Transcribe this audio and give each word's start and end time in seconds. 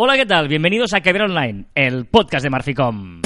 Hola, 0.00 0.16
¿qué 0.16 0.26
tal? 0.26 0.46
Bienvenidos 0.46 0.94
a 0.94 1.00
Caber 1.00 1.22
Online, 1.22 1.64
el 1.74 2.04
podcast 2.04 2.44
de 2.44 2.50
Marficom. 2.50 3.20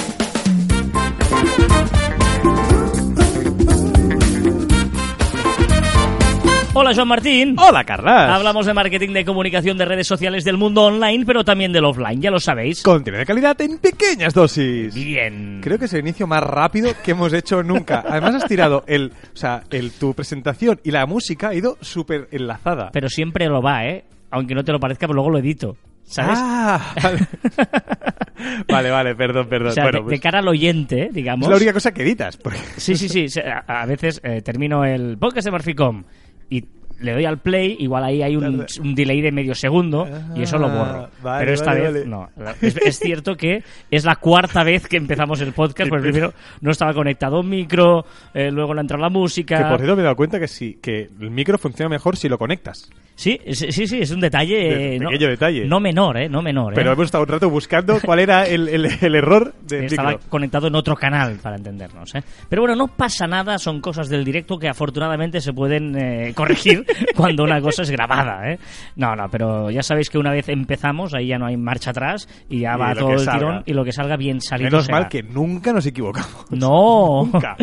Hola, 6.72 6.94
Joan 6.94 7.08
Martín. 7.08 7.56
Hola, 7.58 7.84
Carlas. 7.84 8.30
Hablamos 8.30 8.64
de 8.64 8.72
marketing 8.72 9.10
de 9.10 9.26
comunicación 9.26 9.76
de 9.76 9.84
redes 9.84 10.06
sociales 10.06 10.44
del 10.44 10.56
mundo 10.56 10.84
online, 10.84 11.26
pero 11.26 11.44
también 11.44 11.74
del 11.74 11.84
offline, 11.84 12.22
ya 12.22 12.30
lo 12.30 12.40
sabéis. 12.40 12.82
Contenido 12.82 13.18
de 13.18 13.26
calidad 13.26 13.60
en 13.60 13.76
pequeñas 13.76 14.32
dosis. 14.32 14.94
Bien. 14.94 15.60
Creo 15.62 15.78
que 15.78 15.84
es 15.84 15.92
el 15.92 16.00
inicio 16.00 16.26
más 16.26 16.42
rápido 16.42 16.94
que 17.04 17.10
hemos 17.10 17.34
hecho 17.34 17.62
nunca. 17.62 18.02
Además 18.08 18.36
has 18.36 18.46
tirado 18.46 18.82
el, 18.86 19.12
o 19.34 19.36
sea, 19.36 19.62
el 19.70 19.92
tu 19.92 20.14
presentación 20.14 20.80
y 20.82 20.90
la 20.90 21.04
música 21.04 21.50
ha 21.50 21.54
ido 21.54 21.76
súper 21.82 22.28
enlazada. 22.32 22.88
Pero 22.94 23.10
siempre 23.10 23.44
lo 23.48 23.60
va, 23.60 23.84
¿eh? 23.84 24.06
Aunque 24.30 24.54
no 24.54 24.64
te 24.64 24.72
lo 24.72 24.80
parezca, 24.80 25.06
pero 25.06 25.16
luego 25.16 25.28
lo 25.28 25.38
edito. 25.38 25.76
¿Sabes? 26.04 26.38
Ah, 26.40 26.94
vale. 27.02 27.18
vale, 28.68 28.90
vale, 28.90 29.14
perdón, 29.14 29.48
perdón. 29.48 29.68
o 29.68 29.72
sea, 29.72 29.84
bueno, 29.84 29.98
de, 29.98 30.02
pues 30.04 30.10
de 30.16 30.20
cara 30.20 30.40
al 30.40 30.48
oyente, 30.48 31.08
digamos. 31.12 31.46
es 31.46 31.50
la 31.50 31.56
única 31.56 31.72
cosa 31.72 31.92
que 31.92 32.02
editas. 32.02 32.36
porque- 32.36 32.58
Sí, 32.76 32.96
sí, 32.96 33.28
sí. 33.28 33.40
A, 33.40 33.82
a 33.82 33.86
veces 33.86 34.20
eh, 34.24 34.42
termino 34.42 34.84
el 34.84 35.16
podcast 35.18 35.44
de 35.46 35.50
Marficom 35.52 36.04
y 36.50 36.64
le 37.02 37.12
doy 37.12 37.24
al 37.24 37.38
play, 37.38 37.76
igual 37.80 38.04
ahí 38.04 38.22
hay 38.22 38.36
un, 38.36 38.64
un 38.80 38.94
delay 38.94 39.20
de 39.20 39.32
medio 39.32 39.54
segundo 39.54 40.08
y 40.34 40.42
eso 40.42 40.58
lo 40.58 40.68
borro. 40.68 41.02
Ah, 41.04 41.08
vale, 41.22 41.40
Pero 41.40 41.52
esta 41.54 41.66
vale, 41.72 41.80
vez 41.80 41.92
vale. 41.92 42.06
no. 42.06 42.28
Es, 42.60 42.76
es 42.76 42.98
cierto 42.98 43.36
que 43.36 43.62
es 43.90 44.04
la 44.04 44.16
cuarta 44.16 44.64
vez 44.64 44.86
que 44.88 44.96
empezamos 44.96 45.40
el 45.40 45.52
podcast, 45.52 45.88
porque 45.90 46.04
primero 46.04 46.32
no 46.60 46.70
estaba 46.70 46.92
conectado 46.94 47.40
un 47.40 47.48
micro, 47.48 48.04
eh, 48.34 48.50
luego 48.50 48.74
le 48.74 48.80
ha 48.80 48.82
entrado 48.82 49.02
la 49.02 49.10
música. 49.10 49.58
Que 49.58 49.64
por 49.64 49.78
cierto 49.78 49.96
me 49.96 50.02
he 50.02 50.04
dado 50.04 50.16
cuenta 50.16 50.38
que 50.40 50.48
sí, 50.48 50.78
que 50.82 51.08
el 51.20 51.30
micro 51.30 51.58
funciona 51.58 51.88
mejor 51.88 52.16
si 52.16 52.28
lo 52.28 52.38
conectas. 52.38 52.90
Sí, 53.14 53.38
sí, 53.52 53.70
sí, 53.70 53.86
sí, 53.86 54.00
es 54.00 54.10
un 54.10 54.20
detalle. 54.20 54.56
De- 54.56 54.96
eh, 54.96 54.98
no, 54.98 55.10
pequeño 55.10 55.28
detalle. 55.28 55.64
No 55.66 55.80
menor, 55.80 56.16
¿eh? 56.16 56.28
No 56.28 56.40
menor, 56.40 56.72
¿eh? 56.72 56.76
Pero 56.76 56.92
hemos 56.92 57.04
estado 57.04 57.24
un 57.24 57.28
rato 57.28 57.50
buscando 57.50 57.98
cuál 58.04 58.20
era 58.20 58.46
el, 58.46 58.68
el- 58.68 58.88
el 59.00 59.14
error 59.14 59.52
del 59.68 59.84
Estaba 59.84 60.12
micro. 60.12 60.28
conectado 60.30 60.66
en 60.68 60.74
otro 60.74 60.96
canal, 60.96 61.36
para 61.42 61.56
entendernos. 61.56 62.14
¿eh? 62.14 62.22
Pero 62.48 62.62
bueno, 62.62 62.74
no 62.74 62.88
pasa 62.88 63.26
nada, 63.26 63.58
son 63.58 63.80
cosas 63.80 64.08
del 64.08 64.24
directo 64.24 64.58
que 64.58 64.68
afortunadamente 64.68 65.40
se 65.40 65.52
pueden 65.52 65.94
eh, 65.96 66.32
corregir 66.34 66.84
cuando 67.16 67.44
una 67.44 67.60
cosa 67.60 67.82
es 67.82 67.90
grabada. 67.90 68.50
¿eh? 68.50 68.58
No, 68.96 69.14
no, 69.16 69.28
pero 69.30 69.70
ya 69.70 69.82
sabéis 69.82 70.10
que 70.10 70.18
una 70.18 70.30
vez 70.30 70.48
empezamos, 70.48 71.14
ahí 71.14 71.28
ya 71.28 71.38
no 71.38 71.46
hay 71.46 71.56
marcha 71.56 71.90
atrás 71.90 72.28
y 72.48 72.60
ya 72.60 72.74
Y 72.74 72.78
va 72.78 72.94
todo 72.94 73.12
el 73.12 73.18
salga. 73.20 73.38
tirón 73.38 73.62
y 73.66 73.72
lo 73.72 73.84
que 73.84 73.92
salga 73.92 74.16
bien 74.16 74.40
salido. 74.40 74.70
Menos 74.70 74.86
será. 74.86 74.98
mal 75.00 75.08
que 75.08 75.22
nunca 75.22 75.72
nos 75.72 75.86
equivocamos. 75.86 76.46
No, 76.50 77.24
Nunca. 77.32 77.56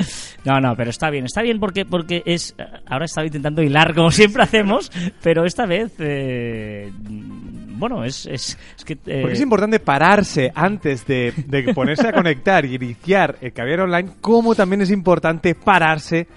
no, 0.45 0.59
no, 0.59 0.75
pero 0.75 0.89
está 0.89 1.09
bien, 1.09 1.25
está 1.25 1.41
bien 1.41 1.59
porque 1.59 1.85
porque 1.85 2.23
es 2.25 2.55
ahora 2.87 3.05
estaba 3.05 3.25
intentando 3.27 3.61
hilar 3.61 3.93
como 3.95 4.11
siempre 4.11 4.43
hacemos, 4.43 4.91
pero 5.21 5.45
esta 5.45 5.65
vez 5.65 5.93
eh, 5.99 6.91
bueno 6.99 8.03
es 8.03 8.25
es, 8.25 8.57
es 8.77 8.85
que 8.85 8.93
eh, 9.05 9.19
Porque 9.21 9.33
es 9.33 9.41
importante 9.41 9.79
pararse 9.79 10.51
antes 10.53 11.05
de, 11.05 11.33
de 11.47 11.73
ponerse 11.73 12.07
a 12.07 12.13
conectar 12.13 12.65
y 12.65 12.75
iniciar 12.75 13.37
el 13.41 13.53
caviar 13.53 13.81
online, 13.81 14.09
como 14.21 14.55
también 14.55 14.81
es 14.81 14.91
importante 14.91 15.55
pararse 15.55 16.27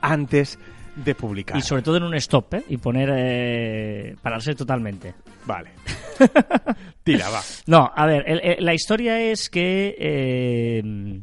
antes 0.00 0.58
de 0.58 0.71
publicar. 1.18 1.56
y 1.56 1.60
sobre 1.62 1.82
todo 1.82 1.96
en 1.96 2.02
un 2.04 2.14
stop, 2.14 2.54
¿eh? 2.54 2.64
Y 2.68 2.76
poner 2.76 3.10
eh, 3.14 4.16
pararse 4.22 4.54
totalmente. 4.54 5.14
Vale. 5.46 5.70
Tira, 7.04 7.28
va. 7.30 7.40
No, 7.66 7.90
a 7.94 8.06
ver, 8.06 8.24
el- 8.26 8.40
el- 8.42 8.64
la 8.64 8.74
historia 8.74 9.20
es 9.20 9.48
que. 9.50 9.94
eh, 9.98 11.20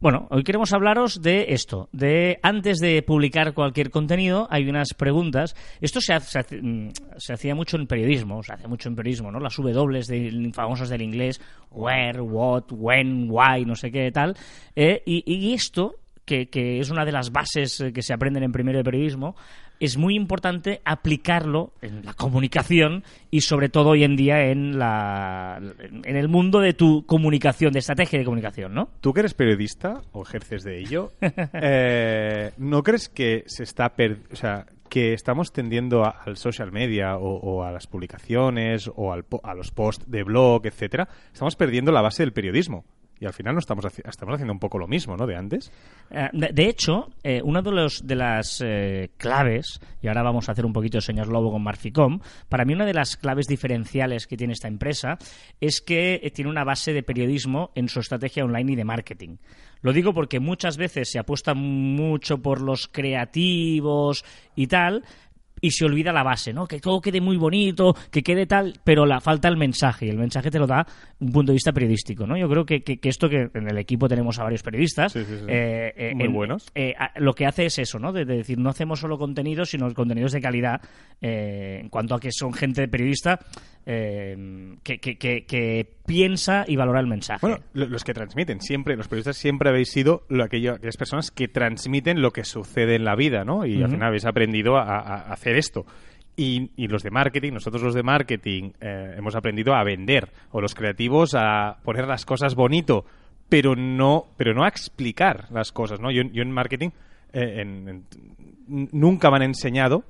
bueno, 0.00 0.28
hoy 0.30 0.44
queremos 0.44 0.72
hablaros 0.72 1.20
de 1.22 1.46
esto, 1.48 1.88
de 1.90 2.38
antes 2.44 2.78
de 2.78 3.02
publicar 3.02 3.52
cualquier 3.52 3.90
contenido 3.90 4.46
hay 4.48 4.68
unas 4.68 4.94
preguntas. 4.94 5.56
Esto 5.80 6.00
se, 6.00 6.14
hace- 6.14 6.30
se 6.30 6.38
hace- 6.38 6.62
mm, 6.62 6.90
se 7.16 7.32
hacía 7.32 7.56
mucho 7.56 7.76
en 7.76 7.88
periodismo, 7.88 8.40
se 8.44 8.52
hace 8.52 8.68
mucho 8.68 8.88
en 8.88 8.94
periodismo, 8.94 9.32
¿no? 9.32 9.40
Las 9.40 9.56
W 9.56 10.00
de, 10.06 10.52
famosas 10.54 10.88
del 10.88 11.02
inglés, 11.02 11.40
where, 11.72 12.20
what, 12.20 12.66
when, 12.70 13.26
why, 13.28 13.64
no 13.64 13.74
sé 13.74 13.90
qué 13.90 14.12
tal. 14.12 14.36
eh, 14.76 15.02
y, 15.04 15.24
y 15.26 15.52
esto, 15.54 15.96
que, 16.28 16.46
que 16.48 16.78
es 16.78 16.90
una 16.90 17.04
de 17.04 17.12
las 17.12 17.32
bases 17.32 17.80
eh, 17.80 17.92
que 17.92 18.02
se 18.02 18.12
aprenden 18.12 18.42
en 18.44 18.52
primero 18.52 18.76
de 18.78 18.84
periodismo, 18.84 19.34
es 19.80 19.96
muy 19.96 20.14
importante 20.16 20.80
aplicarlo 20.84 21.72
en 21.82 22.04
la 22.04 22.12
comunicación 22.12 23.04
y 23.30 23.40
sobre 23.42 23.68
todo 23.68 23.90
hoy 23.90 24.04
en 24.04 24.16
día 24.16 24.50
en 24.50 24.76
la 24.78 25.60
en 26.04 26.16
el 26.16 26.28
mundo 26.28 26.58
de 26.60 26.74
tu 26.74 27.06
comunicación, 27.06 27.72
de 27.72 27.78
estrategia 27.78 28.18
de 28.18 28.24
comunicación, 28.24 28.74
¿no? 28.74 28.88
Tú 29.00 29.12
que 29.14 29.20
eres 29.20 29.34
periodista 29.34 30.02
o 30.12 30.22
ejerces 30.22 30.64
de 30.64 30.78
ello, 30.80 31.12
eh, 31.54 32.50
¿no 32.58 32.82
crees 32.82 33.08
que 33.08 33.44
se 33.46 33.62
está 33.62 33.94
o 34.32 34.36
sea, 34.36 34.66
que 34.88 35.12
estamos 35.12 35.52
tendiendo 35.52 36.04
a- 36.04 36.10
al 36.26 36.36
social 36.36 36.72
media 36.72 37.16
o, 37.16 37.36
o 37.36 37.62
a 37.62 37.70
las 37.72 37.86
publicaciones 37.86 38.90
o 38.96 39.12
al 39.12 39.24
a 39.44 39.54
los 39.54 39.70
posts 39.70 40.10
de 40.10 40.24
blog, 40.24 40.66
etcétera? 40.66 41.08
Estamos 41.32 41.56
perdiendo 41.56 41.92
la 41.92 42.02
base 42.02 42.22
del 42.24 42.32
periodismo. 42.32 42.84
Y 43.20 43.26
al 43.26 43.32
final 43.32 43.54
no 43.54 43.58
estamos, 43.58 43.84
estamos 43.84 44.34
haciendo 44.34 44.52
un 44.52 44.58
poco 44.58 44.78
lo 44.78 44.86
mismo, 44.86 45.16
¿no? 45.16 45.26
De 45.26 45.36
antes. 45.36 45.72
Eh, 46.10 46.28
De, 46.32 46.68
hecho, 46.68 47.10
eh, 47.22 47.40
una 47.42 47.62
de, 47.62 47.72
los, 47.72 48.06
de 48.06 48.14
las 48.14 48.62
eh, 48.64 49.10
claves, 49.16 49.80
y 50.00 50.08
ahora 50.08 50.22
vamos 50.22 50.48
a 50.48 50.52
hacer 50.52 50.64
un 50.64 50.72
poquito 50.72 50.98
de 50.98 51.02
señor 51.02 51.28
lobo 51.28 51.50
con 51.50 51.62
Marficom, 51.62 52.20
para 52.48 52.64
mí 52.64 52.74
una 52.74 52.86
de 52.86 52.94
las 52.94 53.16
claves 53.16 53.46
diferenciales 53.46 54.26
que 54.26 54.36
tiene 54.36 54.52
esta 54.52 54.68
empresa 54.68 55.18
es 55.60 55.80
que 55.80 56.30
tiene 56.34 56.50
una 56.50 56.64
base 56.64 56.92
de 56.92 57.02
periodismo 57.02 57.70
en 57.74 57.88
su 57.88 58.00
estrategia 58.00 58.44
online 58.44 58.72
y 58.72 58.76
de 58.76 58.84
marketing. 58.84 59.36
Lo 59.80 59.92
digo 59.92 60.12
porque 60.12 60.40
muchas 60.40 60.76
veces 60.76 61.10
se 61.10 61.18
apuesta 61.18 61.54
mucho 61.54 62.38
por 62.38 62.60
los 62.60 62.88
creativos 62.88 64.24
y 64.56 64.66
tal, 64.66 65.04
y 65.60 65.70
se 65.70 65.84
olvida 65.84 66.12
la 66.12 66.22
base, 66.22 66.52
¿no? 66.52 66.66
Que 66.66 66.80
todo 66.80 67.00
quede 67.00 67.20
muy 67.20 67.36
bonito, 67.36 67.94
que 68.10 68.22
quede 68.22 68.46
tal, 68.46 68.74
pero 68.84 69.06
la 69.06 69.20
falta 69.20 69.48
el 69.48 69.56
mensaje, 69.56 70.06
y 70.06 70.08
el 70.10 70.18
mensaje 70.18 70.50
te 70.50 70.58
lo 70.58 70.66
da 70.66 70.86
un 71.20 71.32
punto 71.32 71.52
de 71.52 71.54
vista 71.54 71.72
periodístico, 71.72 72.26
¿no? 72.26 72.36
Yo 72.36 72.48
creo 72.48 72.64
que, 72.64 72.82
que- 72.82 72.98
que 72.98 73.08
esto 73.08 73.28
que 73.28 73.48
en 73.54 73.68
el 73.70 73.78
equipo 73.78 74.08
tenemos 74.08 74.38
a 74.38 74.44
varios 74.44 74.62
periodistas, 74.62 75.12
Sí, 75.12 75.20
sí, 75.24 75.36
sí. 75.38 75.44
eh, 75.48 75.92
eh, 75.96 76.14
Muy 76.14 76.26
en- 76.26 76.32
buenos. 76.32 76.66
eh, 76.74 76.94
a- 76.98 77.12
lo 77.20 77.34
que 77.34 77.46
hace 77.46 77.66
es 77.66 77.78
eso, 77.78 77.98
¿no? 77.98 78.12
De, 78.12 78.24
de 78.24 78.38
decir, 78.38 78.58
no 78.58 78.70
hacemos 78.70 79.00
solo 79.00 79.18
contenido, 79.18 79.64
sino 79.64 79.92
contenidos 79.94 80.32
de 80.32 80.40
calidad, 80.40 80.80
eh, 81.20 81.78
en 81.82 81.88
cuanto 81.88 82.14
a 82.14 82.20
que 82.20 82.30
son 82.32 82.52
gente 82.52 82.86
periodista 82.88 83.38
eh, 83.90 84.76
que, 84.82 84.98
que- 84.98 85.16
que- 85.16 85.44
que 85.46 85.88
piensa 86.06 86.64
y 86.68 86.76
valora 86.76 87.00
el 87.00 87.06
mensaje. 87.06 87.40
Bueno, 87.40 87.62
lo- 87.72 87.86
los 87.86 88.04
que 88.04 88.12
transmiten, 88.12 88.60
siempre, 88.60 88.96
los 88.96 89.08
periodistas 89.08 89.38
siempre 89.38 89.70
habéis 89.70 89.88
sido 89.90 90.24
lo, 90.28 90.44
aquello, 90.44 90.74
aquellas 90.74 90.98
personas 90.98 91.30
que 91.30 91.48
transmiten 91.48 92.20
lo 92.20 92.30
que 92.30 92.44
sucede 92.44 92.96
en 92.96 93.04
la 93.04 93.16
vida, 93.16 93.44
¿no? 93.44 93.64
Y 93.64 93.82
al 93.82 93.90
final 93.90 94.08
habéis 94.08 94.26
aprendido 94.26 94.76
a, 94.76 94.98
hacer 95.32 95.56
esto. 95.56 95.86
Y, 96.36 96.70
y 96.76 96.86
los 96.86 97.02
de 97.02 97.10
marketing, 97.10 97.52
nosotros 97.54 97.82
los 97.82 97.94
de 97.94 98.02
marketing, 98.02 98.72
eh, 98.80 99.14
hemos 99.16 99.34
aprendido 99.34 99.74
a 99.74 99.82
vender, 99.84 100.30
o 100.52 100.60
los 100.60 100.74
creativos 100.74 101.34
a 101.34 101.78
poner 101.82 102.06
las 102.06 102.24
cosas 102.26 102.54
bonito, 102.54 103.06
pero 103.48 103.74
no, 103.74 104.26
pero 104.36 104.52
no 104.52 104.64
a 104.64 104.68
explicar 104.68 105.46
las 105.50 105.72
cosas, 105.72 105.98
¿no? 105.98 106.10
Yo, 106.10 106.22
yo 106.30 106.42
en 106.42 106.52
marketing 106.52 106.90
eh, 107.32 107.60
en- 107.62 107.88
en- 107.88 108.04
n- 108.68 108.88
nunca 108.92 109.30
me 109.30 109.36
han 109.36 109.42
enseñado 109.44 110.04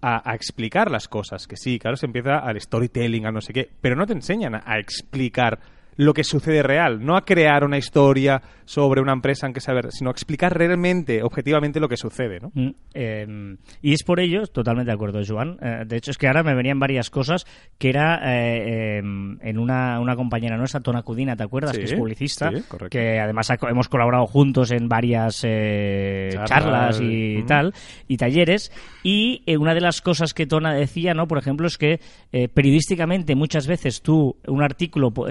a, 0.00 0.28
a 0.28 0.34
explicar 0.34 0.90
las 0.90 1.08
cosas. 1.08 1.46
Que 1.46 1.56
sí, 1.56 1.78
claro, 1.78 1.96
se 1.96 2.06
empieza 2.06 2.38
al 2.38 2.60
storytelling, 2.60 3.26
a 3.26 3.32
no 3.32 3.40
sé 3.40 3.52
qué, 3.52 3.70
pero 3.80 3.96
no 3.96 4.06
te 4.06 4.12
enseñan 4.12 4.54
a 4.54 4.78
explicar 4.78 5.58
lo 5.96 6.12
que 6.14 6.24
sucede 6.24 6.62
real, 6.62 7.04
no 7.04 7.16
a 7.16 7.24
crear 7.24 7.64
una 7.64 7.78
historia 7.78 8.42
sobre 8.64 9.00
una 9.00 9.12
empresa 9.12 9.46
en 9.46 9.52
que 9.52 9.60
saber, 9.60 9.88
sino 9.92 10.10
a 10.10 10.12
explicar 10.12 10.56
realmente, 10.56 11.22
objetivamente 11.22 11.80
lo 11.80 11.88
que 11.88 11.96
sucede, 11.96 12.38
¿no? 12.40 12.50
Mm, 12.54 12.70
eh, 12.94 13.56
y 13.82 13.92
es 13.92 14.02
por 14.02 14.20
ello, 14.20 14.46
totalmente 14.46 14.90
de 14.90 14.94
acuerdo, 14.94 15.20
Joan. 15.26 15.56
Eh, 15.62 15.84
de 15.86 15.96
hecho, 15.96 16.10
es 16.10 16.18
que 16.18 16.26
ahora 16.26 16.42
me 16.42 16.54
venían 16.54 16.78
varias 16.78 17.08
cosas 17.10 17.46
que 17.78 17.88
era 17.90 18.16
eh, 18.24 18.98
eh, 18.98 18.98
en 18.98 19.58
una, 19.58 20.00
una 20.00 20.16
compañera 20.16 20.56
nuestra, 20.56 20.80
Tona 20.80 21.02
Cudina, 21.02 21.36
¿te 21.36 21.44
acuerdas? 21.44 21.72
Sí, 21.72 21.78
que 21.78 21.84
es 21.84 21.94
publicista. 21.94 22.50
sí, 22.50 22.62
correcto. 22.68 22.90
que 22.98 23.18
además 23.20 23.50
ha 23.50 23.56
hemos 23.70 23.88
colaborado 23.88 24.26
juntos 24.26 24.70
en 24.72 24.88
varias 24.88 25.42
eh, 25.44 26.28
Charlas, 26.32 26.48
charlas 26.48 27.00
y 27.00 27.38
ujú. 27.38 27.46
tal, 27.46 27.74
y 28.08 28.16
talleres. 28.16 28.70
Y 29.02 29.42
eh, 29.46 29.56
una 29.56 29.74
de 29.74 29.80
las 29.80 30.00
cosas 30.02 30.34
que 30.34 30.46
Tona 30.46 30.74
decía, 30.74 31.14
¿no? 31.14 31.26
Por 31.28 31.38
ejemplo, 31.38 31.66
es 31.66 31.78
que 31.78 32.00
eh, 32.32 32.48
periodísticamente 32.48 33.34
muchas 33.34 33.66
veces 33.66 34.02
tú 34.02 34.36
un 34.46 34.62
artículo 34.62 35.10
po- 35.12 35.28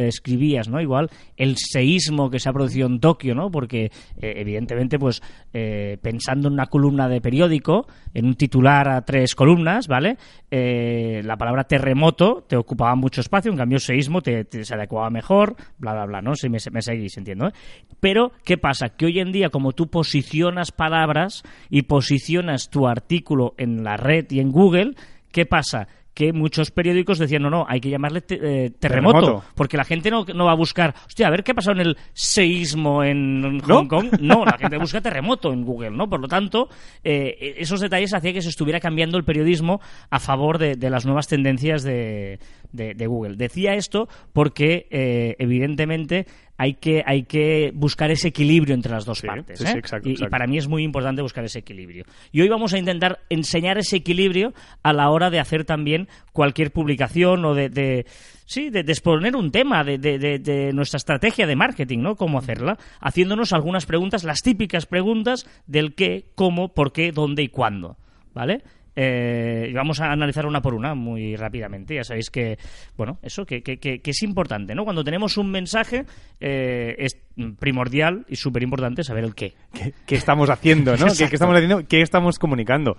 ¿no? 0.68 0.82
Igual 0.82 1.10
el 1.38 1.58
seísmo 1.58 2.30
que 2.30 2.40
se 2.40 2.50
ha 2.50 2.54
producido 2.54 2.88
en 2.88 3.00
Tokio, 3.00 3.36
¿no? 3.36 3.52
Porque 3.52 3.86
eh, 3.86 4.34
evidentemente, 4.38 4.98
pues 4.98 5.22
eh, 5.54 5.98
pensando 6.02 6.48
en 6.48 6.54
una 6.54 6.68
columna 6.68 7.08
de 7.08 7.22
periódico, 7.22 7.88
en 8.14 8.26
un 8.26 8.36
titular 8.36 8.88
a 8.90 9.02
tres 9.04 9.36
columnas, 9.36 9.88
¿vale? 9.88 10.18
Eh, 10.50 11.22
la 11.24 11.38
palabra 11.38 11.66
terremoto 11.66 12.46
te 12.48 12.56
ocupaba 12.56 12.96
mucho 12.96 13.22
espacio, 13.22 13.52
en 13.52 13.58
cambio 13.58 13.80
seísmo 13.80 14.22
te, 14.22 14.46
se 14.64 14.74
adecuaba 14.74 15.10
mejor, 15.10 15.56
bla, 15.78 15.94
bla, 15.94 16.06
bla, 16.06 16.22
¿no? 16.22 16.36
Si 16.36 16.50
me, 16.50 16.58
me 16.72 16.82
seguís, 16.82 17.18
entiendo. 17.18 17.52
Pero, 18.00 18.32
¿qué 18.44 18.58
pasa? 18.58 18.90
Que 18.90 19.06
hoy 19.06 19.20
en 19.20 19.32
día, 19.32 19.50
como 19.50 19.74
tú 19.74 19.88
posicionas 19.88 20.72
palabras 20.72 21.44
y 21.70 21.84
posicionas 21.84 22.70
tu 22.70 22.88
artículo 22.88 23.54
en 23.58 23.84
la 23.84 23.98
red 23.98 24.26
y 24.30 24.40
en 24.40 24.52
Google, 24.52 24.96
¿qué 25.32 25.46
pasa? 25.46 25.88
Que 26.16 26.34
muchos 26.34 26.72
periódicos 26.72 27.20
decían, 27.20 27.44
no, 27.44 27.52
no, 27.52 27.66
hay 27.70 27.80
que 27.82 27.90
llamarle 27.92 28.22
te- 28.22 28.36
eh, 28.66 28.70
terremoto, 28.72 29.20
Terremoto. 29.20 29.44
porque 29.54 29.78
la 29.78 29.84
gente 29.84 30.10
no, 30.10 30.26
no 30.34 30.46
va 30.46 30.54
a 30.54 30.56
buscar, 30.56 30.96
hostia, 31.06 31.28
a 31.28 31.30
ver 31.30 31.44
qué 31.44 31.52
ha 31.52 31.56
pasado 31.56 31.80
en 31.80 31.86
el 31.88 31.98
seísmo 32.14 33.04
en 33.04 33.58
¿No? 33.60 33.62
Hong 33.80 33.88
Kong. 33.88 34.08
No, 34.22 34.46
la 34.46 34.58
gente 34.58 34.78
busca 34.78 35.02
terremoto 35.02 35.52
en 35.54 35.64
Google, 35.66 35.92
¿no? 35.92 36.10
Por 36.10 36.22
lo 36.22 36.28
tanto, 36.28 36.70
eh, 37.04 37.56
esos 37.58 37.82
detalles 37.82 38.14
hacían 38.14 38.34
que 38.34 38.42
se 38.42 38.50
estuviera 38.50 38.80
cambiando 38.80 39.18
el 39.18 39.24
periodismo 39.26 39.82
a 40.10 40.20
favor 40.20 40.58
de, 40.58 40.76
de 40.76 40.90
las 40.90 41.06
nuevas 41.06 41.28
tendencias 41.28 41.84
de, 41.84 42.40
de- 42.72 42.94
de 42.94 43.08
Google. 43.08 43.36
Decía 43.36 43.74
esto 43.76 44.08
porque, 44.34 44.88
eh, 44.92 45.36
evidentemente, 45.38 46.26
hay 46.58 46.76
que, 46.76 47.04
hay 47.06 47.24
que 47.24 47.72
buscar 47.76 48.12
ese 48.12 48.30
equilibrio 48.30 48.74
entre 48.76 48.92
las 48.92 49.06
dos 49.06 49.20
Sí, 49.20 49.28
partes. 49.28 49.60
sí, 49.60 49.66
sí, 49.66 49.74
¿eh? 49.74 49.80
exacto, 49.80 50.10
Y- 50.10 50.16
para 50.30 50.48
mí 50.48 50.58
es 50.58 50.68
muy 50.68 50.84
importante 50.84 51.22
buscar 51.22 51.44
ese 51.44 51.60
equilibrio. 51.60 52.06
Y 52.32 52.42
hoy 52.42 52.48
vamos 52.50 52.74
a 52.74 52.78
intentar 52.78 53.20
enseñar 53.30 53.78
ese 53.78 53.98
equilibrio 53.98 54.54
a 54.84 54.94
la 54.94 55.10
hora 55.10 55.30
de 55.30 55.40
hacer 55.40 55.66
también 55.66 56.08
cualquier 56.32 56.72
publicación 56.72 57.44
o 57.46 57.54
de, 57.56 57.70
de- 57.70 58.06
sí, 58.46 58.70
de, 58.70 58.84
de 58.84 58.92
exponer 58.92 59.36
un 59.36 59.52
tema 59.52 59.84
de, 59.84 59.98
de- 59.98 60.18
de- 60.18 60.40
de 60.40 60.72
nuestra 60.74 60.98
estrategia 60.98 61.46
de 61.46 61.56
marketing, 61.56 62.00
¿no? 62.00 62.16
Cómo 62.16 62.40
hacerla, 62.40 62.78
haciéndonos 63.02 63.52
algunas 63.54 63.86
preguntas, 63.86 64.24
las 64.24 64.42
típicas 64.42 64.86
preguntas 64.86 65.46
del 65.68 65.94
qué, 65.94 66.28
cómo, 66.36 66.74
por 66.74 66.94
qué, 66.94 67.12
dónde 67.12 67.44
y 67.44 67.50
cuándo, 67.50 67.98
¿vale? 68.34 68.62
Eh, 68.96 69.68
y 69.70 69.74
vamos 69.74 70.00
a 70.00 70.12
analizar 70.12 70.46
una 70.46 70.62
por 70.62 70.74
una 70.74 70.96
muy 70.96 71.36
rápidamente. 71.36 71.96
Ya 71.96 72.04
sabéis 72.04 72.30
que, 72.30 72.58
bueno, 72.98 73.20
eso 73.22 73.46
que, 73.46 73.62
que- 73.62 73.78
que- 73.78 74.00
que 74.00 74.12
es 74.12 74.24
importante, 74.24 74.74
¿no? 74.74 74.84
Cuando 74.86 75.04
tenemos 75.04 75.38
un 75.38 75.52
mensaje 75.52 76.06
eh, 76.40 76.96
es 76.98 77.18
primordial 77.60 78.26
y 78.30 78.36
súper 78.38 78.64
importante 78.64 79.04
saber 79.04 79.24
el 79.26 79.36
qué. 79.36 79.54
¿Qué, 79.74 79.94
qué 80.06 80.16
estamos 80.16 80.50
haciendo, 80.50 80.96
no? 80.98 81.08
¿Qué, 81.08 81.28
qué 81.30 81.36
estamos 81.36 81.56
haciendo? 81.56 81.88
¿Qué 81.88 82.02
estamos 82.02 82.40
comunicando? 82.40 82.98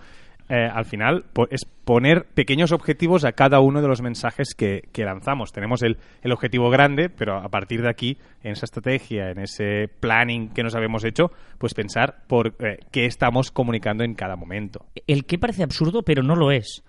Eh, 0.49 0.69
al 0.73 0.85
final 0.85 1.25
po- 1.33 1.49
es 1.51 1.65
poner 1.65 2.25
pequeños 2.35 2.71
objetivos 2.71 3.25
a 3.25 3.33
cada 3.33 3.59
uno 3.59 3.83
de 3.83 3.89
los 3.89 4.01
mensajes 4.01 4.55
que, 4.57 4.83
que 4.93 5.05
lanzamos. 5.05 5.53
Tenemos 5.53 5.83
el, 5.83 5.97
el 6.23 6.31
objetivo 6.33 6.71
grande, 6.71 7.09
pero 7.09 7.37
a 7.39 7.49
partir 7.49 7.83
de 7.83 7.89
aquí, 7.89 8.17
en 8.45 8.53
esa 8.53 8.65
estrategia, 8.67 9.31
en 9.31 9.39
ese 9.41 9.89
planning 10.01 10.51
que 10.51 10.63
nos 10.63 10.75
habíamos 10.77 11.05
hecho, 11.05 11.33
pues 11.59 11.75
pensar 11.75 12.23
por 12.29 12.55
eh, 12.61 12.79
qué 12.93 13.07
estamos 13.07 13.51
comunicando 13.51 14.05
en 14.05 14.15
cada 14.15 14.37
momento. 14.37 14.87
El 15.09 15.25
qué 15.25 15.37
parece 15.39 15.65
absurdo, 15.65 16.03
pero 16.03 16.23
no 16.23 16.37
lo 16.37 16.53
es. 16.53 16.85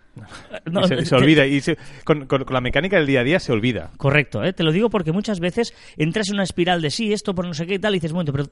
No, 0.65 0.83
se, 0.87 1.15
olvida. 1.15 1.45
Y 1.47 1.61
se- 1.61 1.77
con, 2.03 2.25
con- 2.27 2.43
con 2.43 2.53
la 2.53 2.61
mecánica 2.61 2.97
del 2.97 3.07
día 3.07 3.21
a 3.21 3.23
día 3.23 3.39
se 3.39 3.51
olvida. 3.51 3.89
Correcto, 3.97 4.43
¿eh? 4.43 4.53
te 4.53 4.63
lo 4.63 4.71
digo 4.71 4.89
porque 4.91 5.11
muchas 5.11 5.39
veces 5.39 5.73
entras 5.97 6.29
en 6.29 6.35
una 6.35 6.43
espiral 6.43 6.81
de 6.81 6.89
sí, 6.91 7.11
esto 7.11 7.33
por 7.33 7.45
no 7.47 7.53
sé 7.53 7.65
qué 7.65 7.75
y 7.75 7.79
tal, 7.79 7.93
y 7.93 7.97
dices, 7.97 8.13
bueno, 8.13 8.31
pero 8.31 8.45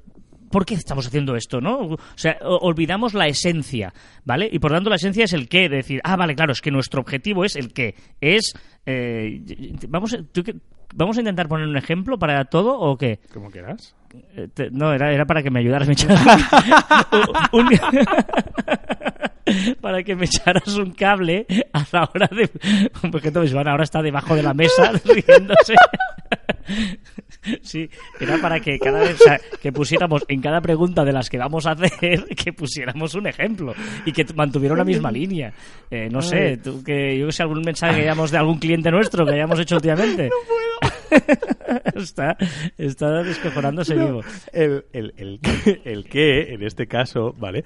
¿por 0.52 0.66
qué 0.66 0.76
estamos 0.76 1.08
haciendo 1.08 1.36
esto, 1.36 1.60
no? 1.62 1.80
O 1.80 1.98
sea, 2.16 2.38
olvidamos 2.42 3.14
la 3.14 3.28
esencia, 3.28 3.94
¿vale? 4.24 4.48
Y 4.52 4.60
por 4.60 4.72
tanto 4.72 4.90
la 4.90 4.96
esencia 4.98 5.26
es 5.26 5.34
el 5.34 5.48
qué, 5.50 5.70
de 5.70 5.78
decir, 5.78 6.02
ah, 6.04 6.16
vale, 6.16 6.36
claro, 6.36 6.52
es 6.52 6.62
que 6.62 6.72
nuestro 6.72 7.02
objetivo 7.02 7.44
es 7.46 7.56
el 7.56 7.74
qué. 7.74 7.96
Es, 8.22 8.54
eh, 8.86 9.42
vamos, 9.90 10.14
a- 10.14 10.24
¿tú 10.32 10.44
qué- 10.44 10.56
¿Vamos 10.94 11.18
a 11.18 11.22
intentar 11.22 11.48
poner 11.50 11.68
un 11.68 11.76
ejemplo 11.76 12.18
para 12.18 12.46
todo 12.46 12.80
o 12.80 12.98
qué? 12.98 13.20
Como 13.34 13.50
quieras. 13.52 13.96
Eh, 14.38 14.48
te- 14.54 14.70
no, 14.72 14.94
era, 14.94 15.12
era 15.12 15.26
para 15.26 15.44
que 15.44 15.50
me 15.52 15.60
ayudaras, 15.60 15.88
me 15.88 15.94
echaras 15.94 16.22
un- 17.52 17.60
un- 17.68 17.70
para 19.82 20.04
que 20.04 20.16
me 20.16 20.26
echaras 20.26 20.76
un 20.78 20.92
cable 20.92 21.46
a 21.74 21.86
la 21.92 22.10
hora 22.14 22.30
de... 22.32 22.48
Porque 23.12 23.28
entonces 23.28 23.52
Iván 23.52 23.68
ahora 23.68 23.84
está 23.84 24.02
debajo 24.02 24.36
de 24.36 24.44
la 24.44 24.54
mesa 24.54 24.92
riéndose. 25.06 25.74
Sí, 27.62 27.90
era 28.20 28.38
para 28.38 28.60
que 28.60 28.80
cada 28.80 29.00
vez 29.00 29.20
o 29.20 29.24
sea, 29.24 29.40
que 29.62 29.72
pusiéramos 29.72 30.24
en 30.28 30.42
cada 30.42 30.62
pregunta 30.62 31.04
de 31.04 31.14
las 31.14 31.30
que 31.30 31.38
vamos 31.38 31.66
a 31.66 31.72
hacer, 31.72 32.26
que 32.36 32.54
pusiéramos 32.54 33.14
un 33.16 33.28
ejemplo 33.28 33.74
y 34.06 34.12
que 34.12 34.26
mantuviera 34.36 34.74
una 34.74 34.84
misma 34.84 35.12
línea. 35.12 35.54
Eh, 35.90 36.10
no 36.10 36.22
sé, 36.22 36.58
tú 36.58 36.84
que 36.84 37.18
yo 37.18 37.28
que 37.28 37.32
sé 37.32 37.44
algún 37.44 37.62
mensaje 37.62 37.96
que 37.96 38.02
hayamos 38.02 38.32
de 38.32 38.38
algún 38.38 38.60
cliente 38.60 38.92
nuestro 38.92 39.26
que 39.26 39.34
hayamos 39.34 39.60
hecho 39.60 39.76
últimamente. 39.76 40.30
está, 41.96 42.38
está 42.78 43.24
descojonándose 43.24 43.96
vivo. 43.96 44.22
el, 44.54 44.86
el, 44.94 45.14
el, 45.18 45.40
el 45.84 46.06
que, 46.06 46.54
en 46.54 46.64
este 46.64 46.88
caso, 46.88 47.34
¿vale? 47.38 47.64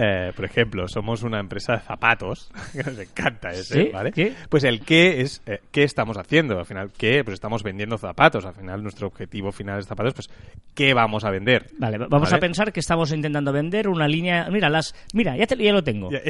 Eh, 0.00 0.32
por 0.36 0.44
ejemplo, 0.44 0.86
somos 0.86 1.24
una 1.24 1.40
empresa 1.40 1.72
de 1.72 1.80
zapatos, 1.80 2.50
que 2.72 2.84
nos 2.84 2.98
encanta 2.98 3.50
ese, 3.50 3.82
¿Sí? 3.86 3.90
¿vale? 3.92 4.12
¿Qué? 4.12 4.32
Pues 4.48 4.62
el 4.62 4.80
qué 4.82 5.22
es 5.22 5.42
eh, 5.46 5.60
qué 5.72 5.82
estamos 5.82 6.16
haciendo. 6.16 6.58
Al 6.58 6.66
final, 6.66 6.90
¿qué? 6.96 7.24
Pues 7.24 7.34
estamos 7.34 7.62
vendiendo 7.64 7.98
zapatos. 7.98 8.44
Al 8.44 8.54
final, 8.54 8.82
nuestro 8.82 9.08
objetivo 9.08 9.50
final 9.50 9.78
es 9.80 9.86
zapatos, 9.86 10.14
pues 10.14 10.30
¿qué 10.74 10.94
vamos 10.94 11.24
a 11.24 11.30
vender? 11.30 11.66
Vale, 11.78 11.98
vamos 11.98 12.30
¿Vale? 12.30 12.36
a 12.36 12.40
pensar 12.40 12.72
que 12.72 12.80
estamos 12.80 13.10
intentando 13.12 13.52
vender 13.52 13.88
una 13.88 14.06
línea. 14.06 14.48
Mira, 14.50 14.68
las, 14.68 14.94
mira, 15.14 15.36
ya, 15.36 15.46
te- 15.46 15.56
ya 15.56 15.72
lo 15.72 15.82
tengo. 15.82 16.10
Ya- 16.10 16.20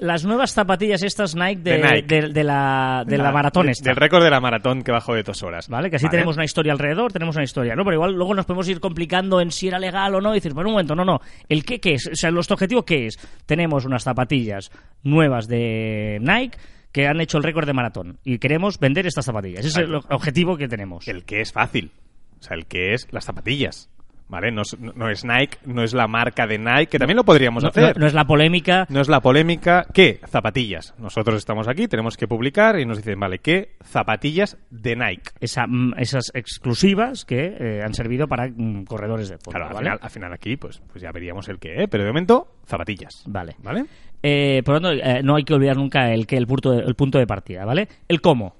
Las 0.00 0.24
nuevas 0.24 0.52
zapatillas 0.52 1.02
estas 1.02 1.34
Nike 1.34 1.62
de, 1.62 1.78
De 1.78 1.78
Nike. 1.82 2.02
de- 2.20 2.28
de 2.28 2.44
la, 2.44 3.02
de 3.06 3.16
la 3.18 3.32
maratón 3.32 3.68
esta. 3.70 3.88
Del 3.90 3.96
récord 3.96 4.22
de 4.22 4.30
la 4.30 4.40
maratón 4.40 4.82
que 4.82 4.92
bajó 4.92 5.14
de 5.14 5.22
dos 5.22 5.42
horas. 5.42 5.68
¿Vale? 5.68 5.88
Que 5.88 5.96
así 5.96 6.04
¿Vale? 6.04 6.18
tenemos 6.18 6.36
una 6.36 6.44
historia 6.44 6.72
alrededor, 6.72 7.12
tenemos 7.12 7.34
una 7.36 7.44
historia, 7.44 7.74
¿no? 7.74 7.82
Pero 7.84 7.94
igual 7.94 8.12
luego 8.14 8.34
nos 8.34 8.44
podemos 8.44 8.68
ir 8.68 8.78
complicando 8.80 9.40
en 9.40 9.50
si 9.50 9.68
era 9.68 9.78
legal 9.78 10.14
o 10.14 10.20
no 10.20 10.32
y 10.32 10.34
dices, 10.36 10.52
bueno, 10.52 10.68
un 10.68 10.74
momento, 10.74 10.94
no, 10.94 11.04
no. 11.04 11.20
¿El 11.48 11.64
qué 11.64 11.80
qué 11.80 11.94
es? 11.94 12.08
O 12.08 12.14
sea, 12.14 12.30
nuestro 12.30 12.54
objetivo 12.54 12.84
qué 12.84 13.06
es? 13.06 13.18
Tenemos 13.46 13.84
unas 13.86 14.02
zapatillas 14.04 14.70
nuevas 15.02 15.48
de 15.48 16.18
Nike 16.20 16.58
que 16.92 17.06
han 17.06 17.20
hecho 17.20 17.38
el 17.38 17.44
récord 17.44 17.66
de 17.66 17.72
maratón 17.72 18.18
y 18.24 18.38
queremos 18.38 18.78
vender 18.78 19.06
estas 19.06 19.24
zapatillas. 19.24 19.60
Ese 19.60 19.68
es 19.68 19.76
el 19.88 19.94
objetivo 19.94 20.56
que 20.56 20.68
tenemos. 20.68 21.08
El 21.08 21.24
que 21.24 21.40
es 21.40 21.52
fácil. 21.52 21.90
O 22.38 22.42
sea, 22.42 22.54
el 22.56 22.66
que 22.66 22.92
es 22.92 23.08
las 23.12 23.24
zapatillas. 23.24 23.88
¿Vale? 24.28 24.50
No 24.50 24.62
es, 24.62 24.76
no 24.80 25.08
es 25.08 25.24
Nike, 25.24 25.58
no 25.66 25.84
es 25.84 25.94
la 25.94 26.08
marca 26.08 26.48
de 26.48 26.58
Nike, 26.58 26.86
que 26.88 26.98
también 26.98 27.16
lo 27.16 27.24
podríamos 27.24 27.62
No, 27.62 27.68
hacer. 27.68 27.94
no- 27.96 28.00
no 28.00 28.06
es 28.06 28.12
la 28.14 28.24
polémica. 28.26 28.84
No 28.90 29.00
es 29.00 29.08
la 29.08 29.20
polémica. 29.20 29.86
¿Qué? 29.94 30.18
Zapatillas. 30.26 30.94
Nosotros 30.98 31.36
estamos 31.36 31.68
aquí, 31.68 31.86
tenemos 31.86 32.16
que 32.16 32.26
publicar 32.26 32.76
y 32.80 32.84
nos 32.84 32.96
dicen, 32.96 33.20
vale, 33.20 33.38
¿qué? 33.38 33.76
Zapatillas 33.84 34.58
de 34.70 34.96
Nike. 34.96 35.30
esa- 35.40 35.68
mm, 35.68 35.94
esas 35.98 36.32
exclusivas 36.34 37.24
que 37.24 37.56
eh, 37.58 37.82
han 37.84 37.94
servido 37.94 38.26
para 38.26 38.48
mm, 38.48 38.84
corredores 38.84 39.28
de 39.28 39.36
fútbol. 39.38 39.52
Claro, 39.54 39.66
al, 39.68 39.74
¿vale? 39.74 39.84
final, 39.84 39.98
al 40.02 40.10
final 40.10 40.32
aquí, 40.32 40.56
pues, 40.56 40.82
pues 40.90 41.00
ya 41.02 41.12
veríamos 41.12 41.48
el 41.48 41.58
qué, 41.60 41.84
¿eh? 41.84 41.88
Pero 41.88 42.02
de 42.02 42.10
momento, 42.10 42.48
zapatillas. 42.66 43.22
Vale. 43.26 43.54
¿Vale? 43.62 43.84
Eh, 44.22 44.62
por 44.64 44.74
lo 44.74 44.80
tanto, 44.80 45.02
eh, 45.04 45.22
no 45.22 45.36
hay 45.36 45.44
que 45.44 45.54
olvidar 45.54 45.76
nunca 45.76 46.10
el 46.12 46.26
que 46.26 46.36
el 46.36 46.46
punto 46.48 46.72
de, 46.72 46.80
el 46.82 46.94
punto 46.96 47.18
de 47.18 47.26
partida, 47.28 47.64
¿vale? 47.64 47.86
El 48.08 48.20
cómo. 48.20 48.56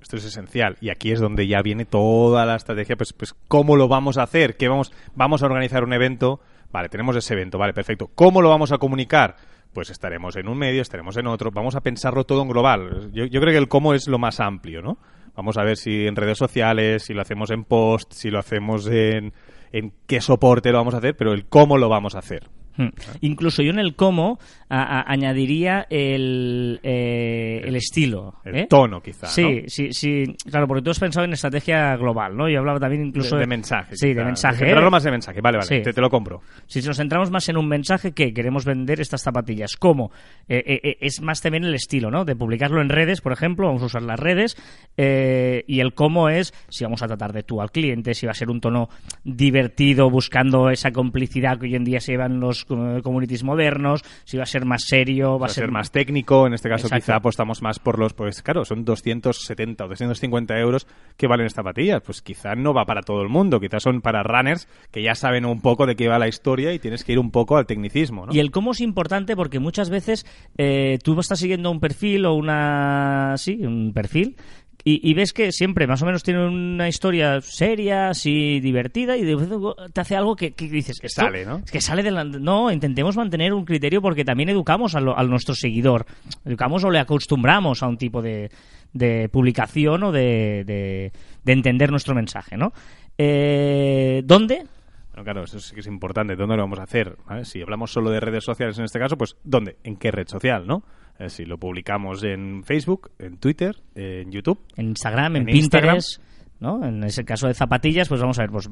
Esto 0.00 0.16
es 0.16 0.24
esencial. 0.24 0.76
Y 0.80 0.90
aquí 0.90 1.12
es 1.12 1.20
donde 1.20 1.46
ya 1.46 1.62
viene 1.62 1.84
toda 1.84 2.46
la 2.46 2.56
estrategia, 2.56 2.96
pues, 2.96 3.12
pues 3.12 3.34
¿cómo 3.48 3.76
lo 3.76 3.88
vamos 3.88 4.18
a 4.18 4.22
hacer? 4.22 4.56
¿Qué 4.56 4.68
vamos, 4.68 4.92
vamos 5.14 5.42
a 5.42 5.46
organizar 5.46 5.84
un 5.84 5.92
evento? 5.92 6.40
Vale, 6.72 6.88
tenemos 6.88 7.16
ese 7.16 7.34
evento, 7.34 7.58
vale, 7.58 7.72
perfecto. 7.72 8.10
¿Cómo 8.14 8.42
lo 8.42 8.48
vamos 8.48 8.72
a 8.72 8.78
comunicar? 8.78 9.36
Pues 9.72 9.90
estaremos 9.90 10.36
en 10.36 10.48
un 10.48 10.58
medio, 10.58 10.82
estaremos 10.82 11.16
en 11.16 11.26
otro. 11.26 11.50
Vamos 11.50 11.76
a 11.76 11.80
pensarlo 11.80 12.24
todo 12.24 12.42
en 12.42 12.48
global. 12.48 13.10
Yo, 13.12 13.24
yo 13.26 13.40
creo 13.40 13.52
que 13.52 13.58
el 13.58 13.68
cómo 13.68 13.94
es 13.94 14.08
lo 14.08 14.18
más 14.18 14.40
amplio, 14.40 14.82
¿no? 14.82 14.98
Vamos 15.36 15.56
a 15.58 15.62
ver 15.62 15.76
si 15.76 16.06
en 16.06 16.16
redes 16.16 16.38
sociales, 16.38 17.04
si 17.04 17.14
lo 17.14 17.22
hacemos 17.22 17.50
en 17.50 17.64
post, 17.64 18.12
si 18.12 18.30
lo 18.30 18.38
hacemos 18.38 18.86
en, 18.88 19.32
en 19.72 19.92
qué 20.06 20.20
soporte 20.20 20.72
lo 20.72 20.78
vamos 20.78 20.94
a 20.94 20.98
hacer, 20.98 21.16
pero 21.16 21.32
el 21.32 21.46
cómo 21.46 21.78
lo 21.78 21.88
vamos 21.88 22.14
a 22.14 22.18
hacer. 22.18 22.48
Hmm. 22.76 22.88
Incluso 23.20 23.62
yo 23.62 23.70
en 23.70 23.78
el 23.78 23.94
cómo 23.96 24.38
a- 24.68 25.00
a- 25.00 25.12
añadiría 25.12 25.86
el, 25.90 26.80
eh, 26.82 27.62
el 27.64 27.76
estilo. 27.76 28.36
El 28.44 28.56
¿eh? 28.56 28.66
tono, 28.68 29.02
quizá, 29.02 29.26
Sí, 29.26 29.42
¿no? 29.42 29.68
sí, 29.68 29.92
sí. 29.92 30.24
Claro, 30.50 30.66
porque 30.68 30.82
tú 30.82 30.90
has 30.90 30.98
pensado 30.98 31.24
en 31.24 31.32
estrategia 31.32 31.96
global, 31.96 32.36
¿no? 32.36 32.48
Yo 32.48 32.60
hablaba 32.60 32.78
también 32.78 33.06
incluso 33.06 33.36
de, 33.36 33.42
de 33.42 33.46
mensaje. 33.48 33.96
Sí, 33.96 34.14
de 34.14 34.24
mensaje. 34.24 34.58
Centrarlo 34.58 34.88
¿eh? 34.88 34.90
más 34.90 35.04
en 35.06 35.10
mensaje. 35.12 35.40
Vale, 35.40 35.58
vale, 35.58 35.68
Sí. 35.68 35.82
te, 35.82 35.92
te 35.92 36.00
lo 36.00 36.08
compro. 36.10 36.40
Si 36.66 36.80
nos 36.82 36.96
centramos 36.96 37.30
más 37.30 37.48
en 37.48 37.56
un 37.56 37.68
mensaje 37.68 38.12
que 38.12 38.32
queremos 38.32 38.64
vender 38.64 39.00
estas 39.00 39.22
zapatillas, 39.22 39.76
¿cómo? 39.76 40.10
Eh, 40.48 40.80
eh, 40.84 40.96
es 41.00 41.20
más 41.20 41.40
también 41.40 41.64
el 41.64 41.74
estilo, 41.74 42.10
¿no? 42.10 42.24
De 42.24 42.36
publicarlo 42.36 42.80
en 42.80 42.88
redes, 42.88 43.20
por 43.20 43.32
ejemplo, 43.32 43.66
vamos 43.66 43.82
a 43.82 43.86
usar 43.86 44.02
las 44.02 44.18
redes, 44.18 44.56
eh, 44.96 45.64
y 45.66 45.80
el 45.80 45.94
cómo 45.94 46.28
es 46.28 46.54
si 46.68 46.84
vamos 46.84 47.02
a 47.02 47.08
tratar 47.08 47.32
de 47.32 47.42
tú 47.42 47.60
al 47.60 47.70
cliente, 47.72 48.14
si 48.14 48.26
va 48.26 48.32
a 48.32 48.34
ser 48.34 48.50
un 48.50 48.60
tono 48.60 48.88
divertido, 49.24 50.10
buscando 50.10 50.70
esa 50.70 50.90
complicidad 50.92 51.58
que 51.58 51.66
hoy 51.66 51.74
en 51.74 51.84
día 51.84 52.00
se 52.00 52.12
llevan 52.12 52.40
los 52.40 52.59
eh, 52.68 53.00
communities 53.02 53.44
modernos, 53.44 54.02
si 54.24 54.36
va 54.36 54.44
a 54.44 54.46
ser 54.46 54.64
más 54.64 54.84
serio, 54.86 55.32
va 55.32 55.40
va 55.40 55.46
a 55.46 55.48
ser 55.50 55.70
más 55.70 55.90
técnico. 55.90 56.46
En 56.46 56.54
este 56.54 56.68
caso, 56.68 56.86
Exacto. 56.86 57.02
quizá 57.02 57.16
apostamos 57.16 57.62
más 57.62 57.78
por 57.78 57.98
los. 57.98 58.14
Pues 58.14 58.42
claro, 58.42 58.64
son 58.64 58.84
270 58.84 59.84
o 59.84 59.88
250 59.88 60.58
euros 60.58 60.86
que 61.16 61.26
valen 61.26 61.46
esta 61.46 61.62
patilla. 61.62 62.00
Pues 62.00 62.22
quizá 62.22 62.54
no 62.54 62.72
va 62.72 62.84
para 62.84 63.02
todo 63.02 63.22
el 63.22 63.28
mundo. 63.28 63.60
Quizá 63.60 63.80
son 63.80 64.00
para 64.00 64.22
runners 64.22 64.68
que 64.90 65.02
ya 65.02 65.14
saben 65.14 65.44
un 65.44 65.60
poco 65.60 65.86
de 65.86 65.96
qué 65.96 66.08
va 66.08 66.18
la 66.18 66.28
historia 66.28 66.72
y 66.72 66.78
tienes 66.78 67.04
que 67.04 67.12
ir 67.12 67.18
un 67.18 67.30
poco 67.30 67.56
al 67.56 67.66
tecnicismo. 67.66 68.26
¿no? 68.26 68.34
Y 68.34 68.40
el 68.40 68.50
cómo 68.50 68.72
es 68.72 68.80
importante 68.80 69.36
porque 69.36 69.58
muchas 69.58 69.90
veces 69.90 70.26
eh, 70.56 70.98
tú 71.02 71.18
estás 71.18 71.38
siguiendo 71.38 71.70
un 71.70 71.80
perfil 71.80 72.26
o 72.26 72.34
una... 72.34 73.34
Sí, 73.36 73.60
un 73.62 73.92
perfil. 73.92 74.36
Y, 74.84 75.08
y 75.08 75.14
ves 75.14 75.32
que 75.32 75.52
siempre 75.52 75.86
más 75.86 76.00
o 76.02 76.06
menos 76.06 76.22
tiene 76.22 76.46
una 76.46 76.88
historia 76.88 77.40
seria, 77.42 78.08
así 78.10 78.60
divertida, 78.60 79.16
y 79.16 79.24
de 79.24 79.34
vez 79.36 79.48
te 79.92 80.00
hace 80.00 80.16
algo 80.16 80.36
que, 80.36 80.52
que 80.52 80.68
dices 80.68 80.98
Que 81.00 81.06
"Esto- 81.08 81.22
sale, 81.22 81.44
¿no? 81.44 81.62
Que 81.70 81.80
sale 81.80 82.02
de 82.02 82.10
la... 82.10 82.24
No, 82.24 82.70
intentemos 82.72 83.16
mantener 83.16 83.52
un 83.52 83.64
criterio 83.64 84.00
porque 84.00 84.24
también 84.24 84.48
educamos 84.48 84.94
a, 84.94 85.00
lo- 85.00 85.18
a 85.18 85.22
nuestro 85.24 85.54
seguidor. 85.54 86.06
Educamos 86.44 86.82
o 86.84 86.90
le 86.90 86.98
acostumbramos 86.98 87.82
a 87.82 87.88
un 87.88 87.98
tipo 87.98 88.22
de, 88.22 88.50
de 88.92 89.28
publicación 89.28 90.02
o 90.04 90.12
de, 90.12 90.64
de, 90.64 91.12
de 91.44 91.52
entender 91.52 91.90
nuestro 91.90 92.14
mensaje, 92.14 92.56
¿no? 92.56 92.72
Eh, 93.18 94.22
¿Dónde? 94.24 94.64
Bueno, 95.10 95.24
claro, 95.24 95.44
eso 95.44 95.60
sí 95.60 95.74
que 95.74 95.80
es 95.80 95.86
importante. 95.86 96.36
¿Dónde 96.36 96.56
lo 96.56 96.62
vamos 96.62 96.78
a 96.78 96.84
hacer? 96.84 97.16
¿Vale? 97.26 97.44
Si 97.44 97.60
hablamos 97.60 97.92
solo 97.92 98.10
de 98.10 98.20
redes 98.20 98.44
sociales 98.44 98.78
en 98.78 98.84
este 98.84 98.98
caso, 98.98 99.16
pues 99.18 99.36
¿dónde? 99.44 99.76
¿En 99.84 99.96
qué 99.96 100.10
red 100.10 100.26
social, 100.26 100.66
no? 100.66 100.82
Eh, 101.20 101.28
sí, 101.28 101.44
lo 101.44 101.58
publicamos 101.58 102.24
en 102.24 102.64
Facebook, 102.64 103.10
en 103.18 103.36
Twitter, 103.36 103.76
en 103.94 104.32
YouTube. 104.32 104.58
En 104.76 104.86
Instagram, 104.88 105.36
en, 105.36 105.48
En 105.48 105.56
Instagram. 105.56 105.96
Pinterest, 105.98 106.22
¿no? 106.60 106.84
En 106.84 107.04
ese 107.04 107.24
caso 107.24 107.46
de 107.46 107.54
zapatillas, 107.54 108.08
pues 108.08 108.20
vamos 108.20 108.38
a 108.38 108.42
ver, 108.42 108.50
pues, 108.50 108.68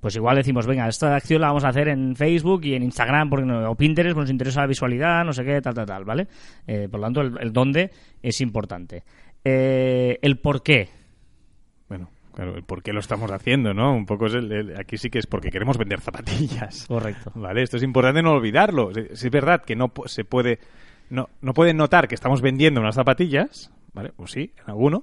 pues 0.00 0.16
igual 0.16 0.36
decimos, 0.36 0.66
venga, 0.66 0.88
esta 0.88 1.14
acción 1.16 1.40
la 1.40 1.48
vamos 1.48 1.64
a 1.64 1.68
hacer 1.68 1.88
en 1.88 2.16
Facebook 2.16 2.64
y 2.64 2.74
en 2.74 2.84
Instagram 2.84 3.28
porque 3.28 3.44
no- 3.44 3.70
o 3.70 3.74
Pinterest, 3.74 4.14
pues 4.14 4.24
nos 4.24 4.30
interesa 4.30 4.60
la 4.62 4.66
visualidad, 4.68 5.24
no 5.24 5.32
sé 5.32 5.44
qué, 5.44 5.60
tal, 5.60 5.74
tal, 5.74 5.84
tal, 5.86 6.04
¿vale? 6.04 6.28
Eh, 6.66 6.88
por 6.90 7.00
lo 7.00 7.06
tanto, 7.06 7.20
el, 7.22 7.36
el 7.40 7.52
dónde 7.52 7.90
es 8.22 8.40
importante. 8.40 9.02
Eh, 9.44 10.18
el 10.22 10.38
por 10.38 10.62
qué. 10.62 10.88
Bueno, 11.88 12.08
claro, 12.34 12.54
el 12.56 12.62
por 12.62 12.82
qué 12.82 12.92
lo 12.92 13.00
estamos 13.00 13.30
haciendo, 13.32 13.74
¿no? 13.74 13.94
Un 13.94 14.06
poco 14.06 14.26
es 14.26 14.34
el, 14.34 14.50
el- 14.52 14.76
aquí 14.78 14.96
sí 14.96 15.10
que 15.10 15.18
es 15.18 15.26
porque 15.26 15.50
queremos 15.50 15.76
vender 15.76 16.00
zapatillas. 16.00 16.86
Correcto. 16.86 17.32
Vale, 17.34 17.62
esto 17.62 17.76
es 17.78 17.82
importante 17.82 18.22
no 18.22 18.32
olvidarlo. 18.32 18.90
Es 18.92 19.22
es 19.24 19.30
verdad 19.30 19.62
que 19.64 19.74
no 19.76 19.92
se 20.06 20.24
puede 20.24 20.58
no, 21.10 21.28
no 21.42 21.52
pueden 21.52 21.76
notar 21.76 22.08
que 22.08 22.14
estamos 22.14 22.40
vendiendo 22.40 22.80
unas 22.80 22.94
zapatillas, 22.94 23.70
¿vale? 23.92 24.12
Pues 24.16 24.30
sí, 24.32 24.52
en 24.64 24.70
alguno, 24.70 25.02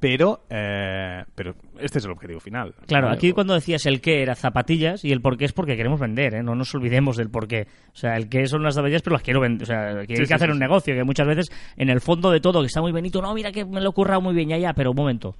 pero 0.00 0.44
eh, 0.48 1.24
pero 1.34 1.54
este 1.80 1.98
es 1.98 2.04
el 2.04 2.12
objetivo 2.12 2.38
final. 2.38 2.74
Claro, 2.86 3.10
aquí 3.10 3.32
cuando 3.32 3.54
decías 3.54 3.84
el 3.86 4.00
qué 4.00 4.22
era 4.22 4.36
zapatillas 4.36 5.04
y 5.04 5.10
el 5.10 5.20
por 5.20 5.36
qué 5.36 5.44
es 5.44 5.52
porque 5.52 5.76
queremos 5.76 5.98
vender, 5.98 6.34
¿eh? 6.34 6.42
No 6.42 6.54
nos 6.54 6.72
olvidemos 6.74 7.16
del 7.16 7.30
por 7.30 7.48
qué. 7.48 7.66
O 7.92 7.96
sea, 7.96 8.16
el 8.16 8.28
qué 8.28 8.46
son 8.46 8.62
las 8.62 8.76
zapatillas, 8.76 9.02
pero 9.02 9.14
las 9.14 9.22
quiero 9.22 9.40
vender. 9.40 9.64
O 9.64 9.66
sea, 9.66 9.92
que 10.06 10.12
hay 10.12 10.16
Sí, 10.16 10.22
que 10.22 10.26
sí, 10.26 10.32
hacer 10.34 10.48
sí, 10.48 10.52
un 10.52 10.60
negocio, 10.60 10.94
que 10.94 11.02
muchas 11.02 11.26
veces 11.26 11.48
en 11.76 11.90
el 11.90 12.00
fondo 12.00 12.30
de 12.30 12.40
todo, 12.40 12.60
que 12.60 12.66
está 12.68 12.80
muy 12.80 12.92
bonito, 12.92 13.20
no, 13.20 13.34
mira 13.34 13.50
que 13.50 13.64
me 13.64 13.80
lo 13.80 13.90
he 13.90 13.92
currado 13.92 14.20
muy 14.20 14.34
bien, 14.34 14.48
ya, 14.50 14.58
ya, 14.58 14.72
pero 14.72 14.90
un 14.90 14.96
momento. 14.96 15.34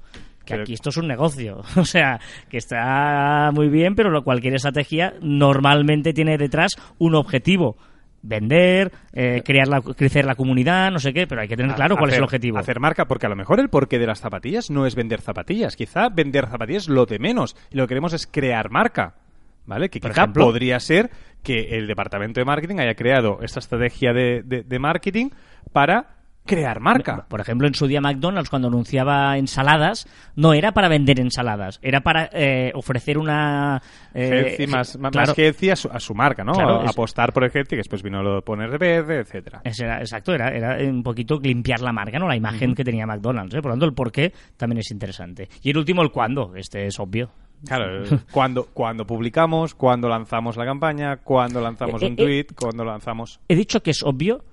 Que 0.44 0.54
Pero- 0.54 0.62
aquí 0.62 0.72
esto 0.72 0.88
es 0.88 0.96
un 0.96 1.06
negocio. 1.06 1.60
O 1.76 1.84
sea, 1.84 2.18
que 2.48 2.56
está 2.56 3.50
muy 3.54 3.68
bien, 3.68 3.94
pero 3.94 4.24
cualquier 4.24 4.54
estrategia 4.54 5.14
normalmente 5.20 6.12
tiene 6.12 6.36
detrás 6.36 6.72
un 6.98 7.14
objetivo. 7.14 7.76
Vender, 8.22 8.90
eh, 9.12 9.42
crear 9.44 9.68
la, 9.68 9.80
crecer 9.80 10.24
la 10.24 10.34
comunidad, 10.34 10.90
no 10.90 10.98
sé 10.98 11.12
qué, 11.12 11.26
pero 11.26 11.40
hay 11.40 11.48
que 11.48 11.56
tener 11.56 11.74
claro 11.76 11.96
cuál 11.96 12.10
es 12.10 12.16
el 12.16 12.24
objetivo. 12.24 12.58
Hacer 12.58 12.80
marca, 12.80 13.06
porque 13.06 13.26
a 13.26 13.28
lo 13.28 13.36
mejor 13.36 13.60
el 13.60 13.68
porqué 13.68 13.98
de 13.98 14.06
las 14.06 14.20
zapatillas 14.20 14.70
no 14.70 14.86
es 14.86 14.94
vender 14.96 15.20
zapatillas. 15.20 15.76
Quizá 15.76 16.08
vender 16.08 16.46
zapatillas 16.48 16.84
es 16.84 16.88
lo 16.88 17.06
de 17.06 17.18
menos. 17.18 17.56
Y 17.70 17.76
lo 17.76 17.84
que 17.84 17.88
queremos 17.90 18.12
es 18.12 18.26
crear 18.26 18.70
marca. 18.70 19.14
¿Vale? 19.66 19.88
Que 19.90 20.00
Por 20.00 20.10
quizá 20.10 20.22
ejemplo. 20.22 20.46
podría 20.46 20.80
ser 20.80 21.10
que 21.42 21.76
el 21.78 21.86
departamento 21.86 22.40
de 22.40 22.44
marketing 22.46 22.78
haya 22.80 22.94
creado 22.94 23.38
esta 23.42 23.60
estrategia 23.60 24.12
de, 24.14 24.42
de- 24.42 24.62
de 24.62 24.78
marketing 24.78 25.28
para 25.72 26.17
crear 26.48 26.80
marca. 26.80 27.26
Por 27.28 27.40
ejemplo, 27.40 27.68
en 27.68 27.74
su 27.74 27.86
día 27.86 28.00
McDonald's, 28.00 28.50
cuando 28.50 28.66
anunciaba 28.68 29.38
ensaladas, 29.38 30.06
no 30.34 30.52
era 30.54 30.72
para 30.72 30.88
vender 30.88 31.20
ensaladas, 31.20 31.78
era 31.82 32.00
para 32.00 32.28
eh, 32.32 32.72
ofrecer 32.74 33.18
una... 33.18 33.80
eh, 34.14 34.56
Healthy, 34.56 34.66
más, 34.66 34.98
más, 34.98 35.12
claro, 35.12 35.28
más 35.28 35.38
healthy 35.38 35.70
a 35.70 35.76
su, 35.76 35.88
a 35.88 36.00
su 36.00 36.14
marca, 36.14 36.42
¿no? 36.42 36.52
Claro, 36.52 36.80
A- 36.80 36.84
es- 36.84 36.90
Apostar 36.90 37.32
por 37.32 37.44
el 37.44 37.50
healthy, 37.54 37.70
que 37.70 37.76
después 37.76 38.02
vino 38.02 38.22
lo 38.22 38.36
de 38.36 38.42
poner 38.42 38.76
verde, 38.78 39.18
etcétera. 39.20 39.60
era- 39.64 40.00
exacto, 40.00 40.34
era, 40.34 40.48
era 40.48 40.76
un 40.90 41.02
poquito 41.02 41.38
limpiar 41.40 41.80
la 41.80 41.92
marca, 41.92 42.18
no 42.18 42.26
la 42.26 42.36
imagen 42.36 42.74
que 42.74 42.82
tenía 42.84 43.06
McDonald's. 43.06 43.54
¿eh? 43.54 43.58
Por 43.62 43.66
lo 43.70 43.72
tanto, 43.74 43.86
el 43.86 43.92
por 43.94 44.10
qué 44.10 44.32
también 44.56 44.78
es 44.78 44.90
interesante. 44.90 45.48
Y 45.62 45.70
el 45.70 45.78
último, 45.78 46.02
el 46.02 46.10
cuándo. 46.10 46.54
Este 46.56 46.86
es 46.86 46.98
obvio. 46.98 47.30
Claro, 47.66 48.04
eh, 48.04 48.18
cuando, 48.30 48.66
cuando 48.72 49.04
publicamos, 49.04 49.74
cuando 49.74 50.08
lanzamos 50.08 50.56
la 50.56 50.64
campaña, 50.64 51.16
cuando 51.18 51.60
lanzamos 51.60 52.00
Eh, 52.02 52.06
un 52.06 52.12
eh, 52.12 52.16
tweet, 52.16 52.46
cuando 52.54 52.84
lanzamos... 52.84 53.40
He 53.48 53.56
dicho 53.56 53.82
que 53.82 53.90
es 53.90 54.02
obvio, 54.04 54.44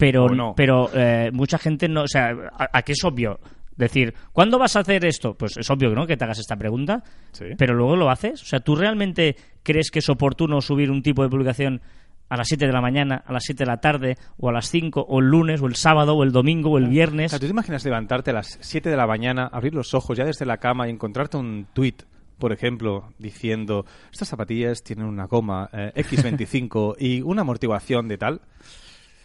pero, 0.00 0.28
no. 0.28 0.54
pero 0.56 0.90
eh, 0.94 1.30
mucha 1.32 1.58
gente 1.58 1.88
no... 1.88 2.02
O 2.02 2.08
sea, 2.08 2.30
¿a, 2.58 2.78
a 2.78 2.82
qué 2.82 2.92
es 2.92 3.04
obvio? 3.04 3.38
Decir, 3.76 4.12
¿cuándo 4.32 4.58
vas 4.58 4.76
a 4.76 4.80
hacer 4.80 5.04
esto? 5.06 5.34
Pues 5.34 5.56
es 5.56 5.70
obvio 5.70 5.90
¿no? 5.94 6.06
que 6.06 6.16
te 6.16 6.24
hagas 6.24 6.38
esta 6.38 6.56
pregunta, 6.56 7.02
Sí. 7.32 7.46
pero 7.56 7.74
luego 7.74 7.96
lo 7.96 8.10
haces. 8.10 8.42
O 8.42 8.44
sea, 8.44 8.60
¿tú 8.60 8.74
realmente 8.76 9.36
crees 9.62 9.90
que 9.90 10.00
es 10.00 10.08
oportuno 10.10 10.60
subir 10.60 10.90
un 10.90 11.02
tipo 11.02 11.22
de 11.22 11.28
publicación 11.30 11.80
a 12.28 12.36
las 12.36 12.46
7 12.48 12.66
de 12.66 12.72
la 12.72 12.80
mañana, 12.80 13.22
a 13.26 13.32
las 13.32 13.42
7 13.44 13.64
de 13.64 13.70
la 13.70 13.78
tarde, 13.80 14.16
o 14.36 14.48
a 14.50 14.52
las 14.52 14.68
5, 14.70 15.00
o 15.08 15.18
el 15.20 15.26
lunes, 15.26 15.60
o 15.62 15.66
el 15.66 15.76
sábado, 15.76 16.14
o 16.14 16.22
el 16.24 16.30
domingo, 16.30 16.70
o 16.72 16.78
el 16.78 16.88
viernes? 16.88 17.26
O 17.26 17.30
sea, 17.30 17.38
¿Tú 17.40 17.46
te 17.46 17.52
imaginas 17.52 17.84
levantarte 17.84 18.30
a 18.30 18.34
las 18.34 18.58
7 18.60 18.88
de 18.90 18.96
la 18.96 19.06
mañana, 19.06 19.48
abrir 19.50 19.74
los 19.74 19.94
ojos 19.94 20.16
ya 20.18 20.24
desde 20.24 20.44
la 20.46 20.58
cama 20.58 20.86
y 20.86 20.90
encontrarte 20.90 21.38
un 21.38 21.66
tweet, 21.72 21.94
por 22.38 22.52
ejemplo, 22.52 23.08
diciendo 23.18 23.84
estas 24.12 24.28
zapatillas 24.28 24.82
tienen 24.84 25.06
una 25.06 25.24
goma 25.26 25.68
eh, 25.72 25.92
X25 25.96 26.96
y 27.00 27.20
una 27.22 27.40
amortiguación 27.42 28.06
de 28.08 28.18
tal? 28.18 28.40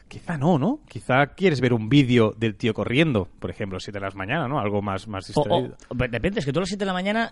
Quizá 0.07 0.37
no, 0.37 0.57
¿no? 0.59 0.79
Quizá 0.87 1.27
quieres 1.35 1.59
ver 1.61 1.73
un 1.73 1.89
vídeo 1.89 2.33
del 2.37 2.55
tío 2.55 2.73
corriendo, 2.73 3.27
por 3.39 3.49
ejemplo, 3.49 3.79
7 3.79 3.99
de 3.99 4.05
la 4.05 4.11
mañana, 4.15 4.47
¿no? 4.47 4.59
Algo 4.59 4.81
más, 4.81 5.07
más 5.07 5.25
distraído. 5.27 5.75
o- 5.89 5.95
depende, 6.07 6.39
es 6.39 6.45
que 6.45 6.53
tú 6.53 6.59
a 6.59 6.61
las 6.61 6.69
7 6.69 6.79
de 6.81 6.85
la 6.85 6.93
mañana, 6.93 7.31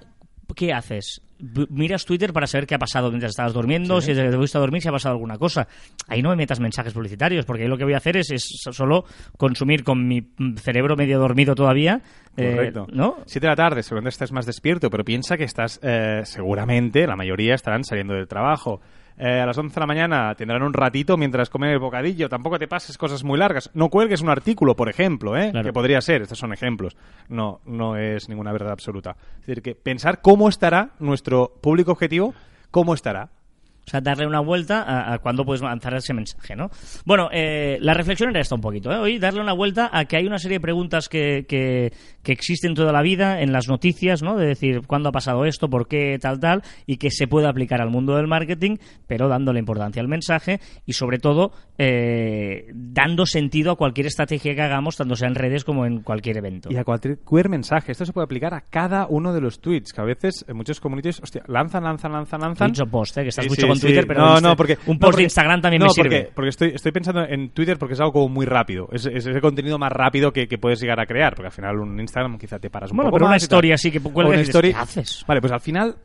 ¿qué 0.56 0.74
haces? 0.74 1.22
Miras 1.70 2.06
Twitter 2.06 2.32
para 2.34 2.48
saber 2.48 2.66
qué 2.68 2.76
ha 2.76 2.80
pasado 2.80 3.10
mientras 3.10 3.32
estabas 3.32 3.54
durmiendo, 3.54 4.00
Sí. 4.02 4.08
si 4.08 4.12
desde 4.14 4.26
que 4.26 4.32
te 4.32 4.38
fuiste 4.38 4.58
a 4.58 4.62
dormir, 4.62 4.82
si 4.82 4.88
ha 4.88 4.92
pasado 4.92 5.14
alguna 5.14 5.38
cosa. 5.38 5.68
Ahí 6.08 6.22
no 6.22 6.30
me 6.30 6.36
metas 6.36 6.60
mensajes 6.60 6.94
publicitarios, 6.94 7.46
porque 7.46 7.64
ahí 7.64 7.70
lo 7.70 7.78
que 7.78 7.84
voy 7.84 7.94
a 7.94 7.98
hacer 7.98 8.18
es, 8.18 8.32
es 8.32 8.62
solo 8.72 9.06
consumir 9.38 9.84
con 9.84 10.08
mi 10.08 10.22
mm, 10.22 10.56
cerebro 10.56 10.96
medio 10.96 11.20
dormido 11.20 11.54
todavía. 11.56 12.02
eh, 12.38 12.52
Correcto. 12.56 12.88
¿No? 12.92 13.18
7 13.26 13.46
de 13.46 13.52
la 13.52 13.56
tarde, 13.56 13.84
seguramente 13.84 14.10
estás 14.16 14.32
más 14.32 14.46
despierto, 14.46 14.90
pero 14.90 15.04
piensa 15.04 15.38
que 15.38 15.44
estás, 15.44 15.80
eh, 15.84 16.22
seguramente, 16.24 17.06
la 17.08 17.16
mayoría 17.16 17.54
estarán 17.56 17.84
saliendo 17.84 18.14
del 18.16 18.28
trabajo. 18.28 18.82
Eh, 19.18 19.40
a 19.40 19.46
las 19.46 19.58
11 19.58 19.74
de 19.74 19.80
la 19.80 19.86
mañana 19.88 20.36
tendrán 20.36 20.64
un 20.64 20.74
ratito 20.74 21.18
mientras 21.18 21.50
comen 21.50 21.70
el 21.70 21.80
bocadillo. 21.80 22.30
Tampoco 22.30 22.58
te 22.60 22.68
pases 22.68 22.98
cosas 22.98 23.24
muy 23.24 23.38
largas. 23.38 23.70
No 23.74 23.90
cuelgues 23.90 24.22
un 24.22 24.30
artículo, 24.30 24.76
por 24.76 24.90
ejemplo, 24.90 25.38
¿eh? 25.38 25.52
Claro. 25.52 25.66
que 25.66 25.74
podría 25.74 26.02
ser. 26.02 26.22
Estos 26.24 26.40
son 26.40 26.54
ejemplos. 26.54 26.98
No, 27.30 27.62
no 27.66 27.96
es 27.98 28.30
ninguna 28.30 28.52
verdad 28.52 28.72
absoluta. 28.72 29.16
Es 29.40 29.48
decir, 29.48 29.62
que 29.62 29.76
pensar 29.76 30.22
cómo 30.22 30.50
estará 30.50 30.92
nuestro 31.00 31.54
público 31.62 31.92
objetivo, 31.92 32.34
cómo 32.72 32.94
estará. 32.94 33.30
O 33.86 33.90
sea, 33.90 34.00
darle 34.02 34.26
una 34.26 34.40
vuelta 34.40 34.82
a, 34.82 35.14
a 35.14 35.20
cuándo 35.20 35.44
puedes 35.44 35.62
lanzar 35.62 35.94
ese 35.96 36.14
mensaje, 36.14 36.56
¿no? 36.56 36.70
Bueno, 37.06 37.28
eh, 37.32 37.78
la 37.82 37.94
reflexión 37.94 38.30
era 38.30 38.40
esta 38.40 38.56
un 38.56 38.62
poquito, 38.62 38.92
¿eh? 38.92 38.98
Hoy 38.98 39.20
darle 39.20 39.42
una 39.42 39.54
vuelta 39.54 39.90
a 39.92 40.06
que 40.06 40.16
hay 40.18 40.26
una 40.26 40.40
serie 40.40 40.58
de 40.58 40.62
preguntas 40.62 41.10
que, 41.10 41.46
que, 41.48 41.92
que 42.24 42.32
existen 42.32 42.76
toda 42.76 42.92
la 42.94 43.02
vida 43.02 43.42
en 43.42 43.52
las 43.52 43.68
noticias, 43.68 44.24
¿no? 44.24 44.38
De 44.38 44.48
decir, 44.48 44.82
¿cuándo 44.88 45.10
ha 45.10 45.12
pasado 45.12 45.46
esto? 45.46 45.70
¿Por 45.70 45.88
qué? 45.88 46.18
Tal, 46.22 46.40
tal. 46.40 46.64
Y 46.86 46.98
que 46.98 47.12
se 47.12 47.28
puede 47.28 47.48
aplicar 47.48 47.82
al 47.82 47.90
mundo 47.90 48.16
del 48.16 48.28
marketing, 48.28 48.78
pero 49.08 49.28
dándole 49.28 49.60
importancia 49.60 50.02
al 50.02 50.08
mensaje 50.08 50.60
y, 50.86 50.94
sobre 50.94 51.20
todo, 51.20 51.52
eh, 51.78 52.68
dando 52.74 53.26
sentido 53.26 53.72
a 53.72 53.76
cualquier 53.76 54.08
estrategia 54.08 54.56
que 54.56 54.62
hagamos, 54.62 54.96
tanto 54.96 55.16
sea 55.16 55.28
en 55.28 55.36
redes 55.36 55.64
como 55.64 55.86
en 55.86 56.02
cualquier 56.02 56.38
evento. 56.38 56.70
Y 56.72 56.78
a 56.78 56.84
cualquier 56.84 57.50
mensaje. 57.50 57.92
Esto 57.92 58.06
se 58.06 58.14
puede 58.14 58.26
aplicar 58.26 58.54
a 58.54 58.62
cada 58.62 59.08
uno 59.08 59.34
de 59.34 59.42
los 59.42 59.60
tweets, 59.60 59.92
que 59.92 60.02
a 60.02 60.06
veces 60.06 60.46
en 60.48 60.56
muchos 60.56 60.80
communities, 60.80 61.22
hostia, 61.22 61.44
lanzan, 61.48 61.84
lanzan, 61.84 62.14
lanzan, 62.14 62.42
lanzan. 62.42 62.68
Tweets 62.68 62.82
o 62.82 62.86
post, 62.86 63.18
¿eh? 63.18 63.24
Que 63.24 63.30
estás 63.30 63.44
Sí, 63.44 63.50
mucho 63.50 63.62
sí, 63.64 63.68
con 63.74 63.80
sí. 63.82 63.88
Twitter, 63.88 64.06
pero 64.08 64.22
no, 64.22 64.40
no, 64.42 64.56
porque 64.56 64.78
un 64.88 64.98
post 64.98 65.02
porque- 65.12 65.18
de 65.18 65.24
Instagram 65.24 65.62
también 65.62 65.80
no, 65.82 65.86
me 65.88 65.92
sirve. 65.92 66.10
Porque, 66.22 66.32
porque 66.36 66.50
estoy, 66.50 66.70
estoy 66.76 66.92
pensando 66.92 67.24
en 67.24 67.50
Twitter 67.50 67.78
porque 67.78 67.94
es 67.94 68.00
algo 68.00 68.14
como 68.14 68.30
muy 68.30 68.46
rápido. 68.46 68.88
Es, 68.92 69.06
es 69.06 69.26
el 69.26 69.42
contenido 69.42 69.78
más 69.78 69.92
rápido 69.92 70.32
que, 70.32 70.48
que 70.48 70.58
puedes 70.58 70.80
llegar 70.80 71.00
a 71.00 71.06
crear. 71.06 71.36
Porque 71.36 71.48
al 71.48 71.54
final 71.54 71.80
un 71.80 72.00
Instagram 72.00 72.38
quizá 72.38 72.60
te 72.60 72.70
paras 72.70 72.92
un 72.92 72.98
Bueno, 72.98 73.10
poco 73.10 73.18
pero 73.18 73.26
una 73.28 73.36
más 73.36 73.42
tal. 73.42 73.46
historia 73.46 73.76
así 73.76 73.92
que 73.92 74.00
cuelgas 74.00 74.34
una 74.36 74.42
story- 74.44 74.72
¿qué 74.74 74.80
haces? 74.80 75.24
Vale, 75.28 75.42
pues 75.42 75.52
al 75.54 75.60
final 75.62 75.96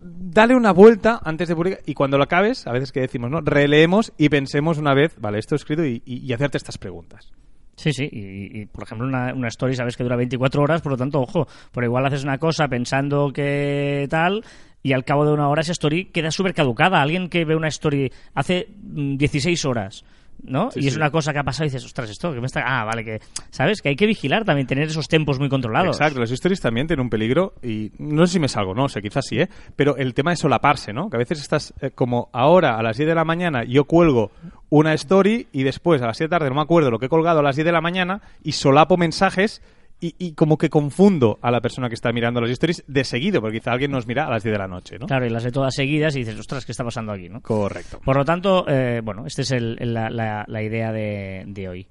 dale 0.00 0.54
una 0.54 0.72
vuelta 0.72 1.20
antes 1.22 1.48
de 1.48 1.54
publicar 1.54 1.80
y 1.84 1.92
cuando 1.94 2.16
lo 2.16 2.24
acabes, 2.24 2.66
a 2.66 2.72
veces 2.72 2.92
que 2.92 3.00
decimos, 3.00 3.30
¿no? 3.30 3.40
Releemos 3.42 4.12
y 4.16 4.28
pensemos 4.30 4.78
una 4.78 4.94
vez, 4.94 5.14
vale, 5.20 5.38
esto 5.38 5.54
he 5.54 5.56
escrito 5.56 5.84
y, 5.84 6.02
y- 6.06 6.24
y 6.26 6.32
hacerte 6.32 6.56
estas 6.56 6.78
preguntas. 6.78 7.30
Sí, 7.76 7.92
sí, 7.92 8.08
y, 8.10 8.60
y, 8.62 8.64
por 8.66 8.84
ejemplo 8.84 9.06
una, 9.06 9.34
una 9.34 9.48
story 9.48 9.74
sabes 9.76 9.98
que 9.98 10.02
dura 10.02 10.16
24 10.16 10.62
horas, 10.62 10.80
por 10.80 10.92
lo 10.92 10.96
tanto, 10.96 11.20
ojo, 11.20 11.46
por 11.72 11.84
igual 11.84 12.06
haces 12.06 12.24
una 12.24 12.38
cosa 12.38 12.68
pensando 12.68 13.30
que 13.34 14.06
tal 14.08 14.42
y 14.86 14.92
al 14.92 15.04
cabo 15.04 15.24
de 15.24 15.32
una 15.32 15.48
hora 15.48 15.62
esa 15.62 15.72
story 15.72 16.04
queda 16.04 16.30
súper 16.30 16.54
caducada. 16.54 17.02
Alguien 17.02 17.28
que 17.28 17.44
ve 17.44 17.56
una 17.56 17.66
story 17.66 18.12
hace 18.34 18.68
mm, 18.84 19.16
16 19.16 19.64
horas, 19.64 20.04
¿no? 20.44 20.70
Sí, 20.70 20.78
y 20.80 20.86
es 20.86 20.92
sí. 20.92 21.00
una 21.00 21.10
cosa 21.10 21.32
que 21.32 21.40
ha 21.40 21.42
pasado 21.42 21.64
y 21.64 21.70
dices, 21.70 21.84
ostras, 21.84 22.08
esto 22.08 22.32
que 22.32 22.38
me 22.38 22.46
está... 22.46 22.62
Ah, 22.64 22.84
vale, 22.84 23.04
que... 23.04 23.20
¿Sabes? 23.50 23.82
Que 23.82 23.88
hay 23.88 23.96
que 23.96 24.06
vigilar 24.06 24.44
también, 24.44 24.68
tener 24.68 24.86
esos 24.86 25.08
tempos 25.08 25.40
muy 25.40 25.48
controlados. 25.48 25.96
Exacto, 25.96 26.20
las 26.20 26.30
stories 26.30 26.60
también 26.60 26.86
tienen 26.86 27.02
un 27.02 27.10
peligro 27.10 27.54
y 27.64 27.90
no 27.98 28.28
sé 28.28 28.34
si 28.34 28.38
me 28.38 28.46
salgo, 28.46 28.74
no 28.74 28.88
sé, 28.88 29.02
quizás 29.02 29.26
sí, 29.26 29.40
¿eh? 29.40 29.48
Pero 29.74 29.96
el 29.96 30.14
tema 30.14 30.30
de 30.30 30.36
solaparse, 30.36 30.92
¿no? 30.92 31.10
Que 31.10 31.16
a 31.16 31.18
veces 31.18 31.40
estás 31.40 31.74
eh, 31.80 31.90
como 31.90 32.30
ahora 32.32 32.78
a 32.78 32.82
las 32.84 32.96
10 32.96 33.08
de 33.08 33.14
la 33.16 33.24
mañana 33.24 33.64
yo 33.64 33.86
cuelgo 33.86 34.30
una 34.70 34.94
story 34.94 35.48
y 35.50 35.64
después 35.64 36.00
a 36.00 36.06
las 36.06 36.16
7 36.16 36.28
de 36.28 36.34
la 36.34 36.38
tarde 36.38 36.50
no 36.50 36.54
me 36.54 36.62
acuerdo 36.62 36.92
lo 36.92 37.00
que 37.00 37.06
he 37.06 37.08
colgado 37.08 37.40
a 37.40 37.42
las 37.42 37.56
10 37.56 37.66
de 37.66 37.72
la 37.72 37.80
mañana 37.80 38.22
y 38.44 38.52
solapo 38.52 38.96
mensajes 38.96 39.62
y, 40.00 40.14
y 40.18 40.32
como 40.32 40.58
que 40.58 40.68
confundo 40.70 41.38
a 41.42 41.50
la 41.50 41.60
persona 41.60 41.88
que 41.88 41.94
está 41.94 42.12
mirando 42.12 42.40
las 42.40 42.50
stories 42.50 42.84
de 42.86 43.04
seguido, 43.04 43.40
porque 43.40 43.58
quizá 43.60 43.72
alguien 43.72 43.90
nos 43.90 44.06
mira 44.06 44.26
a 44.26 44.30
las 44.30 44.42
10 44.42 44.52
de 44.52 44.58
la 44.58 44.68
noche, 44.68 44.98
¿no? 44.98 45.06
Claro, 45.06 45.26
y 45.26 45.30
las 45.30 45.42
de 45.44 45.52
todas 45.52 45.74
seguidas 45.74 46.14
y 46.16 46.20
dices, 46.20 46.38
ostras, 46.38 46.66
¿qué 46.66 46.72
está 46.72 46.84
pasando 46.84 47.12
aquí, 47.12 47.28
no? 47.28 47.40
Correcto. 47.40 48.00
Por 48.04 48.16
lo 48.16 48.24
tanto, 48.24 48.64
eh, 48.68 49.00
bueno, 49.02 49.26
esta 49.26 49.42
es 49.42 49.50
el- 49.52 49.76
la, 49.80 50.10
la- 50.10 50.44
la 50.46 50.62
idea 50.62 50.92
de, 50.92 51.44
de 51.46 51.68
hoy. 51.68 51.86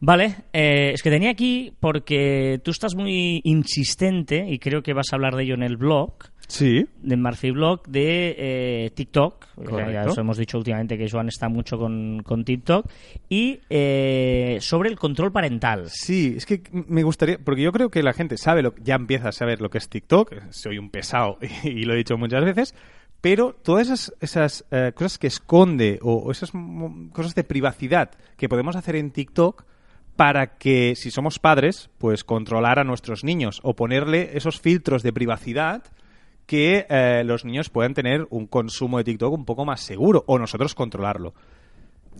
Vale, 0.00 0.36
eh, 0.52 0.92
es 0.94 1.02
que 1.02 1.10
tenía 1.10 1.30
aquí 1.30 1.72
porque 1.78 2.58
tú 2.64 2.70
estás 2.70 2.94
muy 2.94 3.42
insistente 3.44 4.46
y 4.48 4.58
creo 4.58 4.82
que 4.82 4.94
vas 4.94 5.12
a 5.12 5.16
hablar 5.16 5.36
de 5.36 5.42
ello 5.42 5.54
en 5.54 5.62
el 5.62 5.76
blog, 5.76 6.14
Sí. 6.48 6.84
de 7.02 7.16
Murphy 7.16 7.52
Blog, 7.52 7.86
de 7.86 8.34
eh, 8.36 8.90
TikTok. 8.94 9.46
Ya, 9.92 10.06
os 10.06 10.18
hemos 10.18 10.36
dicho 10.36 10.58
últimamente 10.58 10.98
que 10.98 11.08
Joan 11.08 11.28
está 11.28 11.48
mucho 11.48 11.78
con, 11.78 12.22
con 12.24 12.44
TikTok. 12.44 12.86
Y 13.28 13.60
eh, 13.70 14.58
sobre 14.60 14.88
el 14.88 14.98
control 14.98 15.30
parental. 15.30 15.84
Sí, 15.90 16.34
es 16.36 16.46
que 16.46 16.62
me 16.72 17.04
gustaría, 17.04 17.38
porque 17.38 17.62
yo 17.62 17.70
creo 17.70 17.90
que 17.90 18.02
la 18.02 18.12
gente 18.14 18.36
sabe, 18.36 18.62
lo, 18.62 18.74
ya 18.82 18.96
empieza 18.96 19.28
a 19.28 19.32
saber 19.32 19.60
lo 19.60 19.70
que 19.70 19.78
es 19.78 19.88
TikTok, 19.88 20.34
soy 20.50 20.78
un 20.78 20.90
pesado 20.90 21.38
y 21.62 21.84
lo 21.84 21.94
he 21.94 21.98
dicho 21.98 22.16
muchas 22.18 22.44
veces, 22.44 22.74
pero 23.20 23.54
todas 23.62 23.86
esas, 23.88 24.12
esas 24.20 24.64
eh, 24.72 24.92
cosas 24.94 25.18
que 25.18 25.26
esconde 25.28 25.98
o, 26.02 26.14
o 26.16 26.32
esas 26.32 26.50
cosas 27.12 27.34
de 27.34 27.44
privacidad 27.44 28.10
que 28.36 28.48
podemos 28.48 28.74
hacer 28.74 28.96
en 28.96 29.10
TikTok 29.12 29.64
para 30.20 30.58
que, 30.58 30.96
si 30.96 31.10
somos 31.10 31.38
padres, 31.38 31.88
pues 31.96 32.24
controlar 32.24 32.78
a 32.78 32.84
nuestros 32.84 33.24
niños 33.24 33.58
o 33.62 33.74
ponerle 33.74 34.36
esos 34.36 34.60
filtros 34.60 35.02
de 35.02 35.14
privacidad 35.14 35.82
que 36.44 36.84
eh, 36.90 37.22
los 37.24 37.46
niños 37.46 37.70
puedan 37.70 37.94
tener 37.94 38.26
un 38.28 38.46
consumo 38.46 38.98
de 38.98 39.04
TikTok 39.04 39.32
un 39.32 39.46
poco 39.46 39.64
más 39.64 39.80
seguro 39.80 40.22
o 40.26 40.38
nosotros 40.38 40.74
controlarlo. 40.74 41.32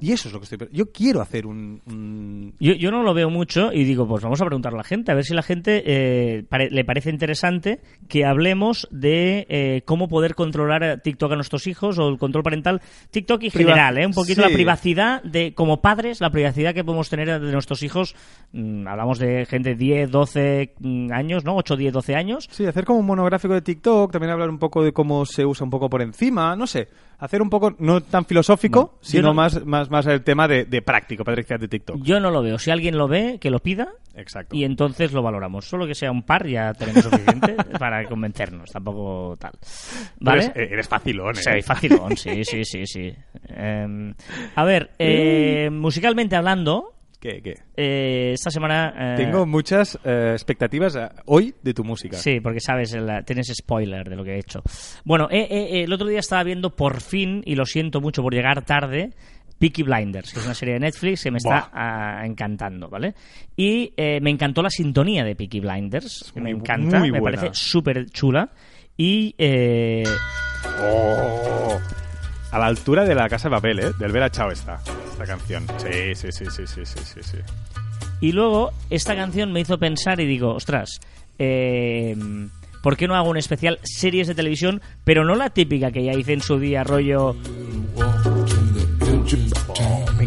Y 0.03 0.13
eso 0.13 0.29
es 0.29 0.33
lo 0.35 0.41
que 0.41 0.45
estoy... 0.45 0.69
Yo 0.73 0.93
quiero 0.93 1.21
hacer 1.21 1.47
un... 1.47 1.81
un- 1.87 2.55
Yo, 2.59 2.73
yo 2.75 2.91
no 2.91 3.03
lo 3.03 3.13
veo 3.13 3.29
mucho 3.29 3.71
y 3.73 3.85
digo, 3.85 4.07
pues 4.09 4.23
vamos 4.23 4.41
a 4.41 4.47
preguntar 4.47 4.73
a 4.73 4.77
la 4.77 4.85
gente, 4.85 5.13
a 5.13 5.15
ver 5.15 5.25
si 5.25 5.35
la 5.35 5.43
gente 5.43 5.83
eh, 5.85 6.43
pare- 6.49 6.71
le 6.71 6.85
parece 6.87 7.11
interesante 7.11 7.81
que 8.09 8.25
hablemos 8.25 8.89
de 8.91 9.47
eh, 9.51 9.83
cómo 9.85 10.09
poder 10.09 10.35
controlar 10.35 10.85
a 10.85 10.99
TikTok 10.99 11.33
a 11.33 11.37
nuestros 11.37 11.67
hijos 11.67 11.99
o 11.99 12.09
el 12.09 12.17
control 12.19 12.43
parental, 12.45 12.81
TikTok 13.11 13.43
y 13.43 13.51
Priva- 13.51 13.73
general, 13.73 13.99
¿eh? 13.99 14.07
un 14.07 14.13
poquito 14.15 14.43
sí. 14.43 14.49
la 14.49 14.55
privacidad 14.55 15.23
de 15.23 15.53
como 15.55 15.83
padres, 15.83 16.21
la 16.23 16.31
privacidad 16.31 16.73
que 16.73 16.85
podemos 16.85 17.11
tener 17.11 17.39
de 17.41 17.53
nuestros 17.53 17.83
hijos. 17.83 18.15
Mm, 18.53 18.87
hablamos 18.87 19.19
de 19.19 19.45
gente 19.45 19.71
de 19.71 19.75
10, 19.77 20.11
12 20.11 20.75
mm, 20.79 21.13
años, 21.13 21.45
¿no? 21.45 21.57
8, 21.57 21.77
10, 21.77 21.93
12 21.93 22.15
años. 22.15 22.49
Sí, 22.51 22.65
hacer 22.65 22.85
como 22.87 23.01
un 23.01 23.07
monográfico 23.07 23.53
de 23.53 23.61
TikTok, 23.61 24.13
también 24.13 24.33
hablar 24.33 24.49
un 24.49 24.59
poco 24.59 24.83
de 24.83 24.93
cómo 24.93 25.27
se 25.27 25.45
usa 25.45 25.65
un 25.65 25.71
poco 25.71 25.91
por 25.91 26.01
encima, 26.01 26.57
no 26.57 26.67
sé, 26.67 26.89
hacer 27.21 27.41
un 27.43 27.49
poco, 27.51 27.75
no 27.79 28.01
tan 28.03 28.25
filosófico, 28.25 28.81
No, 28.95 28.99
sino 29.01 29.29
no- 29.29 29.35
más, 29.35 29.65
más, 29.65 29.91
más 29.91 30.07
el 30.07 30.23
tema 30.25 30.49
de, 30.49 30.65
de 30.65 30.83
práctico, 30.83 31.23
practicidad 31.25 31.61
de 31.61 31.69
TikTok. 31.69 32.03
Yo 32.03 32.19
no 32.21 32.31
lo 32.31 32.43
veo. 32.43 32.59
Si 32.59 32.71
alguien 32.71 32.97
lo 32.99 33.07
ve, 33.09 33.39
que 33.41 33.51
lo 33.51 33.59
pida 33.61 33.89
Exacto. 34.15 34.57
y 34.57 34.65
entonces 34.65 35.13
lo 35.13 35.23
valoramos. 35.23 35.65
Solo 35.67 35.87
que 35.87 35.95
sea 35.95 36.11
un 36.11 36.23
par 36.23 36.47
ya 36.47 36.73
tenemos 36.75 37.05
suficiente 37.05 37.55
para 37.79 38.05
convencernos. 38.05 38.71
Tampoco 38.71 39.37
tal. 39.39 39.53
¿Vale? 40.19 40.45
Eres, 40.47 40.57
eh, 40.57 40.69
eres 40.73 40.89
facilón, 40.89 41.37
¿eh? 41.37 41.41
Sí, 41.43 41.63
facilón, 41.63 42.17
sí, 42.17 42.45
sí, 42.45 42.65
sí, 42.65 42.87
sí. 42.87 43.13
Em, 43.49 44.15
a 44.57 44.65
ver, 44.65 44.91
eh, 44.99 45.69
musicalmente 45.73 46.37
hablando, 46.37 46.95
¿Qué, 47.21 47.43
qué? 47.43 47.55
eh, 47.77 48.33
esta 48.33 48.51
semana... 48.51 48.95
eh, 48.97 49.17
Tengo 49.17 49.45
muchas 49.45 49.99
eh, 50.05 50.31
expectativas 50.33 50.97
eh, 50.97 51.07
hoy 51.27 51.55
de 51.63 51.75
tu 51.75 51.85
música. 51.85 52.17
Sí, 52.17 52.41
porque 52.41 52.61
sabes, 52.61 52.97
tienes 53.27 53.53
spoiler 53.55 54.09
de 54.09 54.17
lo 54.17 54.25
que 54.25 54.37
he 54.37 54.39
hecho. 54.39 54.63
Bueno, 55.05 55.29
eh, 55.31 55.47
eh, 55.51 55.83
el 55.85 55.93
otro 55.93 56.09
día 56.09 56.21
estaba 56.21 56.43
viendo 56.45 56.75
por 56.75 57.03
fin, 57.03 57.43
y 57.45 57.57
lo 57.57 57.67
siento 57.67 58.01
mucho 58.01 58.23
por 58.23 58.33
llegar 58.33 58.65
tarde, 58.65 59.11
Peaky 59.59 59.83
Blinders, 59.83 60.33
que 60.33 60.39
es 60.41 60.45
una 60.47 60.55
serie 60.55 60.75
de 60.75 60.81
Netflix 60.81 61.23
que 61.23 61.31
me 61.31 61.37
está 61.37 61.71
ah, 61.75 62.23
encantando, 62.25 62.89
¿vale? 62.89 63.15
Y 63.55 63.93
me 63.99 64.31
encantó 64.31 64.63
la 64.63 64.71
sintonía 64.71 65.23
de 65.23 65.37
Peaky 65.37 65.61
Blinders, 65.61 66.31
que 66.33 66.41
me 66.41 66.51
Muy 66.55 66.61
bu- 66.61 66.63
encanta, 66.63 67.01
me 67.01 67.21
parece 67.21 67.51
súper 67.53 68.07
chula. 68.07 68.49
Y 68.97 69.35
Oh, 70.83 71.79
a 72.51 72.59
la 72.59 72.67
altura 72.67 73.05
de 73.05 73.15
la 73.15 73.29
casa 73.29 73.49
de 73.49 73.57
papel, 73.57 73.79
¿eh? 73.81 73.93
Del 73.99 74.13
Vera 74.13 74.31
Chao 74.31 74.51
está, 74.51 74.81
esta 75.11 75.25
canción. 75.25 75.67
Sí, 75.79 76.15
sí, 76.15 76.33
sí, 76.33 76.45
sí, 76.51 76.67
sí, 76.67 76.85
sí, 76.85 77.01
sí, 77.05 77.21
sí. 77.23 77.39
Y 78.21 78.33
luego 78.33 78.73
esta 78.91 79.15
canción 79.17 79.53
me 79.53 79.61
hizo 79.61 79.79
pensar 79.79 80.21
y 80.21 80.27
digo, 80.27 80.55
ostras, 80.55 81.01
eh, 81.39 82.17
¿por 82.83 82.97
qué 82.97 83.09
no 83.09 83.15
hago 83.17 83.31
un 83.31 83.39
especial 83.39 83.79
series 83.83 84.27
de 84.27 84.35
televisión, 84.35 84.83
pero 85.05 85.25
no 85.25 85.35
la 85.37 85.51
típica 85.51 85.91
que 85.91 86.05
ya 86.05 86.13
hice 86.13 86.33
en 86.35 86.43
su 86.43 86.59
día, 86.59 86.85
rollo... 86.85 87.35
Me 90.19 90.25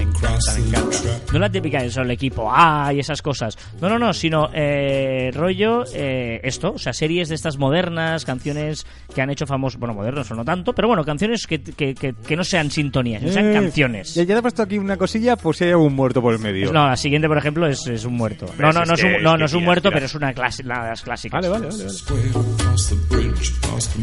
encanta, 0.00 0.54
me 0.54 0.60
encanta, 0.66 0.88
me 0.88 1.06
encanta. 1.06 1.32
No 1.32 1.38
la 1.38 1.50
típica 1.50 1.82
de 1.82 1.88
el 1.92 2.10
equipo 2.10 2.50
A 2.50 2.92
y 2.94 3.00
esas 3.00 3.20
cosas. 3.20 3.58
No, 3.80 3.88
no, 3.88 3.98
no, 3.98 4.12
sino 4.14 4.48
eh, 4.54 5.30
rollo 5.34 5.84
eh, 5.94 6.40
esto, 6.42 6.72
o 6.74 6.78
sea, 6.78 6.92
series 6.92 7.28
de 7.28 7.34
estas 7.34 7.58
modernas, 7.58 8.24
canciones 8.24 8.86
que 9.14 9.20
han 9.20 9.28
hecho 9.30 9.46
famosos, 9.46 9.78
bueno, 9.78 9.94
modernos 9.94 10.30
o 10.30 10.34
no 10.34 10.44
tanto, 10.44 10.72
pero 10.72 10.88
bueno, 10.88 11.04
canciones 11.04 11.46
que, 11.46 11.62
que, 11.62 11.94
que- 11.94 12.14
que 12.14 12.36
no 12.36 12.44
sean 12.44 12.70
sintonías, 12.70 13.22
que 13.22 13.30
sean 13.32 13.50
Eh, 13.50 13.52
canciones. 13.52 14.14
Ya, 14.14 14.22
ya 14.22 14.34
te 14.34 14.38
he 14.38 14.42
puesto 14.42 14.62
aquí 14.62 14.78
una 14.78 14.96
cosilla 14.96 15.36
por 15.36 15.54
si 15.54 15.64
hay 15.64 15.70
algún 15.70 15.94
muerto 15.94 16.22
por 16.22 16.32
el 16.32 16.38
medio. 16.40 16.72
No, 16.72 16.86
la 16.88 16.96
siguiente, 16.96 17.28
por 17.28 17.36
ejemplo, 17.38 17.66
es, 17.66 17.86
es 17.86 18.04
un 18.04 18.14
muerto. 18.14 18.46
No, 18.58 18.72
no, 18.72 18.84
no 18.84 18.94
es 18.94 19.02
un, 19.04 19.22
no, 19.22 19.36
no 19.36 19.44
es 19.44 19.52
un 19.52 19.64
muerto, 19.64 19.90
pero 19.92 20.06
es 20.06 20.14
una, 20.14 20.32
clase, 20.32 20.62
una 20.62 20.82
de 20.84 20.88
las 20.90 21.02
clásicas. 21.02 21.46
Vale, 21.46 21.48
vale. 21.48 21.68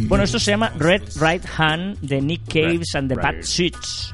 Bueno, 0.07 0.23
esto 0.23 0.39
se 0.39 0.51
llama 0.51 0.71
Red 0.77 1.03
Right 1.19 1.43
Hand 1.57 1.99
de 2.01 2.21
Nick 2.21 2.41
Caves 2.47 2.93
Red 2.93 2.99
and 2.99 3.09
the 3.09 3.15
Right. 3.15 3.23
Bad 3.37 3.41
Seeds. 3.43 4.13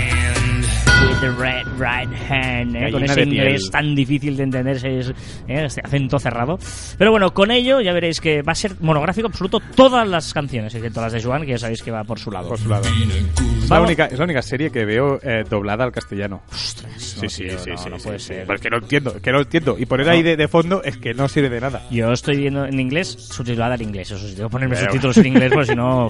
The 1.21 1.29
red 1.29 1.67
right 1.77 2.09
hand, 2.29 2.75
¿eh? 2.75 2.91
Con 2.91 3.03
ese 3.03 3.13
piel. 3.13 3.27
inglés 3.33 3.69
tan 3.69 3.93
difícil 3.93 4.35
de 4.35 4.43
entenderse, 4.43 4.99
es, 4.99 5.09
¿eh? 5.47 5.65
este 5.65 5.81
acento 5.83 6.17
cerrado. 6.19 6.57
Pero 6.97 7.11
bueno, 7.11 7.31
con 7.31 7.51
ello 7.51 7.79
ya 7.79 7.93
veréis 7.93 8.19
que 8.19 8.41
va 8.41 8.53
a 8.53 8.55
ser 8.55 8.73
monográfico 8.81 9.27
absoluto 9.27 9.59
todas 9.75 10.07
las 10.07 10.33
canciones, 10.33 10.73
excepto 10.73 10.99
las 10.99 11.13
de 11.13 11.21
Joan, 11.21 11.43
que 11.43 11.51
ya 11.51 11.57
sabéis 11.59 11.83
que 11.83 11.91
va 11.91 12.03
por 12.03 12.17
su 12.17 12.31
lado. 12.31 12.49
Por 12.49 12.57
su 12.57 12.67
lado. 12.69 12.83
Es 12.87 13.69
la, 13.69 13.81
única, 13.81 14.07
es 14.07 14.17
la 14.17 14.25
única 14.25 14.41
serie 14.41 14.71
que 14.71 14.83
veo 14.83 15.19
eh, 15.21 15.43
doblada 15.47 15.83
al 15.83 15.91
castellano. 15.91 16.41
Sí, 16.51 16.75
no, 17.21 17.29
sí, 17.29 17.43
tío, 17.43 17.59
sí, 17.59 17.69
no, 17.69 17.77
sí, 17.77 17.89
no 17.91 17.99
sí, 17.99 18.03
puede 18.03 18.19
sí. 18.19 18.25
ser. 18.25 18.45
Pues 18.47 18.59
que 18.59 18.69
no 18.71 18.77
entiendo, 18.77 19.21
que 19.21 19.31
no 19.31 19.39
entiendo. 19.41 19.75
Y 19.77 19.85
poner 19.85 20.09
ahí 20.09 20.23
de, 20.23 20.35
de 20.35 20.47
fondo 20.47 20.81
es 20.83 20.97
que 20.97 21.13
no 21.13 21.27
sirve 21.29 21.49
de 21.49 21.61
nada. 21.61 21.83
Yo 21.91 22.11
estoy 22.11 22.37
viendo 22.37 22.65
en 22.65 22.79
inglés, 22.79 23.09
subtitulada 23.09 23.75
en 23.75 23.83
inglés. 23.83 24.09
Eso 24.11 24.27
sí, 24.27 24.33
tengo 24.35 24.49
que 24.49 24.53
ponerme 24.53 24.75
Pero- 24.75 24.87
subtítulos 24.87 25.17
en 25.17 25.25
inglés, 25.27 25.51
porque 25.53 25.67
si 25.69 25.75
no. 25.75 26.07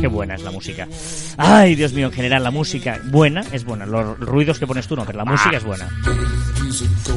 Qué 0.00 0.06
buena 0.08 0.34
es 0.34 0.42
la 0.42 0.50
música. 0.50 0.86
Ay, 1.36 1.74
Dios 1.74 1.92
mío, 1.92 2.06
en 2.06 2.12
general, 2.12 2.42
la 2.42 2.50
música 2.50 3.00
buena 3.06 3.42
es 3.52 3.64
buena. 3.64 3.86
Los 3.86 4.18
ruidos 4.20 4.58
que 4.58 4.66
pones 4.66 4.86
tú 4.86 4.96
no, 4.96 5.04
pero 5.04 5.18
la 5.18 5.24
música 5.24 5.56
es 5.56 5.64
buena. 5.64 5.88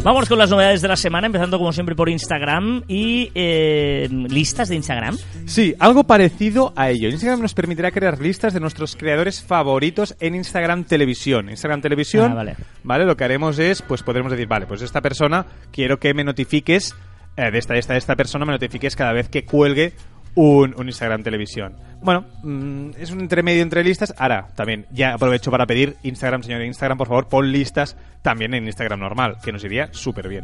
Vamos 0.04 0.28
con 0.28 0.38
las 0.38 0.50
novedades 0.50 0.82
de 0.82 0.88
la 0.88 0.96
semana, 0.96 1.28
empezando 1.28 1.58
como 1.58 1.72
siempre 1.72 1.96
por 1.96 2.10
Instagram 2.10 2.84
y 2.88 3.32
eh, 3.36 4.08
listas 4.12 4.70
de 4.70 4.76
Instagram. 4.76 5.18
Sí, 5.46 5.76
algo 5.80 6.04
parecido 6.04 6.74
a 6.76 6.90
ello. 6.90 7.10
Instagram 7.10 7.42
nos 7.42 7.54
permitirá 7.54 7.92
crear 7.92 8.20
listas 8.20 8.54
de 8.54 8.60
nuestros 8.60 8.96
creadores 8.96 9.42
favoritos 9.42 10.16
en 10.20 10.36
Instagram 10.36 10.84
Televisión. 10.86 11.50
Instagram 11.50 11.82
Televisión, 11.82 12.32
Ah, 12.32 12.56
vale. 12.84 13.06
Lo 13.06 13.16
que 13.16 13.24
haremos 13.24 13.60
es, 13.60 13.82
pues 13.82 14.04
podremos 14.04 14.32
decir, 14.32 14.48
vale, 14.48 14.66
pues 14.68 14.82
esta 14.82 15.02
persona 15.02 15.46
quiero 15.72 16.00
que 16.00 16.14
me 16.14 16.24
notifiques, 16.24 16.96
eh, 17.38 17.52
de 17.52 17.58
esta, 17.60 17.74
de 17.74 17.80
esta, 17.80 17.94
de 17.94 18.00
esta 18.00 18.16
persona 18.16 18.46
me 18.46 18.52
notifiques 18.54 18.96
cada 18.96 19.14
vez 19.14 19.30
que 19.30 19.46
cuelgue 19.46 19.94
un, 20.36 20.74
Instagram 20.78 21.24
Televisión. 21.24 21.76
Bueno, 22.02 22.26
mm, 22.44 22.92
es 23.00 23.12
un 23.12 23.22
entremedio 23.22 23.62
entre 23.62 23.84
listas. 23.84 24.14
Ahora, 24.18 24.48
también, 24.56 24.86
ya 24.92 25.14
aprovecho 25.14 25.52
para 25.52 25.66
pedir 25.66 25.96
Instagram, 26.04 26.44
señor 26.44 26.62
Instagram, 26.62 26.98
por 26.98 27.08
favor, 27.08 27.28
pon 27.28 27.52
listas 27.52 27.96
también 28.22 28.54
en 28.54 28.66
Instagram 28.66 29.00
normal, 29.00 29.38
que 29.44 29.52
nos 29.52 29.64
iría 29.64 29.90
súper 29.92 30.28
bien. 30.28 30.44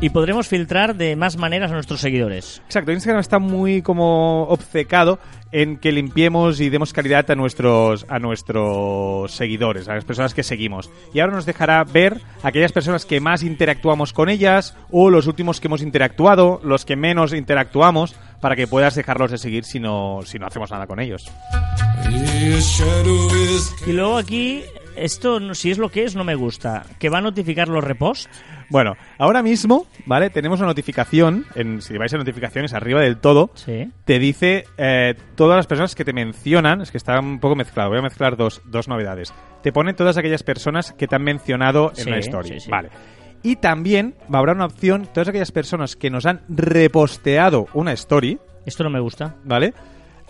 Y 0.00 0.10
podremos 0.10 0.46
filtrar 0.46 0.94
de 0.94 1.16
más 1.16 1.36
maneras 1.36 1.72
a 1.72 1.74
nuestros 1.74 2.00
seguidores. 2.00 2.62
Exacto, 2.66 2.92
Instagram 2.92 3.20
está 3.20 3.40
muy 3.40 3.82
como 3.82 4.44
obcecado 4.44 5.18
en 5.50 5.76
que 5.76 5.90
limpiemos 5.90 6.60
y 6.60 6.68
demos 6.68 6.92
calidad 6.92 7.28
a 7.32 7.34
nuestros 7.34 8.06
a 8.08 8.20
nuestros 8.20 9.32
seguidores, 9.32 9.88
a 9.88 9.94
las 9.94 10.04
personas 10.04 10.34
que 10.34 10.44
seguimos. 10.44 10.88
Y 11.12 11.18
ahora 11.18 11.34
nos 11.34 11.46
dejará 11.46 11.82
ver 11.82 12.20
aquellas 12.44 12.70
personas 12.70 13.06
que 13.06 13.18
más 13.18 13.42
interactuamos 13.42 14.12
con 14.12 14.28
ellas 14.28 14.76
o 14.92 15.10
los 15.10 15.26
últimos 15.26 15.60
que 15.60 15.66
hemos 15.66 15.82
interactuado, 15.82 16.60
los 16.62 16.84
que 16.84 16.94
menos 16.94 17.32
interactuamos, 17.32 18.14
para 18.40 18.54
que 18.54 18.68
puedas 18.68 18.94
dejarlos 18.94 19.32
de 19.32 19.38
seguir 19.38 19.64
si 19.64 19.80
no 19.80 20.20
si 20.24 20.38
no 20.38 20.46
hacemos 20.46 20.70
nada 20.70 20.86
con 20.86 21.00
ellos. 21.00 21.24
Y 23.84 23.92
luego 23.92 24.16
aquí, 24.16 24.62
esto 25.04 25.54
si 25.54 25.70
es 25.70 25.78
lo 25.78 25.88
que 25.90 26.04
es, 26.04 26.14
no 26.16 26.24
me 26.24 26.34
gusta. 26.34 26.84
Que 26.98 27.08
va 27.08 27.18
a 27.18 27.20
notificar 27.20 27.68
los 27.68 27.82
reposts. 27.84 28.28
Bueno, 28.70 28.96
ahora 29.18 29.42
mismo, 29.42 29.86
¿vale? 30.06 30.28
Tenemos 30.30 30.60
una 30.60 30.68
notificación, 30.68 31.46
en, 31.54 31.80
si 31.80 31.96
vais 31.96 32.12
a 32.12 32.18
notificaciones 32.18 32.74
arriba 32.74 33.00
del 33.00 33.16
todo, 33.16 33.50
Sí. 33.54 33.90
te 34.04 34.18
dice 34.18 34.64
eh, 34.76 35.14
todas 35.36 35.56
las 35.56 35.66
personas 35.66 35.94
que 35.94 36.04
te 36.04 36.12
mencionan, 36.12 36.82
es 36.82 36.90
que 36.90 36.98
está 36.98 37.18
un 37.18 37.40
poco 37.40 37.56
mezclado, 37.56 37.88
voy 37.90 37.98
a 38.00 38.02
mezclar 38.02 38.36
dos, 38.36 38.60
dos 38.66 38.86
novedades. 38.88 39.32
Te 39.62 39.72
pone 39.72 39.94
todas 39.94 40.18
aquellas 40.18 40.42
personas 40.42 40.92
que 40.92 41.06
te 41.08 41.16
han 41.16 41.22
mencionado 41.22 41.90
en 41.96 42.04
Sí, 42.04 42.10
la 42.10 42.42
sí, 42.42 42.60
sí. 42.60 42.70
Vale. 42.70 42.90
Y 43.42 43.56
también 43.56 44.14
va 44.32 44.38
a 44.38 44.42
haber 44.42 44.56
una 44.56 44.66
opción, 44.66 45.08
todas 45.14 45.28
aquellas 45.28 45.52
personas 45.52 45.96
que 45.96 46.10
nos 46.10 46.26
han 46.26 46.42
reposteado 46.48 47.66
una 47.72 47.92
story, 47.92 48.38
Esto 48.66 48.84
no 48.84 48.90
me 48.90 49.00
gusta. 49.00 49.34
¿vale? 49.44 49.72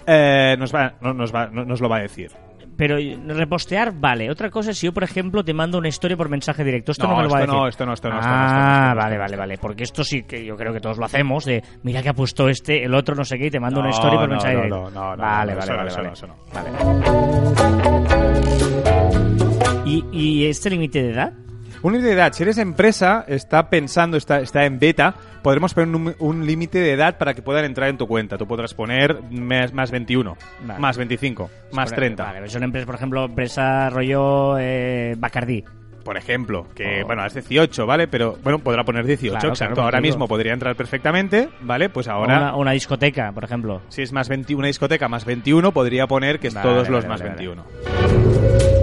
Eh, 0.07 0.55
nos, 0.59 0.73
va, 0.75 0.95
no- 1.01 1.13
nos, 1.13 1.35
va- 1.35 1.49
no- 1.49 1.65
nos 1.65 1.81
lo 1.81 1.89
va 1.89 1.97
a 1.97 2.01
decir. 2.03 2.31
Pero 2.79 2.97
repostear, 3.27 3.93
vale. 3.93 4.31
Otra 4.31 4.51
cosa 4.51 4.71
es 4.71 4.79
si 4.79 4.87
yo, 4.87 4.93
por 4.95 5.03
ejemplo, 5.03 5.45
te 5.45 5.53
mando 5.53 5.79
una 5.79 5.89
historia 5.89 6.17
por 6.17 6.29
mensaje 6.29 6.63
directo. 6.63 6.93
Esto 6.93 7.09
no, 7.09 7.17
me 7.17 7.25
lo 7.25 7.29
va 7.29 7.39
a 7.39 7.41
decir. 7.41 7.55
no, 7.55 7.67
esto 7.67 7.85
no, 7.85 7.93
esto 7.93 8.09
no, 8.09 8.15
esto 8.21 8.29
ah, 8.31 8.33
no, 8.33 8.47
esto 8.47 8.55
no, 8.57 8.63
esto 8.71 8.89
no, 8.95 8.95
vale, 9.03 9.15
no. 9.17 9.21
vale, 9.21 9.37
vale. 9.37 9.59
Porque 9.59 9.83
esto 9.83 10.05
sí 10.05 10.23
que 10.23 10.45
yo 10.45 10.57
creo 10.57 10.73
que 10.73 10.79
todos 10.81 10.97
lo 10.97 11.05
hacemos. 11.05 11.45
De 11.45 11.61
mira 11.83 12.03
que 12.05 12.09
ha 12.11 12.15
puesto 12.15 12.49
este, 12.49 12.85
el 12.85 12.95
otro 12.95 13.17
no 13.17 13.25
sé 13.25 13.37
qué, 13.37 13.47
y 13.47 13.51
te 13.51 13.59
mando 13.59 13.81
una 13.81 13.89
No, 13.89 13.95
story 13.97 14.17
por 14.17 14.29
no, 14.29 14.35
mensaje 14.35 14.55
no, 14.55 14.61
directo. 14.63 14.91
no, 14.91 14.91
no, 14.91 15.17
no, 15.17 15.23
vale, 15.23 15.53
no, 15.55 15.59
vale, 15.59 15.71
no, 15.73 15.77
vale, 15.77 15.89
eso 15.89 15.99
no, 15.99 16.05
vale. 16.05 16.13
eso 16.13 16.27
no. 16.29 16.37
Vale. 16.55 16.71
¿Y, 19.85 20.05
y 20.13 20.47
este 20.47 20.71
límite 20.71 21.03
de 21.03 21.11
edad? 21.11 21.33
Un 21.83 21.93
límite 21.93 22.09
de 22.09 22.15
edad. 22.15 22.33
Si 22.33 22.43
eres 22.43 22.59
empresa, 22.59 23.25
está 23.29 23.71
pensando, 23.71 24.17
está, 24.17 24.41
está 24.41 24.65
en 24.65 24.79
beta, 24.79 25.15
podremos 25.43 25.75
poner 25.75 25.95
un, 25.95 26.15
un 26.19 26.47
límite 26.47 26.79
de 26.81 26.93
edad 26.93 27.19
para 27.19 27.35
que 27.35 27.43
puedan 27.43 27.65
entrar 27.65 27.89
en 27.89 27.97
tu 27.99 28.07
cuenta. 28.07 28.37
Tú 28.37 28.47
podrás 28.49 28.75
poner 28.75 29.23
más, 29.31 29.73
más 29.73 29.91
21, 29.91 30.37
Vale. 30.65 30.81
más 30.81 30.97
25, 30.97 31.51
más 31.73 31.91
Por- 31.91 31.99
30. 31.99 32.25
Vale, 32.25 32.49
son 32.49 32.63
empresas, 32.65 32.87
por 32.87 32.95
ejemplo, 32.97 33.25
empresa 33.27 33.91
rollo 33.91 34.59
eh, 34.59 35.15
Bacardí. 35.19 35.65
Por 36.05 36.17
ejemplo, 36.17 36.67
que 36.75 37.03
Oh. 37.03 37.07
bueno, 37.07 37.25
es 37.27 37.35
18, 37.35 37.85
¿vale? 37.87 38.09
Pero 38.09 38.39
bueno, 38.43 38.59
podrá 38.61 38.83
poner 38.83 39.05
18, 39.05 39.33
Claro, 39.35 39.49
exacto. 39.51 39.75
claro, 39.75 39.85
ahora 39.89 40.01
mismo 40.01 40.27
podría 40.27 40.55
entrar 40.55 40.75
perfectamente, 40.75 41.51
¿vale? 41.61 41.91
Pues 41.91 42.09
ahora, 42.09 42.39
Una, 42.39 42.57
una 42.57 42.71
discoteca, 42.73 43.31
por 43.33 43.45
ejemplo. 43.45 43.83
si 43.89 44.03
es 44.03 44.13
más 44.13 44.29
20 44.29 44.55
una 44.55 44.69
discoteca 44.69 45.07
más 45.09 45.25
21, 45.27 45.71
podría 45.73 46.07
poner 46.07 46.41
que 46.41 46.49
es 46.49 46.55
Vale, 46.55 46.67
todos 46.69 46.89
los 46.89 47.05
vale, 47.05 47.09
más 47.09 47.21
vale, 47.21 47.35
21. 47.35 48.78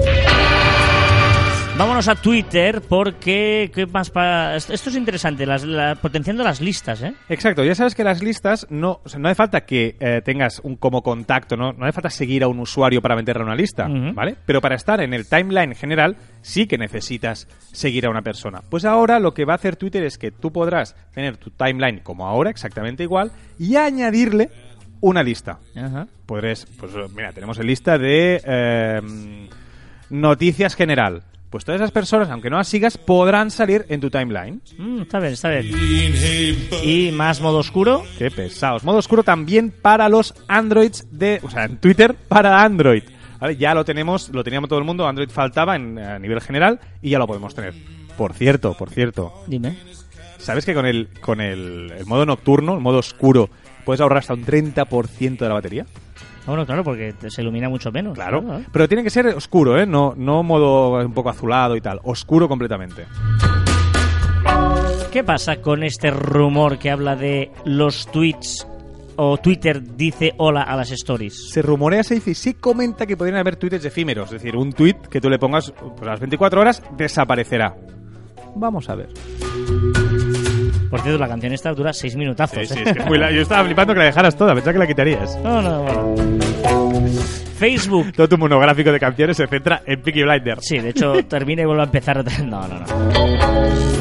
Vámonos 1.78 2.08
a 2.08 2.16
Twitter 2.16 2.82
porque... 2.88 3.70
¿qué 3.76 3.86
más 3.86 4.10
pa- 4.10 4.56
Esto 4.56 4.74
es 4.90 4.96
interesante, 4.96 5.46
las, 5.46 5.66
la- 5.66 5.96
potenciando 5.96 6.42
las 6.42 6.62
listas, 6.62 7.02
¿eh? 7.02 7.14
Exacto, 7.28 7.66
ya 7.66 7.76
sabes 7.76 7.94
que 7.96 8.06
las 8.06 8.24
listas 8.24 8.66
no, 8.70 9.02
o 9.04 9.10
sea, 9.10 9.20
no 9.20 9.28
hace 9.28 9.36
falta 9.36 9.66
que 9.66 9.98
eh, 10.00 10.22
tengas 10.24 10.62
un 10.64 10.78
como 10.78 11.04
contacto, 11.04 11.58
¿no? 11.58 11.74
no 11.74 11.84
hace 11.86 11.92
falta 11.92 12.10
seguir 12.10 12.44
a 12.44 12.48
un 12.48 12.60
usuario 12.62 13.02
para 13.02 13.18
meterle 13.18 13.42
a 13.42 13.46
una 13.48 13.56
lista. 13.56 13.90
¿vale? 13.90 14.38
Pero 14.46 14.62
para 14.62 14.76
estar 14.76 15.02
en 15.02 15.14
el 15.14 15.28
timeline 15.28 15.76
general 15.76 16.16
sí 16.42 16.66
que 16.66 16.78
necesitas 16.78 17.50
seguir 17.74 18.06
a 18.06 18.10
una 18.10 18.22
persona. 18.22 18.62
Pues 18.70 18.86
ahora 18.86 19.20
lo 19.20 19.34
que 19.34 19.44
va 19.44 19.54
a 19.54 19.58
hacer 19.58 19.76
Twitter 19.76 20.04
es 20.04 20.18
que 20.18 20.32
tú 20.32 20.54
podrás 20.54 20.96
tener 21.14 21.36
tu 21.36 21.50
timeline 21.50 22.00
como 22.00 22.26
ahora, 22.26 22.52
exactamente 22.52 23.04
igual, 23.04 23.32
y 23.60 23.76
añadirle 23.76 24.50
una 25.02 25.24
lista. 25.24 25.60
Ajá. 25.76 26.08
Podrés, 26.26 26.68
pues 26.80 26.94
mira, 27.14 27.34
tenemos 27.34 27.60
en 27.60 27.68
lista 27.68 27.98
de 27.98 28.42
eh, 28.46 29.02
noticias 30.10 30.74
general. 30.74 31.24
Pues 31.56 31.64
todas 31.64 31.80
esas 31.80 31.92
personas, 31.92 32.30
aunque 32.32 32.50
no 32.50 32.58
las 32.58 32.68
sigas, 32.68 32.98
podrán 32.98 33.50
salir 33.50 33.86
en 33.88 34.02
tu 34.02 34.10
timeline. 34.10 34.62
Mm, 34.78 35.04
está 35.04 35.22
bien, 35.22 35.32
está 35.32 35.52
bien. 35.52 35.72
Y 36.84 37.12
más 37.14 37.40
modo 37.40 37.60
oscuro. 37.60 38.04
Qué 38.18 38.30
pesados. 38.30 38.84
Modo 38.84 38.98
oscuro 38.98 39.24
también 39.24 39.72
para 39.72 40.10
los 40.10 40.36
Androids 40.50 41.08
de. 41.12 41.40
O 41.44 41.50
sea, 41.50 41.64
en 41.64 41.78
Twitter 41.78 42.14
para 42.14 42.62
Android. 42.62 43.04
¿Vale? 43.40 43.56
Ya 43.56 43.74
lo 43.74 43.86
tenemos, 43.86 44.28
lo 44.34 44.44
teníamos 44.44 44.68
todo 44.68 44.80
el 44.80 44.84
mundo. 44.84 45.08
Android 45.08 45.30
faltaba 45.30 45.78
en, 45.78 45.98
a 45.98 46.20
nivel 46.20 46.42
general 46.42 46.82
y 47.02 47.12
ya 47.12 47.20
lo 47.20 47.26
podemos 47.26 47.56
tener. 47.56 47.74
Por 48.18 48.34
cierto, 48.34 48.74
por 48.74 48.90
cierto. 48.90 49.32
Dime. 49.48 49.78
¿Sabes 50.38 50.66
que 50.66 50.74
con 50.74 50.86
el, 50.86 51.08
con 51.22 51.40
el, 51.40 51.94
el 51.98 52.06
modo 52.06 52.26
nocturno, 52.26 52.74
el 52.74 52.82
modo 52.82 52.98
oscuro, 52.98 53.50
puedes 53.86 54.02
ahorrar 54.02 54.18
hasta 54.18 54.34
un 54.34 54.46
30% 54.46 55.38
de 55.38 55.48
la 55.48 55.54
batería? 55.54 55.86
Bueno, 56.46 56.66
claro, 56.66 56.84
porque 56.84 57.14
se 57.28 57.42
ilumina 57.42 57.70
mucho 57.70 57.92
menos. 57.92 58.14
Claro. 58.14 58.42
¿no? 58.42 58.62
Pero 58.72 58.88
tiene 58.88 59.04
que 59.04 59.10
ser 59.10 59.28
oscuro, 59.28 59.80
¿eh? 59.80 59.86
No, 59.86 60.14
no 60.16 60.44
modo 60.44 61.04
un 61.04 61.14
poco 61.14 61.30
azulado 61.30 61.76
y 61.76 61.82
tal. 61.82 62.00
Oscuro 62.04 62.48
completamente. 62.48 63.06
¿Qué 65.12 65.24
pasa 65.24 65.62
con 65.62 65.84
este 65.84 66.12
rumor 66.12 66.78
que 66.78 66.92
habla 66.92 67.16
de 67.16 67.52
los 67.64 68.06
tweets 68.08 68.68
o 69.16 69.38
Twitter 69.38 69.96
dice 69.96 70.34
hola 70.38 70.64
a 70.64 70.76
las 70.76 70.92
stories? 70.92 71.52
Se 71.52 71.62
rumorea, 71.62 72.04
se 72.04 72.16
dice 72.16 72.32
y 72.32 72.36
se 72.36 72.56
comenta 72.56 73.06
que 73.06 73.16
podrían 73.16 73.40
haber 73.40 73.56
tweets 73.56 73.86
efímeros. 73.86 74.26
Es 74.26 74.42
decir, 74.42 74.58
un 74.58 74.74
tweet 74.74 74.98
que 75.10 75.22
tú 75.22 75.30
le 75.30 75.40
pongas 75.40 75.72
pues, 75.72 76.02
a 76.02 76.12
las 76.12 76.20
24 76.20 76.60
horas 76.60 76.84
desaparecerá. 76.98 77.76
Vamos 78.56 78.90
a 78.90 78.96
ver. 78.96 79.10
Por 80.90 81.02
cierto, 81.02 81.20
la 81.20 81.28
canción 81.28 81.54
esta 81.54 81.74
dura 81.74 81.92
seis 81.94 82.16
minutazos. 82.16 82.60
Sí, 82.68 82.74
sí, 82.74 82.80
¿eh? 82.80 82.84
es 82.86 82.94
que 82.94 83.00
es 83.00 83.06
muy 83.06 83.18
la- 83.18 83.32
Yo 83.32 83.42
estaba 83.42 83.64
flipando 83.66 83.94
que 83.94 84.00
la 84.00 84.06
dejaras 84.06 84.36
toda, 84.38 84.54
pensaba 84.54 84.74
que 84.74 84.80
la 84.80 84.88
quitarías. 84.88 85.38
No, 85.44 85.62
no, 85.62 85.82
bueno. 85.84 86.16
Facebook. 87.58 88.12
Todo 88.14 88.28
tu 88.30 88.38
monográfico 88.38 88.92
de 88.92 89.00
canciones 89.00 89.38
se 89.38 89.48
centra 89.48 89.82
en 89.86 90.02
Peaky 90.02 90.24
Blinders. 90.24 90.66
Sí, 90.66 90.78
de 90.80 90.90
hecho, 90.90 91.14
termina 91.28 91.62
y 91.62 91.66
vuelve 91.66 91.84
a 91.84 91.86
empezar. 91.86 92.24
No, 92.46 92.68
no, 92.68 92.80
no. 92.80 93.95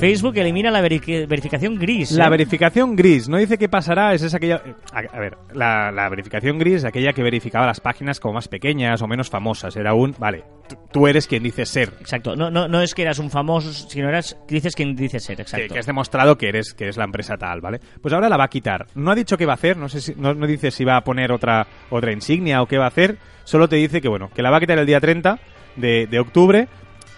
Facebook 0.00 0.36
elimina 0.38 0.70
la 0.70 0.80
veri- 0.82 1.26
verificación 1.28 1.78
gris. 1.78 2.12
La 2.12 2.26
¿eh? 2.26 2.30
verificación 2.30 2.96
gris, 2.96 3.28
no 3.28 3.36
dice 3.36 3.58
qué 3.58 3.68
pasará, 3.68 4.14
es 4.14 4.22
esa 4.22 4.38
aquella... 4.38 4.62
A, 4.92 5.18
ver, 5.20 5.36
la, 5.52 5.92
la 5.92 6.08
verificación 6.08 6.58
gris 6.58 6.76
es 6.76 6.84
aquella 6.84 7.12
que 7.12 7.22
verificaba 7.22 7.66
las 7.66 7.80
páginas 7.80 8.18
como 8.18 8.34
más 8.34 8.48
pequeñas 8.48 9.02
o 9.02 9.06
menos 9.06 9.28
famosas. 9.28 9.76
Era 9.76 9.92
un... 9.94 10.14
Vale, 10.18 10.44
tú- 10.90 11.06
eres 11.06 11.26
quien 11.26 11.42
dice 11.42 11.66
ser. 11.66 11.92
Exacto. 12.00 12.34
No, 12.34 12.50
no, 12.50 12.66
no 12.66 12.80
es 12.80 12.94
que 12.94 13.02
eras 13.02 13.18
un 13.18 13.30
famoso, 13.30 13.72
sino 13.72 14.08
eras 14.08 14.36
dices 14.48 14.74
quien 14.74 14.96
dice 14.96 15.20
ser. 15.20 15.36
Que, 15.36 15.42
Exacto. 15.42 15.74
que 15.74 15.78
has 15.80 15.86
demostrado 15.86 16.36
que 16.38 16.48
eres, 16.48 16.72
que 16.74 16.84
eres 16.84 16.96
la 16.96 17.04
empresa 17.04 17.36
tal, 17.36 17.60
¿vale? 17.60 17.80
Pues 18.00 18.14
ahora 18.14 18.28
la 18.28 18.36
va 18.36 18.44
a 18.44 18.48
quitar. 18.48 18.86
No 18.94 19.10
ha 19.10 19.14
dicho 19.14 19.36
qué 19.36 19.44
va 19.46 19.52
a 19.52 19.56
hacer, 19.56 19.76
no 19.76 19.88
sé 19.88 20.00
si, 20.00 20.14
no, 20.16 20.32
no 20.34 20.46
dice 20.46 20.70
si 20.70 20.84
va 20.84 20.96
a 20.96 21.04
poner 21.04 21.30
otra, 21.32 21.66
otra 21.90 22.12
insignia 22.12 22.62
o 22.62 22.66
qué 22.66 22.78
va 22.78 22.84
a 22.84 22.88
hacer. 22.88 23.18
Solo 23.44 23.68
te 23.68 23.76
dice 23.76 24.00
que, 24.00 24.08
bueno, 24.08 24.30
que 24.34 24.42
la 24.42 24.50
va 24.50 24.56
a 24.56 24.60
quitar 24.60 24.78
el 24.78 24.86
día 24.86 25.00
30 25.00 25.38
de, 25.76 26.06
de 26.06 26.18
octubre 26.18 26.68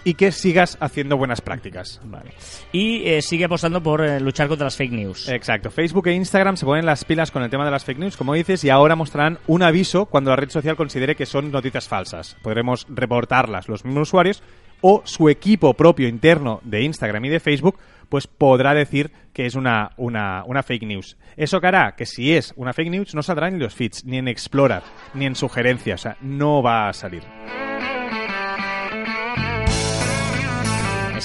y 0.03 0.15
que 0.15 0.31
sigas 0.31 0.77
haciendo 0.79 1.17
buenas 1.17 1.41
prácticas. 1.41 2.01
Vale. 2.03 2.31
Y 2.71 3.03
eh, 3.05 3.21
sigue 3.21 3.45
apostando 3.45 3.81
por 3.81 4.03
eh, 4.03 4.19
luchar 4.19 4.47
contra 4.47 4.65
las 4.65 4.75
fake 4.75 4.91
news. 4.91 5.29
Exacto. 5.29 5.71
Facebook 5.71 6.07
e 6.07 6.13
Instagram 6.13 6.57
se 6.57 6.65
ponen 6.65 6.85
las 6.85 7.05
pilas 7.05 7.31
con 7.31 7.43
el 7.43 7.49
tema 7.49 7.65
de 7.65 7.71
las 7.71 7.85
fake 7.85 7.99
news, 7.99 8.17
como 8.17 8.33
dices, 8.33 8.63
y 8.63 8.69
ahora 8.69 8.95
mostrarán 8.95 9.39
un 9.47 9.63
aviso 9.63 10.05
cuando 10.05 10.31
la 10.31 10.35
red 10.35 10.49
social 10.49 10.75
considere 10.75 11.15
que 11.15 11.25
son 11.25 11.51
noticias 11.51 11.87
falsas. 11.87 12.35
Podremos 12.41 12.85
reportarlas 12.89 13.69
los 13.69 13.85
mismos 13.85 14.09
usuarios 14.09 14.43
o 14.81 15.01
su 15.05 15.29
equipo 15.29 15.73
propio 15.73 16.09
interno 16.09 16.59
de 16.63 16.81
Instagram 16.81 17.23
y 17.25 17.29
de 17.29 17.39
Facebook 17.39 17.79
pues 18.09 18.27
podrá 18.27 18.73
decir 18.73 19.11
que 19.33 19.45
es 19.45 19.55
una, 19.55 19.91
una, 19.97 20.43
una 20.45 20.61
fake 20.61 20.83
news. 20.83 21.17
Eso 21.35 21.59
que 21.59 21.67
hará 21.67 21.95
que 21.95 22.05
si 22.05 22.33
es 22.33 22.53
una 22.57 22.73
fake 22.73 22.91
news 22.91 23.15
no 23.15 23.23
saldrá 23.23 23.49
ni 23.49 23.55
en 23.55 23.63
los 23.63 23.73
feeds, 23.73 24.05
ni 24.05 24.17
en 24.17 24.27
Explorer, 24.27 24.83
ni 25.13 25.25
en 25.25 25.35
sugerencias. 25.35 26.01
O 26.01 26.03
sea, 26.03 26.17
no 26.21 26.61
va 26.61 26.89
a 26.89 26.93
salir. 26.93 27.23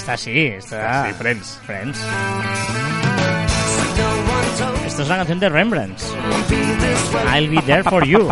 Esta 0.09 0.17
sí, 0.17 0.39
esta. 0.39 1.05
Sí, 1.05 1.13
Friends. 1.13 1.61
Friends. 1.67 2.03
Esto 4.87 5.03
es 5.03 5.07
la 5.07 5.17
canción 5.17 5.39
de 5.39 5.49
Rembrandt. 5.49 6.01
I'll 7.31 7.47
be 7.47 7.61
there 7.61 7.83
for 7.83 8.03
you. 8.03 8.27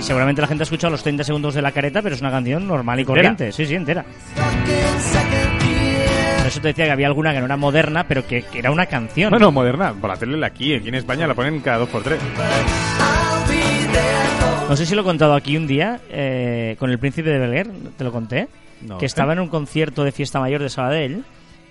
Seguramente 0.00 0.42
la 0.42 0.48
gente 0.48 0.62
ha 0.62 0.64
escuchado 0.64 0.90
los 0.90 1.04
30 1.04 1.22
segundos 1.22 1.54
de 1.54 1.62
la 1.62 1.70
careta, 1.70 2.02
pero 2.02 2.16
es 2.16 2.20
una 2.22 2.32
canción 2.32 2.66
normal 2.66 2.98
y 2.98 3.04
corriente. 3.04 3.52
Sí, 3.52 3.66
sí, 3.66 3.76
entera. 3.76 4.04
Por 6.38 6.46
eso 6.48 6.60
te 6.60 6.68
decía 6.68 6.86
que 6.86 6.90
había 6.90 7.06
alguna 7.06 7.32
que 7.32 7.38
no 7.38 7.46
era 7.46 7.56
moderna, 7.56 8.08
pero 8.08 8.26
que, 8.26 8.42
que 8.42 8.58
era 8.58 8.72
una 8.72 8.86
canción. 8.86 9.30
Bueno, 9.30 9.52
moderna. 9.52 9.92
Por 9.92 10.10
la 10.10 10.16
tele 10.16 10.44
aquí, 10.44 10.74
aquí 10.74 10.88
en 10.88 10.96
España 10.96 11.28
la 11.28 11.34
ponen 11.34 11.60
cada 11.60 11.78
dos 11.78 11.88
por 11.88 12.02
tres. 12.02 12.18
No 14.68 14.74
sé 14.74 14.86
si 14.86 14.96
lo 14.96 15.02
he 15.02 15.04
contado 15.04 15.34
aquí 15.34 15.56
un 15.56 15.68
día 15.68 16.00
eh, 16.10 16.74
con 16.80 16.90
el 16.90 16.98
príncipe 16.98 17.30
de 17.30 17.38
Bel 17.38 17.54
Air, 17.54 17.70
te 17.96 18.02
lo 18.02 18.10
conté, 18.10 18.48
No 18.84 18.98
que 18.98 19.06
estaba 19.06 19.32
en 19.32 19.40
un 19.40 19.48
concierto 19.48 20.04
de 20.04 20.12
fiesta 20.12 20.40
mayor 20.40 20.62
de 20.62 20.68
Sabadell 20.68 21.24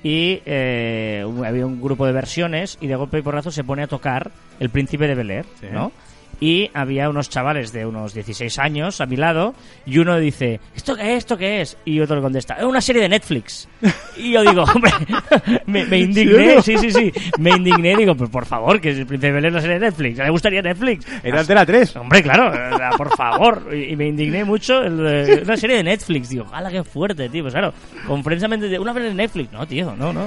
y 0.03 0.41
eh, 0.45 1.25
había 1.45 1.65
un 1.65 1.81
grupo 1.81 2.05
de 2.05 2.11
versiones 2.11 2.77
y 2.81 2.87
de 2.87 2.95
golpe 2.95 3.19
y 3.19 3.21
porrazo 3.21 3.51
se 3.51 3.63
pone 3.63 3.83
a 3.83 3.87
tocar 3.87 4.31
el 4.59 4.69
príncipe 4.69 5.07
de 5.07 5.15
Bel 5.15 5.31
Air, 5.31 5.45
Sí. 5.61 5.67
¿no? 5.71 5.91
Y 6.39 6.69
había 6.73 7.09
unos 7.09 7.29
chavales 7.29 7.71
de 7.71 7.85
unos 7.85 8.13
16 8.13 8.59
años 8.59 8.99
a 9.01 9.05
mi 9.05 9.15
lado 9.15 9.53
y 9.85 9.97
uno 9.99 10.17
dice, 10.19 10.59
¿esto 10.75 10.95
qué 10.95 11.13
es? 11.13 11.17
¿Esto 11.19 11.37
qué 11.37 11.61
es? 11.61 11.77
Y 11.85 11.99
otro 12.01 12.15
le 12.17 12.21
contesta, 12.21 12.55
es 12.55 12.63
una 12.63 12.81
serie 12.81 13.01
de 13.01 13.09
Netflix. 13.09 13.67
Y 14.17 14.31
yo 14.33 14.41
digo, 14.41 14.63
hombre, 14.63 14.91
me, 15.65 15.85
me 15.85 15.99
indigné, 15.99 16.61
sí, 16.61 16.77
sí, 16.77 16.91
sí, 16.91 17.11
me 17.39 17.51
indigné, 17.51 17.95
digo, 17.95 18.15
pues 18.15 18.29
por 18.29 18.45
favor, 18.45 18.81
que 18.81 18.89
el 18.89 19.05
príncipe 19.05 19.27
de 19.27 19.31
Bel 19.33 19.45
Air 19.45 19.49
es 19.49 19.53
una 19.53 19.61
serie 19.61 19.79
de 19.79 19.85
Netflix, 19.85 20.17
¿le 20.17 20.29
gustaría 20.29 20.61
Netflix? 20.61 21.05
Era 21.23 21.39
Antena 21.39 21.65
3. 21.65 21.95
Hombre, 21.97 22.21
claro, 22.23 22.51
por 22.97 23.15
favor. 23.15 23.69
Y, 23.73 23.91
y 23.91 23.95
me 23.95 24.07
indigné 24.07 24.43
mucho. 24.43 24.81
el 24.83 24.97
de- 24.97 25.41
una 25.43 25.57
serie 25.57 25.77
de 25.77 25.83
Netflix, 25.83 26.29
digo, 26.29 26.45
¡hala, 26.51 26.69
qué 26.69 26.83
fuerte, 26.83 27.29
tío! 27.29 27.43
Pues 27.43 27.53
claro, 27.53 27.73
con 28.07 28.21
de 28.23 28.79
una 28.79 28.93
vez 28.93 29.03
de 29.05 29.13
Netflix. 29.13 29.51
No, 29.51 29.65
tío, 29.67 29.95
no, 29.95 30.11
no. 30.11 30.25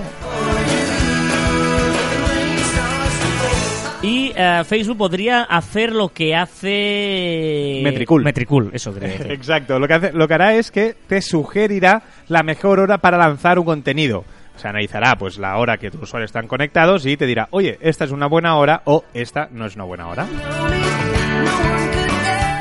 Y 4.03 4.33
eh, 4.37 4.63
Facebook 4.65 4.99
podría 4.99 5.43
hacer 5.43 5.93
lo 5.93 6.11
que 6.11 6.35
hace... 6.35 7.81
Metricool. 7.83 8.23
Metricool, 8.23 8.71
eso 8.73 8.93
decir. 8.95 9.31
Exacto, 9.31 9.79
lo 9.79 9.89
que, 9.89 9.95
hace, 9.95 10.13
lo 10.13 10.29
que 10.29 10.35
hará 10.35 10.55
es 10.55 10.71
que 10.71 10.95
te 11.07 11.23
sugerirá 11.23 12.03
la 12.29 12.43
mejor 12.43 12.81
hora 12.81 12.99
para 12.99 13.17
lanzar 13.17 13.59
un 13.59 13.65
contenido. 13.65 14.25
O 14.55 14.59
sea, 14.59 14.71
analizará 14.71 15.17
pues 15.17 15.39
la 15.39 15.59
hora 15.59 15.77
que 15.77 15.91
tus 15.91 16.03
usuarios 16.03 16.29
están 16.29 16.47
conectados 16.47 17.05
y 17.05 17.17
te 17.17 17.27
dirá, 17.27 17.49
oye, 17.51 17.79
esta 17.81 18.05
es 18.05 18.11
una 18.11 18.27
buena 18.27 18.57
hora 18.57 18.83
o 18.85 19.05
esta 19.13 19.49
no 19.51 19.67
es 19.67 19.75
una 19.77 19.85
buena 19.85 20.09
hora. 20.09 20.27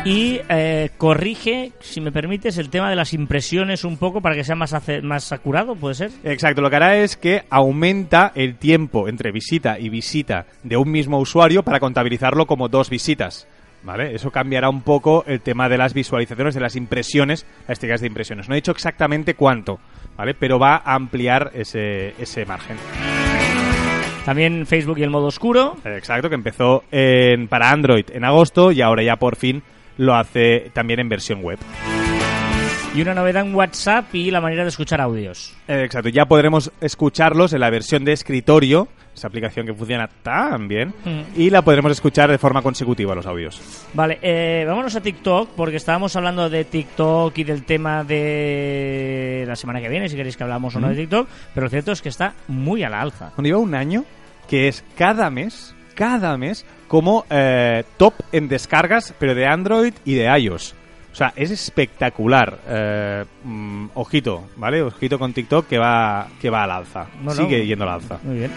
Y 0.05 0.39
eh, 0.49 0.91
corrige, 0.99 1.71
si 1.79 1.99
me 1.99 2.11
permites, 2.11 2.59
el 2.59 2.69
tema 2.69 2.91
de 2.91 2.95
las 2.95 3.11
impresiones 3.13 3.83
un 3.83 3.97
poco 3.97 4.21
para 4.21 4.35
que 4.35 4.43
sea 4.43 4.55
más, 4.55 4.75
más 5.01 5.31
acurado, 5.31 5.75
¿puede 5.75 5.95
ser? 5.95 6.11
Exacto, 6.23 6.61
lo 6.61 6.69
que 6.69 6.75
hará 6.75 6.97
es 6.97 7.17
que 7.17 7.43
aumenta 7.49 8.31
el 8.35 8.55
tiempo 8.57 9.09
entre 9.09 9.31
visita 9.31 9.79
y 9.79 9.89
visita 9.89 10.45
de 10.61 10.77
un 10.77 10.91
mismo 10.91 11.17
usuario 11.19 11.63
para 11.63 11.79
contabilizarlo 11.79 12.45
como 12.45 12.69
dos 12.69 12.89
visitas. 12.89 13.47
¿Vale? 13.83 14.15
Eso 14.15 14.31
cambiará 14.31 14.67
un 14.67 14.81
poco 14.81 15.23
el 15.27 15.41
tema 15.41 15.69
de 15.69 15.77
las 15.77 15.93
visualizaciones, 15.93 16.55
de 16.55 16.61
las 16.61 16.75
impresiones, 16.75 17.45
las 17.67 17.77
etiquetas 17.77 18.01
de 18.01 18.07
impresiones. 18.07 18.49
No 18.49 18.55
he 18.55 18.57
dicho 18.57 18.71
exactamente 18.71 19.35
cuánto, 19.35 19.79
¿vale? 20.17 20.33
Pero 20.33 20.57
va 20.57 20.77
a 20.83 20.95
ampliar 20.95 21.51
ese, 21.53 22.15
ese 22.19 22.47
margen. 22.47 22.77
También 24.25 24.65
Facebook 24.65 24.97
y 24.97 25.03
el 25.03 25.11
modo 25.11 25.27
oscuro. 25.27 25.77
Exacto, 25.85 26.29
que 26.29 26.35
empezó 26.35 26.83
en- 26.91 27.47
para 27.47 27.69
Android 27.69 28.05
en 28.11 28.23
agosto 28.23 28.71
y 28.71 28.81
ahora 28.81 29.03
ya 29.03 29.17
por 29.17 29.35
fin 29.35 29.61
lo 29.97 30.15
hace 30.15 30.69
también 30.73 30.99
en 30.99 31.09
versión 31.09 31.41
web. 31.41 31.59
Y 32.93 33.01
una 33.01 33.13
novedad 33.13 33.45
en 33.45 33.53
WhatsApp 33.53 34.15
y 34.15 34.31
la 34.31 34.39
manera 34.39 34.63
de 34.63 34.69
escuchar 34.69 35.01
audios. 35.01 35.53
Eh, 35.67 35.83
Exacto, 35.83 36.07
ya 36.07 36.25
podremos 36.27 36.71
escucharlos 36.79 37.51
en 37.51 37.59
la 37.59 37.69
versión 37.69 38.05
de 38.05 38.13
escritorio, 38.13 38.87
esa 39.13 39.27
aplicación 39.27 39.65
que 39.65 39.73
funciona 39.73 40.07
tan 40.07 40.69
bien, 40.69 40.93
Mm. 41.03 41.21
y 41.41 41.49
la 41.49 41.61
podremos 41.61 41.91
escuchar 41.91 42.31
de 42.31 42.37
forma 42.37 42.61
consecutiva 42.61 43.13
los 43.13 43.25
audios. 43.25 43.61
Vale, 43.93 44.17
eh, 44.21 44.63
vámonos 44.65 44.95
a 44.95 45.01
TikTok 45.01 45.49
porque 45.57 45.75
estábamos 45.75 46.15
hablando 46.15 46.49
de 46.49 46.63
TikTok 46.63 47.37
y 47.37 47.43
del 47.43 47.63
tema 47.65 48.05
de 48.05 49.43
la 49.45 49.57
semana 49.57 49.81
que 49.81 49.89
viene, 49.89 50.07
si 50.07 50.15
queréis 50.15 50.37
que 50.37 50.43
hablamos 50.43 50.73
o 50.77 50.79
no 50.79 50.87
de 50.87 50.95
TikTok, 50.95 51.27
pero 51.53 51.65
lo 51.65 51.69
cierto 51.69 51.91
es 51.91 52.01
que 52.01 52.09
está 52.09 52.33
muy 52.47 52.83
a 52.83 52.89
la 52.89 53.01
alza. 53.01 53.31
Bueno, 53.35 53.47
lleva 53.47 53.59
un 53.59 53.75
año 53.75 54.05
que 54.49 54.69
es 54.69 54.85
cada 54.97 55.29
mes, 55.29 55.75
cada 55.95 56.37
mes, 56.37 56.65
como 56.87 57.25
eh, 57.29 57.83
top 57.97 58.13
en 58.31 58.47
descargas, 58.47 59.13
pero 59.19 59.35
de 59.35 59.45
Android 59.45 59.93
y 60.05 60.15
de 60.15 60.25
iOS. 60.39 60.75
O 61.11 61.15
sea, 61.15 61.31
es 61.35 61.49
espectacular. 61.49 62.59
Eh, 62.67 63.23
mm, 63.43 63.87
ojito, 63.93 64.49
¿vale? 64.57 64.81
Ojito 64.81 65.17
con 65.17 65.31
TikTok 65.31 65.65
que 65.65 65.77
va, 65.77 66.27
que 66.41 66.49
va 66.49 66.63
al 66.63 66.71
alza. 66.71 67.07
No, 67.21 67.25
no. 67.25 67.31
Sigue 67.33 67.65
yendo 67.65 67.85
al 67.85 67.91
alza. 67.91 68.19
Muy 68.23 68.39
bien. 68.39 68.51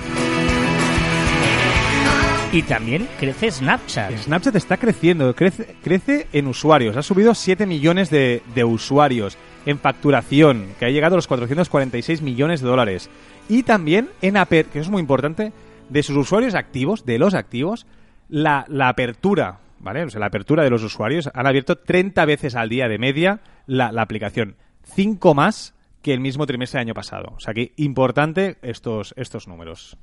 Y 2.50 2.62
también 2.62 3.06
crece 3.20 3.50
Snapchat. 3.50 4.16
Snapchat 4.16 4.56
está 4.56 4.78
creciendo, 4.78 5.34
crece, 5.34 5.76
crece 5.82 6.26
en 6.32 6.46
usuarios. 6.46 6.96
Ha 6.96 7.02
subido 7.02 7.34
7 7.34 7.66
millones 7.66 8.10
de, 8.10 8.42
de 8.54 8.64
usuarios 8.64 9.36
en 9.66 9.78
facturación, 9.78 10.68
que 10.78 10.86
ha 10.86 10.90
llegado 10.90 11.14
a 11.14 11.18
los 11.18 11.28
446 11.28 12.22
millones 12.22 12.62
de 12.62 12.68
dólares. 12.68 13.10
Y 13.48 13.64
también 13.64 14.08
en 14.22 14.36
aper 14.36 14.66
que 14.66 14.78
eso 14.78 14.86
es 14.86 14.90
muy 14.90 15.00
importante, 15.00 15.52
de 15.90 16.02
sus 16.02 16.16
usuarios 16.16 16.54
activos, 16.54 17.04
de 17.04 17.18
los 17.18 17.34
activos, 17.34 17.86
la, 18.28 18.64
la 18.68 18.88
apertura, 18.88 19.58
¿vale? 19.80 20.04
O 20.04 20.10
sea, 20.10 20.20
la 20.20 20.26
apertura 20.26 20.62
de 20.64 20.70
los 20.70 20.82
usuarios 20.82 21.30
han 21.34 21.46
abierto 21.46 21.76
30 21.76 22.24
veces 22.24 22.54
al 22.54 22.68
día 22.68 22.88
de 22.88 22.98
media 22.98 23.40
la, 23.66 23.92
la 23.92 24.02
aplicación. 24.02 24.56
5 24.94 25.34
más 25.34 25.74
que 26.02 26.14
el 26.14 26.20
mismo 26.20 26.46
trimestre 26.46 26.78
del 26.78 26.88
año 26.88 26.94
pasado. 26.94 27.32
O 27.36 27.40
sea 27.40 27.54
que 27.54 27.72
importante 27.76 28.56
estos, 28.62 29.14
estos 29.16 29.48
números. 29.48 29.96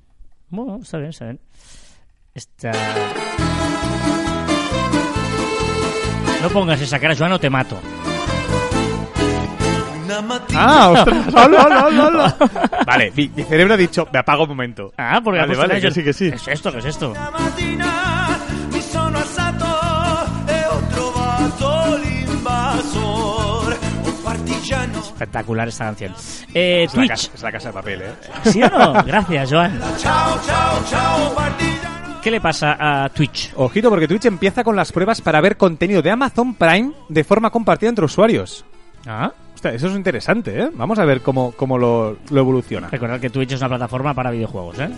Bueno, 0.50 0.80
está 0.82 0.98
bien, 0.98 1.10
está 1.10 1.26
bien. 1.26 1.40
Está... 2.34 2.72
No 6.42 6.50
pongas 6.50 6.82
esa 6.82 7.00
cara, 7.00 7.16
Joan, 7.18 7.32
o 7.32 7.40
te 7.40 7.50
mato. 7.50 7.80
¡Ah, 10.54 10.92
ostras! 10.92 11.28
¡Hola, 11.34 11.66
hola, 11.66 11.86
hola, 11.88 12.08
hola! 12.08 12.38
Vale, 12.86 13.12
mi, 13.16 13.30
mi 13.36 13.44
cerebro 13.44 13.74
ha 13.74 13.78
dicho, 13.78 14.08
me 14.14 14.20
apago 14.20 14.44
un 14.44 14.50
momento. 14.50 14.94
Ah, 14.98 15.20
porque 15.24 15.40
Vale, 15.40 15.56
vale, 15.56 15.82
que 15.82 15.92
sí, 15.92 16.04
que 16.04 16.14
sí. 16.14 16.30
¿Qué 16.30 16.36
es 16.36 16.48
esto? 16.48 16.72
¿Qué 16.72 16.80
es 16.80 16.86
esto? 16.86 17.14
Espectacular 25.08 25.68
esta 25.68 25.86
canción. 25.86 26.14
Eh, 26.54 26.84
Es 26.84 26.94
la, 26.94 27.00
Twitch. 27.00 27.10
casa, 27.10 27.32
es 27.36 27.42
la 27.44 27.52
casa 27.52 27.68
de 27.70 27.74
papel, 27.74 28.02
¿eh? 28.02 28.14
¿Sí 28.46 28.62
o 28.64 28.70
no? 28.70 28.94
Gracias, 29.04 29.52
Joan. 29.52 29.80
¿Qué 32.22 32.32
le 32.32 32.42
pasa 32.42 32.76
a 32.80 33.10
Twitch? 33.10 33.52
Ojito, 33.56 33.90
porque 33.90 34.08
Twitch 34.08 34.26
empieza 34.26 34.64
con 34.64 34.76
las 34.76 34.92
pruebas 34.92 35.22
para 35.22 35.40
ver 35.42 35.58
contenido 35.58 36.02
de 36.02 36.10
Amazon 36.12 36.56
Prime 36.56 36.92
de 37.08 37.24
forma 37.24 37.52
compartida 37.52 37.90
entre 37.90 38.06
usuarios. 38.06 38.66
Ah, 39.06 39.32
Hostia, 39.54 39.72
eso 39.72 39.88
es 39.88 39.96
interesante, 39.96 40.60
¿eh? 40.60 40.70
Vamos 40.74 40.98
a 41.00 41.06
ver 41.06 41.22
cómo, 41.22 41.52
cómo 41.52 41.78
lo, 41.78 42.18
lo 42.32 42.40
evoluciona. 42.40 42.90
recordad 42.90 43.20
que 43.20 43.30
Twitch 43.30 43.52
es 43.54 43.60
una 43.62 43.70
plataforma 43.70 44.14
para 44.16 44.32
videojuegos, 44.32 44.80
¿eh? 44.80 44.90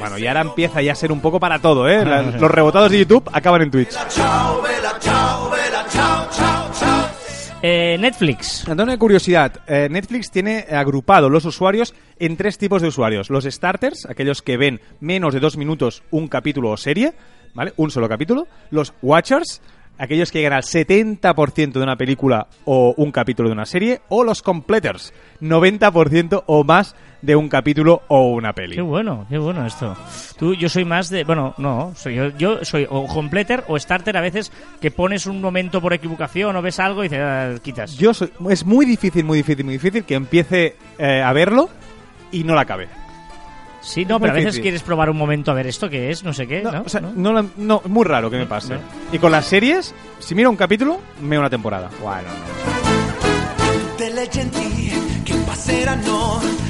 Bueno, 0.00 0.18
y 0.18 0.26
ahora 0.26 0.40
empieza 0.42 0.82
ya 0.82 0.92
a 0.92 0.96
ser 0.96 1.12
un 1.12 1.20
poco 1.20 1.38
para 1.38 1.60
todo, 1.60 1.88
¿eh? 1.88 2.04
La- 2.04 2.22
los 2.22 2.50
rebotados 2.50 2.90
de 2.90 2.98
YouTube 2.98 3.30
acaban 3.32 3.62
en 3.62 3.70
Twitch. 3.70 3.90
Ciao, 4.08 4.60
bella, 4.60 4.92
ciao, 5.00 5.50
Eh, 7.64 7.96
Netflix. 7.96 8.66
Una 8.66 8.98
curiosidad, 8.98 9.60
eh, 9.68 9.88
Netflix 9.88 10.32
tiene 10.32 10.66
agrupado 10.68 11.30
los 11.30 11.44
usuarios 11.44 11.94
en 12.18 12.36
tres 12.36 12.58
tipos 12.58 12.82
de 12.82 12.88
usuarios. 12.88 13.30
Los 13.30 13.44
starters, 13.44 14.04
aquellos 14.06 14.42
que 14.42 14.56
ven 14.56 14.80
menos 14.98 15.32
de 15.32 15.38
dos 15.38 15.56
minutos 15.56 16.02
un 16.10 16.26
capítulo 16.26 16.70
o 16.70 16.76
serie, 16.76 17.12
¿vale? 17.54 17.72
Un 17.76 17.92
solo 17.92 18.08
capítulo. 18.08 18.48
Los 18.72 18.92
watchers, 19.00 19.62
aquellos 19.98 20.30
que 20.30 20.38
llegan 20.38 20.54
al 20.54 20.62
70% 20.62 21.72
de 21.72 21.82
una 21.82 21.96
película 21.96 22.48
o 22.64 22.94
un 22.96 23.12
capítulo 23.12 23.48
de 23.48 23.54
una 23.54 23.66
serie. 23.66 24.00
O 24.08 24.24
los 24.24 24.42
completers, 24.42 25.12
90% 25.40 26.44
o 26.46 26.64
más 26.64 26.94
de 27.22 27.36
un 27.36 27.48
capítulo 27.48 28.02
o 28.08 28.32
una 28.32 28.52
peli. 28.52 28.74
Qué 28.74 28.82
bueno, 28.82 29.26
qué 29.28 29.38
bueno 29.38 29.64
esto. 29.64 29.96
Tú, 30.36 30.54
yo 30.54 30.68
soy 30.68 30.84
más 30.84 31.08
de, 31.08 31.24
bueno, 31.24 31.54
no, 31.56 31.92
soy 31.94 32.16
yo, 32.16 32.36
yo 32.36 32.64
soy 32.64 32.86
o 32.90 33.06
completer 33.06 33.64
o 33.68 33.78
starter 33.78 34.16
a 34.16 34.20
veces 34.20 34.52
que 34.80 34.90
pones 34.90 35.26
un 35.26 35.40
momento 35.40 35.80
por 35.80 35.92
equivocación 35.92 36.54
o 36.56 36.62
ves 36.62 36.80
algo 36.80 37.04
y 37.04 37.08
dices, 37.08 37.20
ah, 37.22 37.54
quitas. 37.62 37.96
Yo 37.96 38.12
soy, 38.12 38.30
es 38.50 38.66
muy 38.66 38.84
difícil, 38.84 39.24
muy 39.24 39.38
difícil, 39.38 39.64
muy 39.64 39.74
difícil 39.74 40.04
que 40.04 40.14
empiece 40.14 40.76
eh, 40.98 41.22
a 41.22 41.32
verlo 41.32 41.70
y 42.32 42.44
no 42.44 42.54
la 42.54 42.62
acabe. 42.62 43.01
Sí, 43.82 44.04
no, 44.06 44.18
pero 44.18 44.32
a 44.32 44.36
veces 44.36 44.58
quieres 44.60 44.82
probar 44.82 45.10
un 45.10 45.18
momento 45.18 45.50
a 45.50 45.54
ver 45.54 45.66
esto 45.66 45.90
que 45.90 46.10
es, 46.10 46.24
no 46.24 46.32
sé 46.32 46.46
qué, 46.46 46.62
No, 46.62 46.72
¿no? 46.72 46.82
o 46.82 46.88
sea, 46.88 47.00
¿No? 47.00 47.32
no, 47.32 47.50
no, 47.56 47.82
muy 47.86 48.04
raro 48.04 48.30
que 48.30 48.38
me 48.38 48.46
pase. 48.46 48.74
No. 48.74 48.80
Y 49.12 49.18
con 49.18 49.30
las 49.30 49.44
series, 49.44 49.94
si 50.18 50.34
miro 50.34 50.48
un 50.48 50.56
capítulo, 50.56 51.00
veo 51.20 51.40
una 51.40 51.50
temporada. 51.50 51.90
Bueno. 52.00 52.28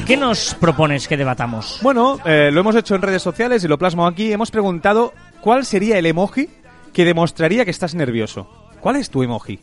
¿Qué 0.07 0.16
nos 0.16 0.55
propones 0.57 1.09
que 1.09 1.16
debatamos? 1.16 1.79
Bueno, 1.83 2.18
eh, 2.25 2.51
lo 2.53 2.61
hemos 2.61 2.75
hecho 2.77 2.94
en 2.94 3.03
redes 3.03 3.22
sociales 3.22 3.62
y 3.64 3.68
lo 3.68 3.79
plasmo 3.79 4.07
aquí. 4.07 4.33
Hemos 4.33 4.51
preguntado 4.51 5.12
cuál 5.40 5.64
sería 5.64 5.98
el 5.98 6.07
emoji 6.07 6.48
que 6.92 7.05
demostraría 7.05 7.64
que 7.64 7.70
estás 7.70 7.94
nervioso. 7.94 8.48
¿Cuál 8.81 8.96
es 8.96 9.09
tu 9.11 9.22
emoji? 9.22 9.61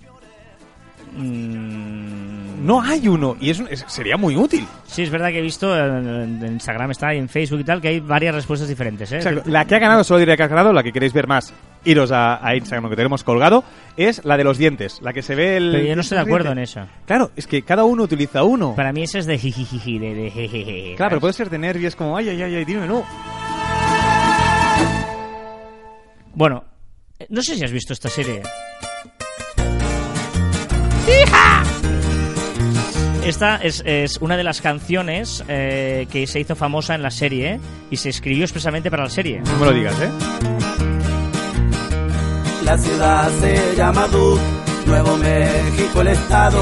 Mm, 1.15 2.08
No 2.61 2.81
hay 2.81 3.07
uno 3.07 3.37
y 3.39 3.49
es, 3.49 3.63
sería 3.87 4.17
muy 4.17 4.35
útil. 4.35 4.65
Sí, 4.85 5.03
es 5.03 5.09
verdad 5.09 5.29
que 5.29 5.39
he 5.39 5.41
visto 5.41 5.75
en, 5.77 6.43
en 6.43 6.53
Instagram 6.53 6.91
está 6.91 7.13
y 7.13 7.17
en 7.17 7.29
Facebook 7.29 7.61
y 7.61 7.63
tal 7.63 7.81
que 7.81 7.87
hay 7.87 7.99
varias 7.99 8.35
respuestas 8.35 8.67
diferentes, 8.67 9.11
¿eh? 9.11 9.41
La 9.45 9.65
que 9.65 9.75
ha 9.75 9.79
ganado, 9.79 10.03
solo 10.03 10.19
diré 10.19 10.35
que 10.35 10.43
ha 10.43 10.47
ganado, 10.47 10.73
la 10.73 10.83
que 10.83 10.91
queréis 10.91 11.13
ver 11.13 11.27
más, 11.27 11.53
iros 11.85 12.11
a, 12.11 12.45
a 12.45 12.55
Instagram, 12.55 12.89
que 12.89 12.95
tenemos 12.95 13.23
colgado, 13.23 13.63
es 13.95 14.23
la 14.25 14.35
de 14.37 14.43
los 14.43 14.57
dientes, 14.57 14.99
la 15.01 15.13
que 15.13 15.21
se 15.21 15.35
ve 15.35 15.57
el... 15.57 15.71
Pero 15.71 15.83
yo 15.85 15.95
no 15.95 16.01
estoy 16.01 16.17
de 16.17 16.21
acuerdo 16.23 16.51
en 16.51 16.59
eso. 16.59 16.85
Claro, 17.05 17.31
es 17.35 17.47
que 17.47 17.61
cada 17.61 17.85
uno 17.85 18.03
utiliza 18.03 18.43
uno. 18.43 18.75
Para 18.75 18.91
mí 18.91 19.03
ese 19.03 19.19
es 19.19 19.25
de 19.25 19.37
jijijiji, 19.37 19.97
de, 19.99 20.13
de 20.13 20.31
jejeje. 20.31 20.95
Claro, 20.97 21.11
pero 21.11 21.21
puede 21.21 21.33
ser 21.33 21.49
de 21.49 21.57
nervios 21.57 21.95
como, 21.95 22.17
ay, 22.17 22.29
ay, 22.29 22.41
ay, 22.41 22.55
ay, 22.55 22.65
dime, 22.65 22.87
no. 22.87 23.05
Bueno, 26.33 26.63
eh, 27.19 27.25
no 27.29 27.41
sé 27.41 27.55
si 27.55 27.63
has 27.63 27.71
visto 27.71 27.93
esta 27.93 28.09
serie. 28.09 28.41
Esta 33.29 33.57
es, 33.57 33.83
es 33.85 34.17
una 34.21 34.37
de 34.37 34.43
las 34.43 34.59
canciones 34.59 35.43
eh, 35.47 36.07
que 36.11 36.25
se 36.25 36.39
hizo 36.39 36.55
famosa 36.55 36.95
en 36.95 37.03
la 37.03 37.11
serie 37.11 37.59
y 37.91 37.97
se 37.97 38.09
escribió 38.09 38.43
expresamente 38.43 38.89
para 38.89 39.03
la 39.03 39.09
serie. 39.11 39.39
No 39.41 39.55
me 39.59 39.65
lo 39.67 39.71
digas, 39.71 39.93
¿eh? 40.01 40.09
La 42.63 42.75
ciudad 42.75 43.29
se 43.39 43.75
llama 43.75 44.07
Duke, 44.07 44.41
Nuevo 44.87 45.15
México 45.17 46.01
el 46.01 46.07
estado. 46.07 46.59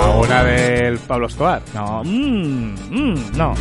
Ahora 0.00 0.44
del 0.44 1.00
Pablo 1.00 1.26
Escobar. 1.26 1.60
No, 1.74 2.04
mm, 2.04 2.74
mm, 2.90 3.36
no. 3.36 3.54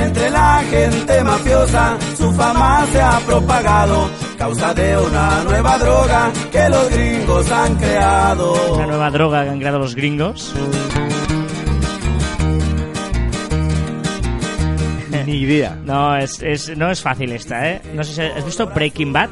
Entre 0.00 0.30
la 0.30 0.62
gente 0.70 1.24
mafiosa, 1.24 1.96
su 2.16 2.32
fama 2.32 2.86
se 2.92 3.00
ha 3.00 3.18
propagado. 3.20 4.08
Causa 4.38 4.72
de 4.74 4.96
una 4.96 5.42
nueva 5.44 5.78
droga 5.78 6.30
que 6.52 6.68
los 6.68 6.88
gringos 6.90 7.50
han 7.50 7.74
creado. 7.76 8.74
Una 8.74 8.86
nueva 8.86 9.10
droga 9.10 9.44
que 9.44 9.50
han 9.50 9.58
creado 9.58 9.78
los 9.80 9.94
gringos. 9.94 10.54
Ni 15.26 15.34
idea. 15.42 15.76
No, 15.84 16.16
es, 16.16 16.42
es- 16.42 16.74
no 16.76 16.90
es 16.90 17.02
fácil 17.02 17.32
esta, 17.32 17.68
¿eh? 17.68 17.82
No 17.94 18.02
sé 18.02 18.14
si 18.14 18.22
has 18.22 18.44
visto 18.44 18.66
Breaking 18.68 19.12
Bad. 19.12 19.28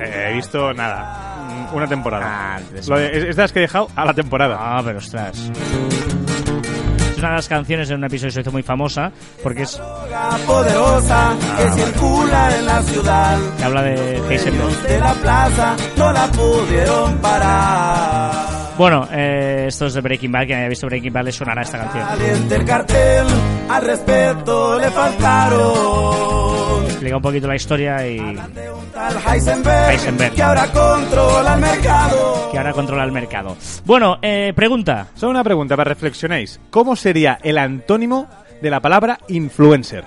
Eh, 0.00 0.28
he 0.30 0.34
visto 0.34 0.74
nada. 0.74 1.46
Mm, 1.70 1.74
Una 1.76 1.86
temporada. 1.86 2.26
Ah, 2.28 2.60
es 2.74 2.88
es 2.90 3.36
de 3.36 3.42
las 3.42 3.52
que 3.52 3.60
he 3.60 3.62
dejado 3.62 3.88
a 3.96 4.04
la 4.04 4.12
temporada. 4.12 4.56
Ah, 4.60 4.82
pero 4.84 4.98
ostras. 4.98 5.50
Es 7.18 7.22
una 7.22 7.30
de 7.30 7.36
las 7.38 7.48
canciones 7.48 7.90
en 7.90 7.96
un 7.96 8.04
episodio 8.04 8.30
se 8.30 8.42
hizo 8.42 8.52
muy 8.52 8.62
famosa 8.62 9.10
porque 9.42 9.62
es 9.62 9.82
poderosa 10.46 11.36
que 11.56 11.82
circula 11.82 12.56
en 12.56 12.64
la 12.64 12.80
ciudad. 12.84 13.38
que 13.58 13.64
habla 13.64 13.82
de 13.82 14.18
Heisenberg. 14.30 14.82
De 14.82 15.00
la 15.00 15.14
plaza 15.14 15.76
no 15.96 16.12
la 16.12 16.28
pudieron 16.28 17.18
parar. 17.18 18.32
Bueno, 18.78 19.08
eh, 19.10 19.64
esto 19.66 19.86
es 19.86 19.94
de 19.94 20.00
Breaking 20.00 20.30
Bad. 20.30 20.46
Quien 20.46 20.58
haya 20.60 20.68
visto 20.68 20.86
Breaking 20.86 21.12
Bad 21.12 21.24
le 21.24 21.32
sonará 21.32 21.62
esta 21.62 21.78
canción. 21.78 22.06
Valiente 22.06 22.54
el 22.54 22.64
cartel, 22.64 23.26
al 23.68 23.84
respeto 23.84 24.78
le 24.78 24.88
faltaron. 24.92 26.77
Explica 26.98 27.16
un 27.16 27.22
poquito 27.22 27.46
la 27.46 27.54
historia 27.54 28.04
y 28.08 28.18
Heisenberg, 28.18 29.90
Heisenberg. 29.92 30.34
que 30.34 30.42
ahora 30.42 30.66
controla 30.72 31.54
el 31.54 31.60
mercado. 31.60 32.48
que 32.50 32.58
ahora 32.58 32.72
controla 32.72 33.04
el 33.04 33.12
mercado. 33.12 33.56
Bueno, 33.84 34.18
eh, 34.20 34.52
pregunta. 34.56 35.06
Solo 35.14 35.30
una 35.30 35.44
pregunta 35.44 35.76
para 35.76 35.90
reflexionéis. 35.90 36.58
¿Cómo 36.70 36.96
sería 36.96 37.38
el 37.44 37.58
antónimo 37.58 38.26
de 38.60 38.70
la 38.70 38.80
palabra 38.80 39.20
influencer? 39.28 40.02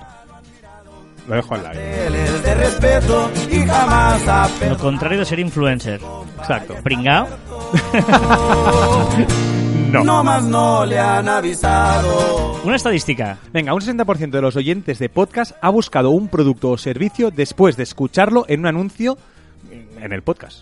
Lo 1.26 1.34
dejo 1.34 1.54
al 1.54 1.66
aire. 1.68 2.06
Él 2.08 2.14
es 2.14 2.42
de 2.42 2.54
respeto 2.56 3.30
y 3.50 3.60
jamás 3.60 4.28
ha 4.28 4.48
Lo 4.68 4.76
contrario 4.76 5.20
de 5.20 5.24
ser 5.24 5.38
influencer. 5.38 5.98
Exacto. 6.40 6.74
Pringao. 6.82 7.26
No. 9.92 10.04
No 10.04 10.24
más 10.24 10.44
no 10.44 10.86
le 10.86 10.98
han 10.98 11.28
avisado. 11.28 12.60
Una 12.64 12.76
estadística. 12.76 13.38
Venga, 13.52 13.74
un 13.74 13.80
60% 13.80 14.30
de 14.30 14.40
los 14.40 14.56
oyentes 14.56 14.98
de 14.98 15.08
podcast 15.08 15.52
ha 15.60 15.68
buscado 15.70 16.10
un 16.10 16.28
producto 16.28 16.70
o 16.70 16.78
servicio 16.78 17.30
después 17.30 17.76
de 17.76 17.82
escucharlo 17.82 18.44
en 18.48 18.60
un 18.60 18.66
anuncio 18.66 19.18
en 20.00 20.12
el 20.12 20.22
podcast. 20.22 20.60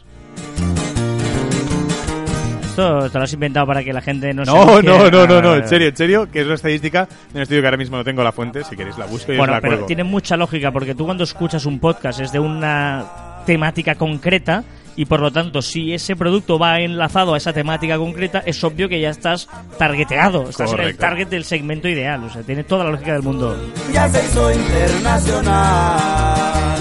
Esto 2.63 3.11
te 3.11 3.19
lo 3.19 3.25
has 3.25 3.33
inventado 3.33 3.67
para 3.67 3.83
que 3.85 3.93
la 3.93 4.01
gente 4.01 4.33
no 4.33 4.45
se 4.45 4.51
No, 4.51 4.63
anuncie. 4.63 4.83
no, 4.91 5.11
no, 5.11 5.27
no, 5.27 5.43
no, 5.43 5.55
en 5.57 5.69
serio, 5.69 5.89
en 5.89 5.97
serio, 5.97 6.29
que 6.31 6.41
es 6.41 6.47
una 6.47 6.55
estadística 6.55 7.07
de 7.33 7.39
un 7.39 7.43
estudio 7.43 7.61
que 7.61 7.67
ahora 7.67 7.77
mismo 7.77 7.97
no 7.97 8.05
tengo 8.05 8.23
la 8.23 8.33
fuente, 8.33 8.65
si 8.65 8.77
queréis 8.77 8.97
la 8.99 9.07
busco 9.07 9.33
y 9.33 9.35
os 9.35 9.39
Bueno, 9.39 9.53
la 9.55 9.61
pero 9.61 9.73
cuelgo. 9.75 9.87
tiene 9.87 10.05
mucha 10.05 10.37
lógica 10.37 10.71
porque 10.73 10.95
tú 10.95 11.05
cuando 11.05 11.25
escuchas 11.25 11.67
un 11.67 11.79
podcast 11.79 12.21
es 12.21 12.33
de 12.33 12.39
una 12.39 13.05
temática 13.45 13.95
concreta 13.97 14.65
y 15.01 15.07
por 15.07 15.21
lo 15.21 15.33
tanto 15.33 15.63
si 15.63 15.95
ese 15.95 16.15
producto 16.15 16.59
va 16.59 16.81
enlazado 16.81 17.33
a 17.33 17.39
esa 17.39 17.55
temática 17.55 17.97
concreta 17.97 18.43
es 18.45 18.63
obvio 18.63 18.87
que 18.87 19.01
ya 19.01 19.09
estás 19.09 19.49
targeteado, 19.79 20.51
estás 20.51 20.75
en 20.75 20.81
el 20.81 20.99
target 20.99 21.29
del 21.29 21.45
segmento 21.45 21.89
ideal, 21.89 22.23
o 22.23 22.29
sea, 22.29 22.43
tiene 22.43 22.65
toda 22.65 22.85
la 22.85 22.91
lógica 22.91 23.15
del 23.15 23.23
mundo. 23.23 23.57
Ya 23.95 24.11
se 24.11 24.23
hizo 24.23 24.53
internacional. 24.53 26.79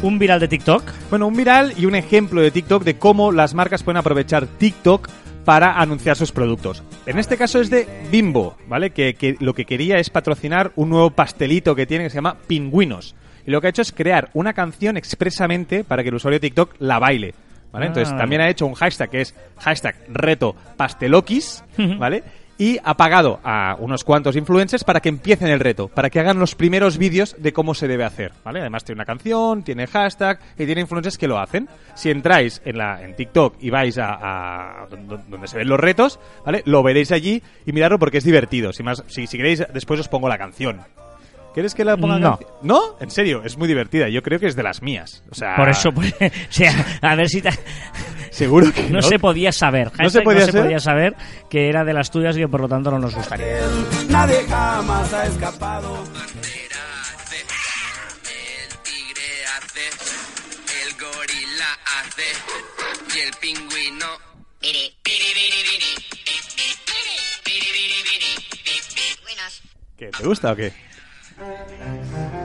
Un 0.00 0.16
viral 0.20 0.38
de 0.38 0.46
TikTok. 0.46 0.84
Bueno, 1.10 1.26
un 1.26 1.34
viral 1.34 1.74
y 1.76 1.86
un 1.86 1.96
ejemplo 1.96 2.40
de 2.40 2.52
TikTok 2.52 2.84
de 2.84 2.96
cómo 2.96 3.32
las 3.32 3.52
marcas 3.52 3.82
pueden 3.82 3.96
aprovechar 3.96 4.46
TikTok 4.46 5.08
para 5.44 5.80
anunciar 5.80 6.16
sus 6.16 6.30
productos. 6.30 6.84
En 7.06 7.18
este 7.18 7.36
caso 7.36 7.60
es 7.60 7.68
de 7.68 7.88
Bimbo, 8.12 8.56
¿vale? 8.68 8.90
Que, 8.90 9.14
que 9.14 9.34
lo 9.40 9.54
que 9.54 9.64
quería 9.64 9.98
es 9.98 10.08
patrocinar 10.08 10.70
un 10.76 10.90
nuevo 10.90 11.10
pastelito 11.10 11.74
que 11.74 11.84
tiene 11.84 12.04
que 12.04 12.10
se 12.10 12.18
llama 12.18 12.36
Pingüinos. 12.46 13.16
Y 13.46 13.50
lo 13.50 13.60
que 13.60 13.66
ha 13.66 13.70
hecho 13.70 13.82
es 13.82 13.92
crear 13.92 14.30
una 14.34 14.52
canción 14.52 14.96
expresamente 14.96 15.84
para 15.84 16.02
que 16.02 16.08
el 16.10 16.14
usuario 16.14 16.38
de 16.38 16.48
TikTok 16.48 16.76
la 16.78 16.98
baile. 16.98 17.34
¿Vale? 17.72 17.86
Ah. 17.86 17.88
Entonces 17.88 18.14
también 18.16 18.42
ha 18.42 18.50
hecho 18.50 18.66
un 18.66 18.74
hashtag 18.74 19.08
que 19.10 19.20
es 19.22 19.34
hashtag 19.58 19.96
reto 20.08 20.54
pastelokis, 20.76 21.64
¿vale? 21.98 22.22
Y 22.58 22.78
ha 22.84 22.94
pagado 22.98 23.40
a 23.42 23.74
unos 23.80 24.04
cuantos 24.04 24.36
influencers 24.36 24.84
para 24.84 25.00
que 25.00 25.08
empiecen 25.08 25.48
el 25.48 25.58
reto, 25.58 25.88
para 25.88 26.10
que 26.10 26.20
hagan 26.20 26.38
los 26.38 26.54
primeros 26.54 26.98
vídeos 26.98 27.34
de 27.38 27.52
cómo 27.54 27.74
se 27.74 27.88
debe 27.88 28.04
hacer, 28.04 28.32
¿vale? 28.44 28.60
Además 28.60 28.84
tiene 28.84 28.98
una 28.98 29.06
canción, 29.06 29.64
tiene 29.64 29.86
hashtag 29.86 30.38
y 30.58 30.66
tiene 30.66 30.82
influencers 30.82 31.16
que 31.16 31.26
lo 31.26 31.38
hacen. 31.38 31.66
Si 31.94 32.10
entráis 32.10 32.60
en, 32.66 32.76
la, 32.76 33.02
en 33.02 33.16
TikTok 33.16 33.56
y 33.58 33.70
vais 33.70 33.96
a, 33.98 34.82
a 34.82 34.86
don- 34.88 35.08
donde 35.28 35.48
se 35.48 35.56
ven 35.56 35.66
los 35.68 35.80
retos, 35.80 36.20
¿vale? 36.44 36.62
Lo 36.66 36.82
veréis 36.82 37.10
allí 37.10 37.42
y 37.64 37.72
miradlo 37.72 37.98
porque 37.98 38.18
es 38.18 38.24
divertido. 38.24 38.72
Si, 38.74 38.82
más, 38.82 39.02
si, 39.08 39.26
si 39.26 39.38
queréis, 39.38 39.64
después 39.72 39.98
os 39.98 40.08
pongo 40.08 40.28
la 40.28 40.36
canción. 40.38 40.82
¿Quieres 41.54 41.74
que 41.74 41.84
la 41.84 41.96
ponga? 41.96 42.18
No. 42.18 42.38
¿No? 42.62 42.80
En 43.00 43.10
serio, 43.10 43.42
es 43.44 43.56
muy 43.58 43.68
divertida. 43.68 44.08
Yo 44.08 44.22
creo 44.22 44.38
que 44.40 44.46
es 44.46 44.56
de 44.56 44.62
las 44.62 44.80
mías. 44.82 45.22
O 45.30 45.34
sea, 45.34 45.56
Por 45.56 45.68
eso, 45.68 45.92
pues, 45.92 46.14
o 46.20 46.52
sea, 46.52 46.98
a 47.02 47.14
ver 47.14 47.28
si 47.28 47.42
te- 47.42 47.50
seguro 48.30 48.72
que 48.72 48.88
no, 48.88 49.02
se 49.02 49.18
podía 49.18 49.52
saber. 49.52 49.90
¿No 50.00 50.08
se 50.08 50.22
podía 50.22 50.78
saber 50.78 51.14
que 51.50 51.68
era 51.68 51.84
de 51.84 51.92
las 51.92 52.10
tuyas 52.10 52.36
y 52.36 52.40
que 52.40 52.48
por 52.48 52.60
lo 52.62 52.68
tanto 52.68 52.90
no 52.90 52.98
nos 52.98 53.14
gustaría. 53.14 53.46
Nadie 54.08 54.44
jamás 54.48 55.12
ha 55.12 55.26
escapado. 55.26 56.02
El 56.04 56.38
tigre 58.82 59.30
hace, 59.56 59.86
el 60.86 60.94
gorila 60.98 61.78
hace 62.00 63.16
y 63.16 63.20
el 63.20 63.32
pingüino. 63.40 64.06
¿Qué, 69.96 70.06
¿Te 70.06 70.24
gusta 70.24 70.52
o 70.52 70.56
qué? 70.56 70.72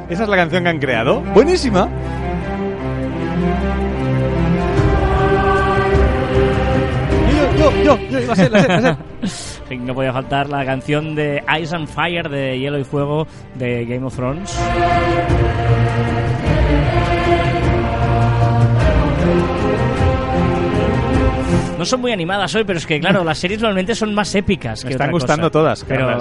Esa 0.10 0.24
es 0.24 0.30
la 0.30 0.36
canción 0.38 0.64
que 0.64 0.70
han 0.70 0.80
creado. 0.80 1.22
Buenísima. 1.34 1.90
Yo, 7.58 7.72
yo, 7.84 7.84
yo, 7.84 7.98
yo, 8.10 8.20
la 8.28 8.36
sé, 8.36 8.50
la 8.50 8.62
sé, 8.62 8.68
la 8.68 8.82
sé. 8.82 8.98
Sí, 9.68 9.78
No 9.78 9.94
podía 9.94 10.14
faltar 10.14 10.48
la 10.48 10.64
canción 10.66 11.14
de 11.16 11.44
Ice 11.62 11.76
and 11.76 11.88
Fire 11.90 12.30
de 12.30 12.58
Hielo 12.58 12.80
y 12.80 12.84
Fuego 12.86 13.28
de 13.56 13.86
Game 13.86 14.06
of 14.06 14.16
Thrones. 14.16 14.58
No 21.78 21.86
son 21.86 22.02
muy 22.02 22.12
animadas 22.12 22.54
hoy, 22.56 22.64
pero 22.64 22.80
es 22.80 22.88
que, 22.88 23.00
claro, 23.00 23.24
las 23.24 23.38
series 23.38 23.60
normalmente 23.62 23.94
son 23.94 24.14
más 24.14 24.34
épicas. 24.34 24.84
Me 24.84 24.90
que 24.90 24.94
están 24.96 25.10
otra 25.10 25.12
gustando 25.12 25.52
cosa. 25.52 25.52
todas, 25.52 25.84
Pero... 25.84 26.18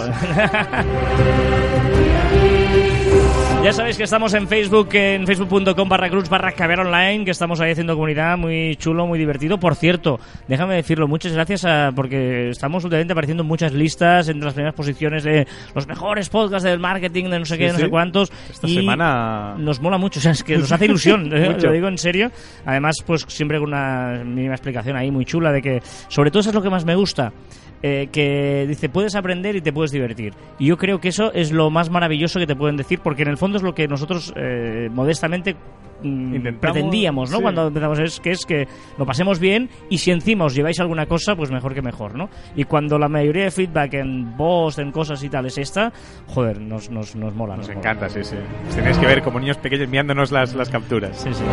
Ya 3.67 3.73
sabéis 3.73 3.97
que 3.97 4.05
estamos 4.05 4.33
en 4.35 4.47
Facebook, 4.47 4.91
en 4.93 5.27
facebook.com 5.27 5.89
barra 5.89 6.09
cruz 6.09 6.29
barra 6.29 6.53
caber 6.53 6.79
online, 6.79 7.25
que 7.25 7.33
estamos 7.33 7.61
ahí 7.61 7.73
haciendo 7.73 7.95
comunidad, 7.95 8.39
muy 8.39 8.77
chulo, 8.77 9.09
muy 9.09 9.19
divertido. 9.19 9.59
Por 9.59 9.75
cierto, 9.75 10.21
déjame 10.47 10.77
decirlo, 10.77 11.09
muchas 11.09 11.33
gracias 11.33 11.65
a, 11.65 11.91
porque 11.93 12.51
estamos 12.51 12.85
últimamente 12.85 13.13
apareciendo 13.13 13.43
en 13.43 13.49
muchas 13.49 13.73
listas, 13.73 14.29
entre 14.29 14.45
las 14.45 14.55
primeras 14.55 14.77
posiciones 14.77 15.25
de 15.25 15.49
los 15.75 15.85
mejores 15.89 16.29
podcasts 16.29 16.63
del 16.63 16.79
marketing, 16.79 17.25
de 17.25 17.41
no 17.41 17.45
sé 17.45 17.55
Sí, 17.55 17.59
qué, 17.59 17.67
de 17.67 17.73
no 17.73 17.79
sí. 17.79 17.85
sé 17.87 17.91
cuántos. 17.91 18.33
Esta 18.49 18.69
y 18.69 18.75
semana- 18.77 19.57
Nos 19.59 19.81
mola 19.81 19.99
mucho, 19.99 20.21
o 20.21 20.23
sea, 20.23 20.31
es 20.31 20.45
que 20.45 20.57
nos 20.59 20.71
hace 20.71 20.85
ilusión, 20.85 21.29
eh, 21.37 21.57
lo 21.61 21.73
digo 21.73 21.89
en 21.89 21.99
serio. 21.99 22.31
Además, 22.67 22.95
pues 23.05 23.25
siempre 23.27 23.59
con 23.59 23.71
una 23.71 24.23
mínima 24.25 24.55
explicación 24.55 24.97
ahí 24.97 25.11
muy 25.11 25.25
chula 25.25 25.51
de 25.51 25.61
que, 25.61 25.83
sobre 26.07 26.31
todo 26.31 26.39
eso 26.39 26.51
es 26.51 26.55
lo 26.55 26.63
que 26.63 26.71
más 26.71 26.85
me 26.85 26.95
gusta. 26.95 27.33
Eh, 27.83 28.09
que 28.13 28.65
dice 28.69 28.89
puedes 28.89 29.15
aprender 29.15 29.57
y 29.57 29.61
te 29.61 29.73
puedes 29.73 29.91
divertir 29.93 30.33
y 30.59 30.67
yo 30.67 30.77
creo 30.77 31.01
que 31.01 31.09
eso 31.09 31.33
es 31.33 31.53
lo 31.53 31.71
más 31.71 31.91
maravilloso 31.91 32.39
que 32.39 32.47
te 32.47 32.57
pueden 32.57 32.77
decir 32.77 33.01
porque 33.03 33.23
en 33.23 33.29
el 33.29 33.37
fondo 33.37 33.57
es 33.59 33.63
lo 33.63 33.75
que 33.75 33.87
nosotros 33.87 34.33
eh, 34.37 34.89
modestamente 34.91 35.55
mm, 36.03 36.59
pretendíamos 36.61 37.31
no 37.31 37.37
sí. 37.39 37.43
cuando 37.43 37.69
empezamos 37.69 37.99
es 37.99 38.21
que 38.21 38.31
es 38.31 38.47
que 38.47 38.67
lo 38.99 39.05
pasemos 39.07 39.39
bien 39.39 39.69
y 39.91 39.99
si 39.99 40.11
encima 40.11 40.47
os 40.47 40.55
lleváis 40.55 40.81
alguna 40.81 41.07
cosa 41.07 41.37
pues 41.37 41.51
mejor 41.51 41.75
que 41.75 41.83
mejor 41.83 42.15
no 42.17 42.29
y 42.55 42.65
cuando 42.65 42.99
la 42.99 43.09
mayoría 43.09 43.45
de 43.45 43.51
feedback 43.51 43.95
en 43.95 44.37
post 44.37 44.79
en 44.79 44.91
cosas 44.91 45.23
y 45.23 45.29
tal 45.29 45.47
es 45.47 45.59
esta 45.59 45.93
joder 46.29 46.61
nos, 46.61 46.91
nos, 46.91 47.15
nos 47.15 47.35
mola 47.35 47.57
Nos 47.57 47.69
mola. 47.69 47.79
encanta, 47.79 48.09
sí, 48.09 48.25
sí. 48.25 48.37
Os 48.69 48.75
Tenéis 48.75 48.99
que 48.99 49.07
ver 49.07 49.23
como 49.23 49.39
niños 49.41 49.59
pequeños 49.59 49.85
enviándonos 49.85 50.33
las, 50.33 50.55
las 50.55 50.69
capturas. 50.71 51.17
Sí, 51.19 51.33
sí. 51.33 51.45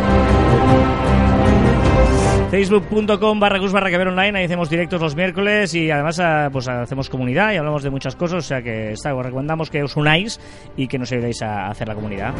Facebook.com 2.58 3.40
barra 3.40 3.58
Gus 3.58 3.72
barra 3.72 3.90
que 3.90 3.98
ver 3.98 4.06
online, 4.06 4.38
ahí 4.38 4.44
hacemos 4.44 4.70
directos 4.70 5.00
los 5.00 5.16
miércoles 5.16 5.74
y 5.74 5.90
además 5.90 6.20
ah, 6.20 6.50
pues 6.52 6.68
hacemos 6.68 7.08
comunidad 7.10 7.52
y 7.52 7.56
hablamos 7.56 7.82
de 7.82 7.90
muchas 7.90 8.14
cosas, 8.14 8.38
o 8.44 8.46
sea 8.46 8.62
que 8.62 8.92
está, 8.92 9.12
os 9.12 9.26
recomendamos 9.26 9.70
que 9.70 9.82
os 9.82 9.96
unáis 9.96 10.38
y 10.76 10.86
que 10.86 10.96
nos 10.96 11.10
ayudéis 11.10 11.42
a 11.42 11.66
hacer 11.66 11.88
la 11.88 11.96
comunidad. 11.96 12.32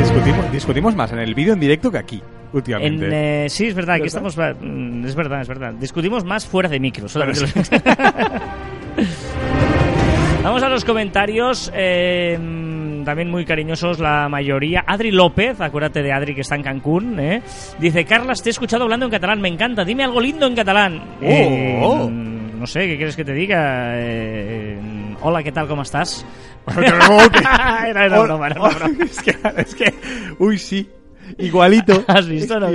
Discutimos, 0.00 0.50
discutimos 0.52 0.96
más 0.96 1.12
en 1.12 1.20
el 1.20 1.32
vídeo 1.36 1.52
en 1.52 1.60
directo 1.60 1.92
que 1.92 1.98
aquí, 1.98 2.16
En, 2.16 2.24
últimamente. 2.52 3.44
eh, 3.44 3.48
sí, 3.48 3.68
es 3.68 3.74
verdad, 3.74 3.94
que 3.98 4.08
¿Verdad? 4.10 4.26
estamos... 4.26 4.36
mm, 4.60 5.04
Es 5.06 5.14
verdad, 5.14 5.40
es 5.42 5.48
verdad. 5.48 5.72
Discutimos 5.74 6.24
más 6.24 6.44
fuera 6.48 6.68
de 6.68 6.80
micro. 6.80 7.08
solamente 7.08 7.44
Vamos 10.42 10.62
a 10.64 10.68
los 10.68 10.84
comentarios. 10.84 11.70
eh, 11.76 12.36
también 13.04 13.30
muy 13.30 13.44
cariñosos 13.44 13.98
la 13.98 14.28
mayoría. 14.28 14.84
Adri 14.86 15.10
López, 15.10 15.60
acuérdate 15.60 16.02
de 16.02 16.12
Adri 16.12 16.34
que 16.34 16.40
está 16.42 16.54
en 16.56 16.62
Cancún, 16.62 17.18
¿eh? 17.20 17.42
dice: 17.78 18.04
Carlas, 18.04 18.42
te 18.42 18.48
he 18.48 18.52
escuchado 18.52 18.84
hablando 18.84 19.06
en 19.06 19.12
catalán, 19.12 19.40
me 19.40 19.48
encanta, 19.48 19.84
dime 19.84 20.04
algo 20.04 20.20
lindo 20.20 20.46
en 20.46 20.54
catalán. 20.54 21.02
Eh, 21.20 21.80
oh. 21.82 22.08
no 22.10 22.66
sé, 22.66 22.86
¿qué 22.86 22.96
quieres 22.96 23.16
que 23.16 23.24
te 23.24 23.32
diga? 23.32 23.92
Eh, 23.94 24.78
hola, 25.22 25.42
¿qué 25.42 25.52
tal? 25.52 25.66
¿Cómo 25.68 25.82
estás? 25.82 26.24
era, 26.76 27.88
era 28.06 28.20
broma, 28.22 28.46
era 28.48 28.60
broma. 28.60 28.90
es, 29.04 29.20
que, 29.22 29.36
es 29.56 29.74
que, 29.74 29.94
uy, 30.38 30.58
sí. 30.58 30.88
Igualito. 31.38 32.04
¿Has 32.08 32.26
visto, 32.28 32.58
no? 32.58 32.68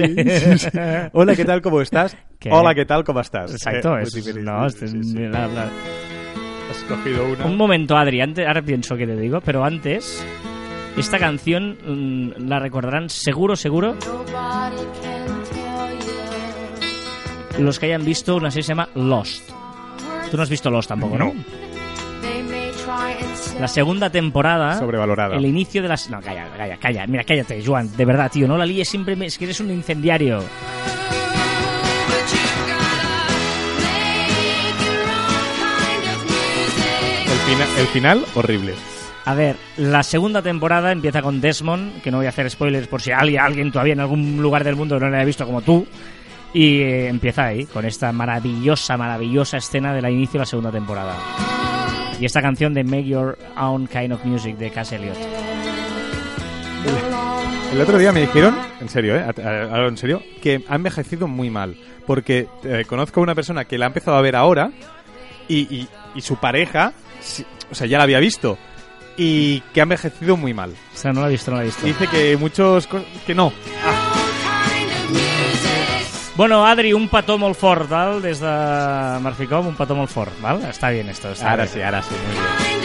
Hola, 1.11 1.35
¿qué 1.35 1.43
tal? 1.43 1.61
¿Cómo 1.61 1.81
estás? 1.81 2.15
¿Qué? 2.39 2.49
Hola, 2.51 2.73
¿qué 2.73 2.85
tal? 2.85 3.03
¿Cómo 3.03 3.19
estás? 3.19 3.51
Exacto, 3.51 3.97
Eh, 3.97 4.03
es, 4.03 4.11
sí, 4.13 4.23
no, 4.41 4.65
este- 4.65 4.87
sí, 4.87 5.03
sí. 5.03 5.19
la- 5.19 5.47
la- 5.47 5.69
cogido 6.87 7.25
una. 7.25 7.45
Un 7.45 7.57
momento, 7.57 7.97
Adri, 7.97 8.21
antes, 8.21 8.45
ahora 8.47 8.61
pienso 8.61 8.95
que 8.95 9.05
te 9.07 9.15
digo, 9.15 9.41
pero 9.41 9.63
antes, 9.63 10.25
esta 10.97 11.17
canción 11.19 11.77
mm, 11.85 12.47
la 12.47 12.59
recordarán 12.59 13.09
seguro, 13.09 13.55
seguro, 13.55 13.95
los 17.59 17.79
que 17.79 17.85
hayan 17.87 18.03
visto 18.05 18.35
una 18.35 18.51
serie 18.51 18.61
que 18.61 18.65
se 18.67 18.71
llama 18.71 18.89
Lost. 18.95 19.49
Tú 20.29 20.37
no 20.37 20.43
has 20.43 20.49
visto 20.49 20.69
Lost 20.69 20.89
tampoco, 20.89 21.17
¿no? 21.17 21.31
Sell 22.21 23.61
La 23.61 23.67
segunda 23.67 24.09
temporada. 24.09 24.77
Sobrevalorada. 24.77 25.35
El 25.35 25.45
inicio 25.45 25.81
de 25.81 25.87
las. 25.87 26.09
No, 26.09 26.19
calla, 26.21 26.47
calla, 26.57 26.77
calla. 26.77 27.07
Mira, 27.07 27.23
cállate, 27.23 27.63
Joan. 27.65 27.95
De 27.95 28.05
verdad, 28.05 28.29
tío. 28.31 28.47
No 28.47 28.57
la 28.57 28.65
líes 28.65 28.87
siempre. 28.89 29.15
me- 29.15 29.27
Es 29.27 29.37
que 29.37 29.45
eres 29.45 29.59
un 29.59 29.71
incendiario. 29.71 30.43
Fina- 37.45 37.79
el 37.79 37.87
final, 37.87 38.25
horrible. 38.35 38.73
A 39.25 39.33
ver, 39.33 39.55
la 39.77 40.03
segunda 40.03 40.41
temporada 40.41 40.91
empieza 40.91 41.21
con 41.21 41.41
Desmond, 41.41 42.01
que 42.01 42.11
no 42.11 42.17
voy 42.17 42.27
a 42.27 42.29
hacer 42.29 42.49
spoilers 42.49 42.87
por 42.87 43.01
si 43.01 43.11
alguien, 43.11 43.41
alguien 43.41 43.71
todavía 43.71 43.93
en 43.93 43.99
algún 44.01 44.41
lugar 44.41 44.63
del 44.63 44.75
mundo 44.75 44.99
no 44.99 45.09
la 45.09 45.17
haya 45.17 45.25
visto 45.25 45.45
como 45.45 45.61
tú. 45.61 45.87
Y 46.53 46.79
eh, 46.81 47.07
empieza 47.07 47.45
ahí, 47.45 47.65
con 47.65 47.85
esta 47.85 48.11
maravillosa, 48.11 48.95
maravillosa 48.97 49.57
escena 49.57 49.93
del 49.93 50.05
inicio 50.09 50.33
de 50.33 50.39
la 50.39 50.45
segunda 50.45 50.71
temporada. 50.71 51.15
Y 52.19 52.25
esta 52.25 52.41
canción 52.41 52.73
de 52.73 52.83
Make 52.83 53.05
Your 53.05 53.37
Own 53.57 53.87
Kind 53.87 54.13
of 54.13 54.23
Music 54.23 54.55
de 54.57 54.69
Cass 54.71 54.91
Elliot. 54.93 55.17
El 57.73 57.81
otro 57.81 57.97
día 57.97 58.11
me 58.13 58.21
dijeron, 58.21 58.55
en 58.79 58.87
serio, 58.89 59.17
¿eh? 59.17 59.21
A- 59.23 59.41
a- 59.49 59.63
Ahora 59.63 59.87
en 59.89 59.97
serio, 59.97 60.21
que 60.41 60.63
ha 60.69 60.75
envejecido 60.75 61.27
muy 61.27 61.49
mal. 61.49 61.75
Porque 62.05 62.47
eh, 62.63 62.85
conozco 62.87 63.19
a 63.19 63.23
una 63.23 63.35
persona 63.35 63.65
que 63.65 63.77
la 63.77 63.85
ha 63.85 63.87
empezado 63.87 64.15
a 64.15 64.21
ver 64.21 64.35
ahora 64.35 64.71
y, 65.49 65.61
y- 65.75 65.87
y 66.13 66.21
su 66.21 66.37
pareja, 66.37 66.93
o 67.71 67.75
sea, 67.75 67.87
ya 67.87 67.97
la 67.97 68.03
había 68.05 68.19
visto. 68.19 68.57
Y 69.17 69.61
que 69.73 69.79
ha 69.79 69.83
envejecido 69.83 70.35
muy 70.35 70.53
mal. 70.53 70.71
O 70.93 70.97
sea, 70.97 71.13
no 71.13 71.21
la 71.21 71.27
he 71.27 71.31
visto, 71.31 71.49
no 71.51 71.57
la 71.57 71.63
he 71.63 71.67
visto. 71.67 71.85
Dice 71.85 72.07
que 72.07 72.35
muchos... 72.37 72.85
co- 72.87 73.05
que 73.25 73.33
no. 73.33 73.53
Bueno, 76.35 76.65
Adri, 76.65 76.91
un 76.91 77.07
petó 77.07 77.37
molt 77.39 77.55
fort, 77.55 77.87
val? 77.87 78.21
Des 78.21 78.41
de 78.43 78.51
Marficom, 79.23 79.67
un 79.71 79.75
petó 79.79 79.95
molt 79.95 80.11
fort, 80.11 80.35
val? 80.43 80.59
Està 80.67 80.89
bien 80.91 81.07
esto. 81.07 81.31
Está 81.31 81.51
Ahora 81.51 81.63
bien. 81.63 81.73
sí, 81.75 81.81
ahora 81.81 82.01
sí, 82.03 82.11
muy 82.27 82.33
bien. 82.35 82.84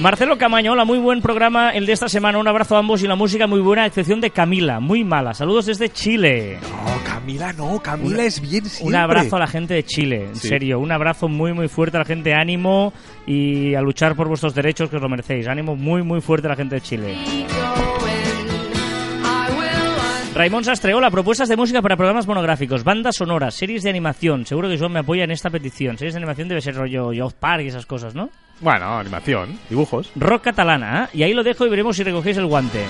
Marcelo 0.00 0.36
Camaño, 0.36 0.72
hola, 0.72 0.84
muy 0.84 0.98
buen 0.98 1.22
programa 1.22 1.70
el 1.70 1.86
de 1.86 1.92
esta 1.92 2.08
semana. 2.08 2.38
Un 2.38 2.46
abrazo 2.46 2.76
a 2.76 2.80
ambos 2.80 3.02
y 3.02 3.06
la 3.06 3.16
música 3.16 3.46
muy 3.46 3.60
buena, 3.60 3.84
a 3.84 3.86
excepción 3.86 4.20
de 4.20 4.30
Camila, 4.30 4.78
muy 4.78 5.04
mala. 5.04 5.32
Saludos 5.32 5.66
desde 5.66 5.88
Chile. 5.88 6.58
No, 6.60 7.02
Camila 7.04 7.52
no, 7.54 7.80
Camila 7.80 8.24
es 8.24 8.40
bien 8.40 8.66
siempre. 8.66 8.94
Un 8.94 9.02
abrazo 9.02 9.36
a 9.36 9.38
la 9.40 9.46
gente 9.46 9.72
de 9.72 9.84
Chile, 9.84 10.26
en 10.28 10.36
Sí. 10.36 10.48
serio. 10.48 10.80
Un 10.80 10.92
abrazo 10.92 11.28
muy, 11.28 11.54
muy 11.54 11.68
fuerte 11.68 11.96
a 11.96 12.00
la 12.00 12.04
gente. 12.04 12.34
Ánimo 12.34 12.92
y 13.26 13.74
a 13.74 13.80
luchar 13.80 14.14
por 14.16 14.28
vuestros 14.28 14.54
derechos 14.54 14.90
que 14.90 14.96
os 14.96 15.02
lo 15.02 15.08
merecéis. 15.08 15.48
Ánimo 15.48 15.74
muy, 15.76 16.02
muy 16.02 16.20
fuerte 16.20 16.46
a 16.46 16.50
la 16.50 16.56
gente 16.56 16.74
de 16.74 16.80
Chile. 16.82 17.16
Raimón 20.34 20.62
Sastre, 20.64 20.92
hola, 20.92 21.10
propuestas 21.10 21.48
de 21.48 21.56
música 21.56 21.80
para 21.80 21.96
programas 21.96 22.26
monográficos, 22.26 22.84
bandas 22.84 23.16
sonoras, 23.16 23.54
series 23.54 23.82
de 23.82 23.88
animación. 23.88 24.44
Seguro 24.44 24.68
que 24.68 24.76
Joan 24.78 24.92
me 24.92 24.98
apoya 25.00 25.24
en 25.24 25.30
esta 25.30 25.48
petición. 25.48 25.96
Series 25.96 26.12
de 26.12 26.18
animación 26.18 26.48
debe 26.48 26.60
ser 26.60 26.74
rollo 26.74 27.14
Youth 27.14 27.32
Park 27.40 27.62
y 27.64 27.68
esas 27.68 27.86
cosas, 27.86 28.14
¿no? 28.14 28.28
Bueno, 28.60 28.98
animación, 28.98 29.58
dibujos. 29.68 30.10
Rock 30.16 30.44
catalana, 30.44 31.04
¿eh? 31.12 31.18
Y 31.18 31.22
ahí 31.22 31.34
lo 31.34 31.42
dejo 31.42 31.66
y 31.66 31.68
veremos 31.68 31.96
si 31.96 32.02
recogéis 32.02 32.36
el 32.38 32.46
guante. 32.46 32.80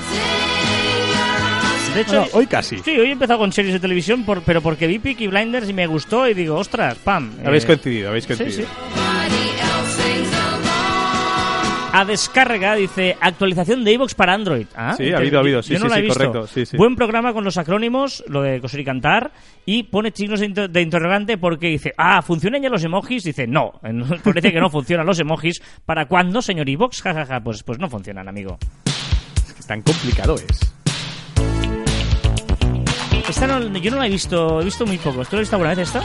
De 1.94 2.02
hecho, 2.02 2.20
Bueno, 2.20 2.26
hoy 2.34 2.46
casi. 2.46 2.78
sí, 2.78 2.90
hoy 2.98 3.08
he 3.08 3.12
empezado 3.12 3.38
con 3.38 3.52
series 3.52 3.72
de 3.74 3.80
televisión, 3.80 4.24
por- 4.24 4.42
pero 4.42 4.60
porque 4.60 4.86
vi 4.86 4.98
Peaky 4.98 5.28
Blinders 5.28 5.68
y 5.68 5.72
me 5.72 5.86
gustó 5.86 6.28
y 6.28 6.34
digo, 6.34 6.56
ostras, 6.56 6.96
pam. 6.98 7.32
Habéis 7.44 7.64
eh, 7.64 7.68
coincidido, 7.68 8.08
habéis 8.10 8.24
Sí, 8.24 8.34
coincidido. 8.34 8.68
sí. 8.68 8.74
A 11.98 12.04
descarga 12.04 12.74
dice 12.74 13.16
actualización 13.22 13.82
de 13.82 13.92
iVoox 13.94 14.14
para 14.14 14.34
Android. 14.34 14.66
Ah, 14.76 14.92
Sí, 14.94 15.10
ha 15.12 15.16
habido, 15.16 15.38
ha 15.38 15.40
habido. 15.40 15.62
Sí, 15.62 15.72
yo 15.72 15.78
no 15.78 15.86
sí, 15.86 15.90
la 15.90 15.96
he 15.96 16.00
sí, 16.00 16.04
visto. 16.04 16.18
correcto. 16.18 16.46
Sí, 16.46 16.66
sí. 16.66 16.76
Buen 16.76 16.94
programa 16.94 17.32
con 17.32 17.42
los 17.42 17.56
acrónimos, 17.56 18.22
lo 18.28 18.42
de 18.42 18.60
coser 18.60 18.80
y 18.80 18.84
cantar, 18.84 19.32
y 19.64 19.84
pone 19.84 20.12
signos 20.14 20.40
de, 20.40 20.46
inter- 20.46 20.68
de 20.68 20.82
interrogante 20.82 21.38
porque 21.38 21.68
dice, 21.68 21.94
ah, 21.96 22.20
¿funcionan 22.20 22.60
ya 22.60 22.68
los 22.68 22.84
emojis? 22.84 23.24
Dice, 23.24 23.46
no, 23.46 23.80
parece 24.24 24.52
que 24.52 24.60
no 24.60 24.68
funcionan 24.68 25.06
los 25.06 25.18
emojis. 25.20 25.62
¿Para 25.86 26.04
cuándo, 26.06 26.42
señor 26.42 26.68
iVoox? 26.68 27.00
Ja, 27.00 27.14
ja, 27.14 27.24
ja, 27.24 27.40
pues, 27.40 27.62
pues 27.62 27.78
no 27.78 27.88
funcionan, 27.88 28.28
amigo. 28.28 28.58
Tan 29.66 29.80
complicado 29.80 30.34
es. 30.34 30.74
Esta 33.26 33.46
no- 33.46 33.78
yo 33.78 33.90
no 33.90 33.96
la 33.96 34.06
he 34.06 34.10
visto, 34.10 34.60
he 34.60 34.64
visto 34.64 34.84
muy 34.84 34.98
poco. 34.98 35.24
¿Tú 35.24 35.36
la 35.36 35.38
has 35.38 35.40
visto 35.44 35.56
alguna 35.56 35.74
vez 35.74 35.88
esta? 35.88 36.00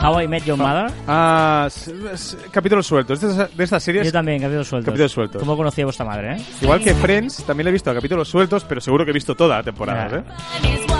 How 0.00 0.20
I 0.20 0.28
Met 0.28 0.44
Your 0.44 0.56
Mother. 0.56 0.92
Ah, 1.06 1.68
capítulos 2.50 2.86
sueltos. 2.86 3.20
De 3.20 3.64
estas, 3.64 3.82
series, 3.82 4.06
Yo 4.06 4.12
también, 4.12 4.40
capítulos 4.40 4.68
sueltos. 4.68 4.86
Capítulos 4.86 5.12
sueltos. 5.12 5.40
¿Cómo 5.40 5.56
conocía 5.56 5.84
vuestra 5.84 6.04
madre, 6.04 6.36
eh? 6.36 6.44
igual 6.62 6.80
que 6.80 6.94
Friends, 6.94 7.44
también 7.44 7.64
le 7.64 7.70
he 7.70 7.72
visto 7.72 7.90
a 7.90 7.94
capítulos 7.94 8.28
sueltos, 8.28 8.64
pero 8.64 8.80
seguro 8.80 9.04
que 9.04 9.10
he 9.10 9.14
visto 9.14 9.34
toda 9.34 9.56
la 9.56 9.62
temporada. 9.62 10.18
¿eh? 10.18 10.97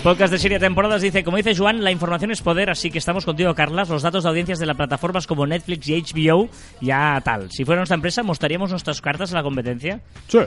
El 0.00 0.04
podcast 0.04 0.32
de 0.32 0.38
Serie 0.38 0.58
Temporadas 0.58 1.02
dice, 1.02 1.22
como 1.22 1.36
dice 1.36 1.54
Joan, 1.54 1.84
la 1.84 1.90
información 1.90 2.30
es 2.30 2.40
poder, 2.40 2.70
así 2.70 2.90
que 2.90 2.96
estamos 2.96 3.26
contigo, 3.26 3.54
Carlas. 3.54 3.90
Los 3.90 4.00
datos 4.02 4.22
de 4.22 4.30
audiencias 4.30 4.58
de 4.58 4.64
las 4.64 4.74
plataformas 4.74 5.26
como 5.26 5.46
Netflix 5.46 5.86
y 5.88 6.00
HBO, 6.02 6.48
ya 6.80 7.20
tal. 7.22 7.50
Si 7.50 7.66
fuera 7.66 7.80
nuestra 7.80 7.96
empresa, 7.96 8.22
¿mostraríamos 8.22 8.70
nuestras 8.70 9.02
cartas 9.02 9.30
a 9.32 9.34
la 9.34 9.42
competencia? 9.42 10.00
Sí. 10.26 10.38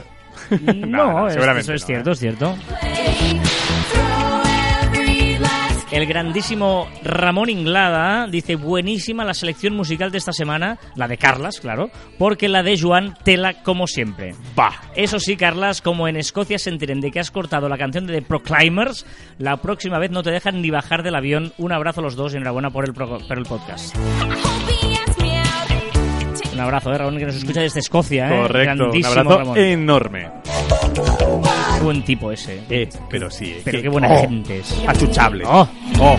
No, 0.74 1.28
es- 1.28 1.34
seguramente 1.34 1.72
eso 1.72 1.74
es 1.74 1.82
no, 1.82 1.86
cierto, 1.86 2.10
¿eh? 2.10 2.12
es 2.14 2.18
cierto. 2.18 2.56
El 5.94 6.06
grandísimo 6.06 6.88
Ramón 7.04 7.48
Inglada 7.50 8.26
dice, 8.26 8.56
buenísima 8.56 9.24
la 9.24 9.32
selección 9.32 9.76
musical 9.76 10.10
de 10.10 10.18
esta 10.18 10.32
semana, 10.32 10.76
la 10.96 11.06
de 11.06 11.16
Carlas, 11.16 11.60
claro, 11.60 11.88
porque 12.18 12.48
la 12.48 12.64
de 12.64 12.76
Joan 12.76 13.14
tela 13.22 13.62
como 13.62 13.86
siempre. 13.86 14.34
Va. 14.58 14.72
Eso 14.96 15.20
sí, 15.20 15.36
Carlas, 15.36 15.80
como 15.80 16.08
en 16.08 16.16
Escocia 16.16 16.58
se 16.58 16.70
enteren 16.70 17.00
de 17.00 17.12
que 17.12 17.20
has 17.20 17.30
cortado 17.30 17.68
la 17.68 17.78
canción 17.78 18.08
de 18.08 18.14
The 18.14 18.22
Proclaimers, 18.22 19.06
la 19.38 19.58
próxima 19.58 20.00
vez 20.00 20.10
no 20.10 20.24
te 20.24 20.32
dejan 20.32 20.60
ni 20.62 20.70
bajar 20.70 21.04
del 21.04 21.14
avión. 21.14 21.52
Un 21.58 21.70
abrazo 21.70 22.00
a 22.00 22.02
los 22.04 22.16
dos 22.16 22.34
y 22.34 22.38
enhorabuena 22.38 22.70
por 22.70 22.86
el, 22.86 22.92
pro- 22.92 23.18
por 23.28 23.38
el 23.38 23.44
podcast. 23.44 23.94
Un 26.52 26.60
abrazo, 26.60 26.92
eh, 26.92 26.98
Ramón, 26.98 27.18
que 27.18 27.26
nos 27.26 27.36
escucha 27.36 27.60
desde 27.60 27.78
Escocia. 27.78 28.26
Eh. 28.26 28.36
Correcto. 28.42 28.72
Un 28.72 28.78
Grandísimo 28.90 29.08
abrazo 29.12 29.38
Ramón. 29.38 29.58
enorme. 29.58 30.28
Buen 31.84 32.02
tipo 32.02 32.32
ese. 32.32 32.60
Eh, 32.70 32.88
pero 33.10 33.30
sí. 33.30 33.44
eh, 33.50 33.60
Pero 33.64 33.82
qué 33.82 33.88
buena 33.90 34.08
oh, 34.10 34.20
gente 34.22 34.58
es. 34.60 34.74
Achuchable. 34.88 35.44
Oh. 35.46 35.68
Oh. 36.00 36.16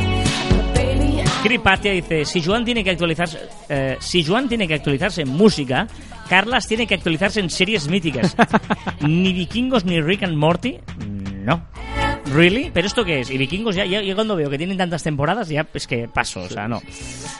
Kripatia 1.43 1.91
dice, 1.91 2.25
si 2.25 2.41
Joan 2.41 2.65
tiene 2.65 2.83
que 2.83 2.89
actualizarse, 2.91 3.39
eh, 3.69 3.97
si 3.99 4.23
Joan 4.23 4.47
tiene 4.49 4.67
que 4.67 4.73
actualizarse 4.75 5.21
en 5.21 5.29
música, 5.29 5.87
Carlas 6.27 6.67
tiene 6.67 6.87
que 6.87 6.95
actualizarse 6.95 7.39
en 7.39 7.49
series 7.51 7.87
míticas. 7.87 8.35
ni 9.01 9.31
vikingos 9.33 9.85
ni 9.85 10.01
Rick 10.01 10.23
and 10.23 10.37
Morty, 10.37 10.77
no. 11.43 11.63
¿Really? 12.33 12.71
¿Pero 12.73 12.87
esto 12.87 13.05
qué 13.05 13.19
es? 13.19 13.29
Y 13.29 13.37
vikingos 13.37 13.75
ya, 13.75 13.85
ya, 13.85 14.01
ya 14.01 14.15
cuando 14.15 14.35
veo 14.35 14.49
que 14.49 14.57
tienen 14.57 14.77
tantas 14.77 15.03
temporadas 15.03 15.47
ya 15.47 15.67
es 15.73 15.85
que 15.85 16.07
paso, 16.07 16.41
o 16.41 16.49
sea, 16.49 16.67
no. 16.67 16.81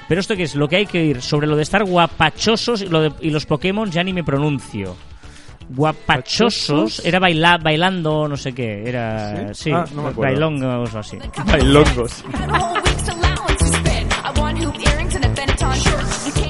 ¿Pero 0.07 0.21
esto 0.21 0.35
qué 0.35 0.43
es? 0.43 0.53
Lo 0.55 0.67
que 0.67 0.75
hay 0.75 0.85
que 0.85 1.03
ir 1.03 1.21
sobre 1.23 1.47
lo 1.47 1.55
de 1.55 1.63
estar 1.63 1.83
guapachosos 1.83 2.83
y, 2.83 2.87
lo 2.87 3.01
de- 3.01 3.13
y 3.21 3.31
los 3.31 3.47
Pokémon 3.47 3.89
ya 3.89 4.03
ni 4.03 4.13
me 4.13 4.23
pronuncio. 4.23 4.95
Guapachosos 5.69 7.03
era 7.05 7.19
bailar, 7.19 7.61
bailando, 7.63 8.27
no 8.27 8.35
sé 8.37 8.53
qué, 8.53 8.83
era... 8.87 9.53
¿Sí? 9.53 9.65
Sí, 9.65 9.71
Ah, 9.71 9.85
no 9.95 10.03
me 10.03 10.09
acuerdo. 10.09 10.21
bailongos 10.33 10.93
o 10.95 10.99
así. 10.99 11.17
Bailongos. 11.45 12.23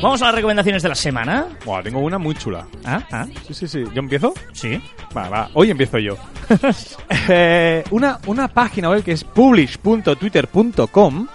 Vamos 0.02 0.22
a 0.22 0.26
las 0.26 0.36
recomendaciones 0.36 0.84
de 0.84 0.90
la 0.90 0.96
semana. 0.96 1.48
Buah, 1.66 1.82
tengo 1.82 2.00
una 2.00 2.18
muy 2.20 2.36
chula. 2.36 2.68
Ah, 2.84 3.02
ah, 3.12 3.26
Sí, 3.48 3.54
sí, 3.56 3.68
sí. 3.68 3.84
¿Yo 3.94 4.00
empiezo? 4.00 4.34
sí. 4.54 4.80
Va, 5.16 5.30
va. 5.30 5.50
Hoy 5.54 5.72
empiezo 5.72 5.98
yo. 6.00 6.16
Eh, 7.28 7.84
una, 7.92 8.20
una 8.28 8.48
página 8.48 8.90
web 8.90 9.04
que 9.04 9.12
es 9.14 9.24
publish.twitter.com 9.24 11.28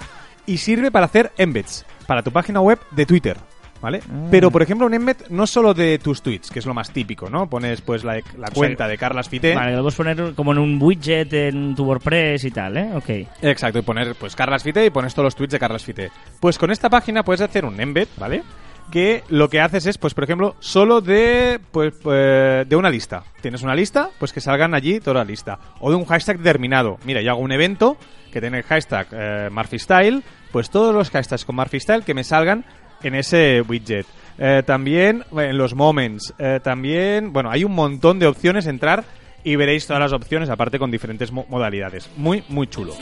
y 0.46 0.56
sirve 0.58 0.90
para 0.92 1.06
hacer 1.06 1.32
embeds 1.36 1.84
para 2.06 2.22
tu 2.22 2.30
página 2.30 2.60
web 2.60 2.78
de 2.92 3.06
Twitter. 3.06 3.36
¿Vale? 3.80 4.02
Pero, 4.30 4.50
por 4.50 4.62
ejemplo, 4.62 4.86
un 4.86 4.92
embed 4.92 5.16
no 5.30 5.46
solo 5.46 5.72
de 5.72 5.98
tus 5.98 6.20
tweets, 6.20 6.50
que 6.50 6.58
es 6.58 6.66
lo 6.66 6.74
más 6.74 6.92
típico, 6.92 7.30
¿no? 7.30 7.48
Pones 7.48 7.80
pues 7.80 8.04
la, 8.04 8.20
la 8.36 8.50
cuenta 8.50 8.86
de 8.86 8.98
Carlas 8.98 9.28
Fité. 9.28 9.54
Vale, 9.54 9.74
lo 9.74 9.80
puedes 9.82 9.96
poner 9.96 10.34
como 10.34 10.52
en 10.52 10.58
un 10.58 10.82
widget 10.82 11.32
en 11.32 11.74
tu 11.74 11.84
WordPress 11.84 12.44
y 12.44 12.50
tal, 12.50 12.76
¿eh? 12.76 12.90
Ok. 12.94 13.08
Exacto, 13.40 13.78
y 13.78 13.82
poner 13.82 14.14
pues 14.16 14.36
Carlas 14.36 14.62
Fité 14.62 14.84
y 14.84 14.90
pones 14.90 15.14
todos 15.14 15.24
los 15.24 15.34
tweets 15.34 15.52
de 15.52 15.58
Carlas 15.58 15.82
Fité. 15.82 16.10
Pues 16.40 16.58
con 16.58 16.70
esta 16.70 16.90
página 16.90 17.22
puedes 17.22 17.40
hacer 17.40 17.64
un 17.64 17.80
embed, 17.80 18.08
¿vale? 18.18 18.42
Que 18.90 19.22
lo 19.28 19.48
que 19.48 19.60
haces 19.60 19.86
es, 19.86 19.98
pues 19.98 20.14
por 20.14 20.24
ejemplo, 20.24 20.56
solo 20.58 21.00
de 21.00 21.60
pues 21.70 21.94
eh, 22.04 22.64
de 22.68 22.76
una 22.76 22.90
lista. 22.90 23.22
Tienes 23.40 23.62
una 23.62 23.74
lista, 23.74 24.10
pues 24.18 24.32
que 24.32 24.40
salgan 24.40 24.74
allí 24.74 25.00
toda 25.00 25.20
la 25.20 25.24
lista. 25.24 25.58
O 25.78 25.90
de 25.90 25.96
un 25.96 26.04
hashtag 26.04 26.38
determinado. 26.38 26.98
Mira, 27.04 27.22
yo 27.22 27.30
hago 27.30 27.40
un 27.40 27.52
evento 27.52 27.96
que 28.32 28.40
tiene 28.40 28.58
el 28.58 28.64
hashtag 28.64 29.06
eh, 29.12 29.48
Murphy 29.50 29.78
Style, 29.78 30.22
pues 30.52 30.70
todos 30.70 30.94
los 30.94 31.10
hashtags 31.10 31.44
con 31.44 31.56
Murphy 31.56 31.80
Style 31.80 32.02
que 32.02 32.14
me 32.14 32.24
salgan 32.24 32.64
en 33.02 33.14
ese 33.14 33.62
widget. 33.62 34.06
Eh, 34.38 34.62
también 34.64 35.24
en 35.36 35.58
los 35.58 35.74
moments. 35.74 36.32
eh, 36.38 36.60
también, 36.62 37.32
bueno, 37.32 37.50
hay 37.50 37.64
un 37.64 37.72
montón 37.72 38.18
de 38.18 38.26
opciones. 38.26 38.66
Entrar 38.66 39.04
y 39.44 39.56
veréis 39.56 39.86
todas 39.86 40.00
las 40.00 40.12
opciones, 40.12 40.48
aparte 40.50 40.78
con 40.78 40.90
diferentes 40.90 41.30
mo- 41.32 41.46
modalidades. 41.48 42.08
Muy, 42.16 42.42
muy 42.48 42.66
chulo. 42.66 42.94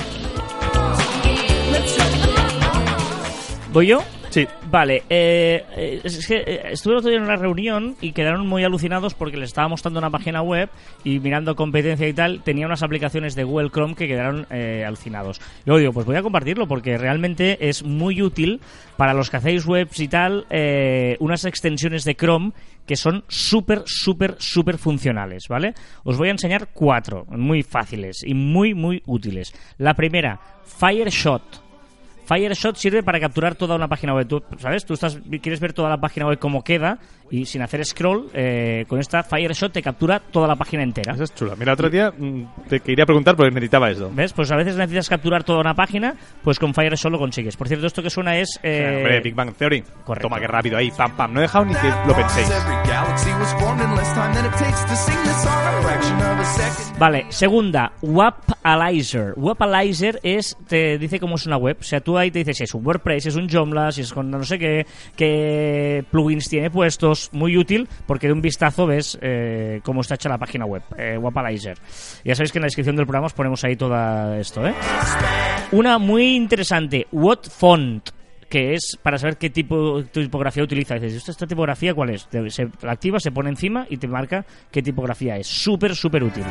¿Voy 3.73 3.87
yo? 3.89 4.03
Sí. 4.31 4.47
Vale, 4.71 5.05
eh, 5.09 5.65
eh, 5.77 6.01
es 6.05 6.27
que 6.27 6.37
eh, 6.37 6.61
estuve 6.71 6.97
otro 6.97 7.09
día 7.09 7.19
en 7.19 7.25
una 7.25 7.37
reunión 7.37 7.97
y 8.01 8.13
quedaron 8.13 8.47
muy 8.47 8.63
alucinados 8.65 9.15
porque 9.15 9.37
les 9.37 9.49
estaba 9.49 9.69
mostrando 9.69 9.99
una 9.99 10.11
página 10.11 10.43
web 10.43 10.69
y 11.05 11.19
mirando 11.19 11.57
competencia 11.57 12.07
y 12.07 12.13
tal, 12.13 12.43
tenía 12.43 12.67
unas 12.67 12.83
aplicaciones 12.83 13.35
de 13.35 13.45
Google 13.45 13.71
Chrome 13.71 13.95
que 13.95 14.07
quedaron 14.07 14.47
eh, 14.51 14.85
alucinados. 14.87 15.41
Luego 15.65 15.79
digo, 15.79 15.93
pues 15.93 16.07
voy 16.07 16.17
a 16.17 16.23
compartirlo 16.23 16.69
porque 16.69 16.99
realmente 16.99 17.69
es 17.69 17.83
muy 17.83 18.23
útil 18.23 18.61
para 18.97 19.15
los 19.15 19.31
que 19.31 19.39
hacéis 19.39 19.65
webs 19.67 20.01
y 20.01 20.09
tal, 20.09 20.47
eh, 20.51 21.17
unas 21.21 21.45
extensiones 21.45 22.05
de 22.05 22.15
Chrome 22.15 22.53
que 22.87 22.97
son 22.97 23.25
súper, 23.29 23.83
súper, 23.87 24.35
súper 24.39 24.79
funcionales, 24.79 25.47
¿vale? 25.49 25.75
Os 26.05 26.17
voy 26.17 26.29
a 26.29 26.33
enseñar 26.33 26.69
cuatro, 26.73 27.27
muy 27.29 27.63
fáciles 27.63 28.23
y 28.25 28.35
muy, 28.35 28.75
muy 28.75 29.03
útiles. 29.07 29.53
La 29.77 29.95
primera, 29.95 30.41
Fireshot. 30.65 31.68
Fireshot 32.29 32.77
sirve 32.77 33.03
para 33.03 33.19
capturar 33.19 33.55
toda 33.55 33.75
una 33.75 33.89
página 33.89 34.15
web. 34.15 34.29
Tú, 34.29 34.43
¿sabes? 34.59 34.85
Tú 34.85 34.93
estás, 34.95 35.19
quieres 35.41 35.61
ver 35.61 35.73
toda 35.73 35.89
la 35.89 35.97
página 35.97 36.27
web 36.27 36.39
cómo 36.39 36.63
queda 36.63 36.99
y 37.31 37.45
sin 37.47 37.61
hacer 37.63 37.85
scroll, 37.85 38.29
eh, 38.35 38.85
con 38.89 38.99
esta 39.01 39.23
Fireshot 39.23 39.73
te 39.73 39.83
captura 39.83 40.19
toda 40.21 40.47
la 40.47 40.57
página 40.57 40.83
entera. 40.83 41.15
Esa 41.15 41.25
es 41.25 41.35
chula. 41.35 41.55
Mira, 41.57 41.73
otro 41.73 41.89
día 41.91 42.11
mm, 42.17 42.43
te 42.69 42.81
quería 42.81 43.05
preguntar 43.07 43.35
porque 43.37 43.51
necesitaba 43.51 43.91
eso. 43.91 44.11
¿Ves? 44.15 44.33
Pues 44.33 44.51
a 44.51 44.57
veces 44.57 44.77
necesitas 44.77 45.09
capturar 45.09 45.43
toda 45.45 45.61
una 45.61 45.75
página, 45.75 46.15
pues 46.43 46.59
con 46.59 46.75
Fireshot 46.75 47.11
lo 47.13 47.19
consigues. 47.19 47.57
Por 47.57 47.69
cierto, 47.69 47.87
esto 47.87 48.03
que 48.03 48.11
suena 48.11 48.37
es... 48.37 48.59
eh, 48.63 48.97
Hombre, 48.99 49.21
Big 49.21 49.35
Bang 49.35 49.55
Theory. 49.55 49.83
correcto. 50.05 50.29
Toma, 50.29 50.41
qué 50.41 50.47
rápido 50.47 50.77
ahí. 50.77 50.91
Pam, 50.91 51.17
pam. 51.17 51.33
No 51.33 51.41
he 51.41 51.43
dejado 51.43 51.65
ni 51.65 51.75
que 51.75 51.89
lo 52.07 52.15
penséis. 52.15 52.49
Vale, 56.99 57.27
segunda, 57.29 57.93
Wapalizer. 58.03 59.35
Wapalizer 59.37 60.19
es, 60.23 60.57
te 60.67 60.99
dice 60.99 61.21
cómo 61.21 61.37
es 61.37 61.47
una 61.47 61.57
web. 61.57 61.77
O 61.81 61.85
sea, 61.85 62.01
tú 62.01 62.18
ahí 62.19 62.31
te 62.31 62.41
dices 62.41 62.57
si 62.57 62.65
es 62.65 62.75
un 62.75 62.87
WordPress, 62.87 63.23
si 63.23 63.29
es 63.31 63.37
un 63.37 63.49
Joomla, 63.49 63.93
si 63.93 64.03
es 64.03 64.13
con 64.13 64.31
no 64.31 64.43
sé 64.43 64.59
qué, 64.59 64.87
qué 65.17 66.05
plugins 66.11 66.49
tiene 66.49 66.71
puestos. 66.71 67.31
Muy 67.33 67.57
útil 67.57 67.89
porque 68.07 68.27
de 68.27 68.33
un 68.33 68.41
vistazo 68.41 68.87
ves 68.87 69.19
eh, 69.21 69.81
cómo 69.85 70.01
está 70.01 70.15
hecha 70.15 70.29
la 70.29 70.39
página 70.39 70.65
web. 70.65 70.83
Eh, 70.97 71.17
Wapalizer. 71.19 71.79
Ya 72.25 72.35
sabéis 72.35 72.53
que 72.53 72.59
en 72.59 72.63
la 72.63 72.67
descripción 72.67 72.97
del 72.97 73.07
programa 73.07 73.27
os 73.27 73.35
ponemos 73.35 73.63
ahí 73.65 73.77
todo 73.77 74.35
esto, 74.35 74.67
¿eh? 74.67 74.75
Una 75.73 75.99
muy 75.99 76.35
interesante, 76.37 77.07
What 77.13 77.45
Font 77.51 78.11
que 78.49 78.75
es 78.75 78.99
para 79.03 79.19
saber 79.19 79.37
qué 79.37 79.51
tipo 79.51 80.03
tipografía 80.05 80.63
utiliza. 80.63 80.95
Dices, 80.95 81.29
¿esta, 81.29 81.47
tipografía 81.47 81.95
cuál 81.95 82.11
es? 82.11 82.29
Se 82.49 82.69
la 82.83 82.93
activa, 82.93 83.21
se 83.21 83.31
pone 83.31 83.51
encima 83.51 83.87
y 83.89 83.99
te 83.99 84.09
marca 84.09 84.45
qué 84.71 84.83
tipografía 84.83 85.37
es. 85.37 85.47
Súper, 85.47 85.95
súper 85.95 86.25
útil. 86.25 86.45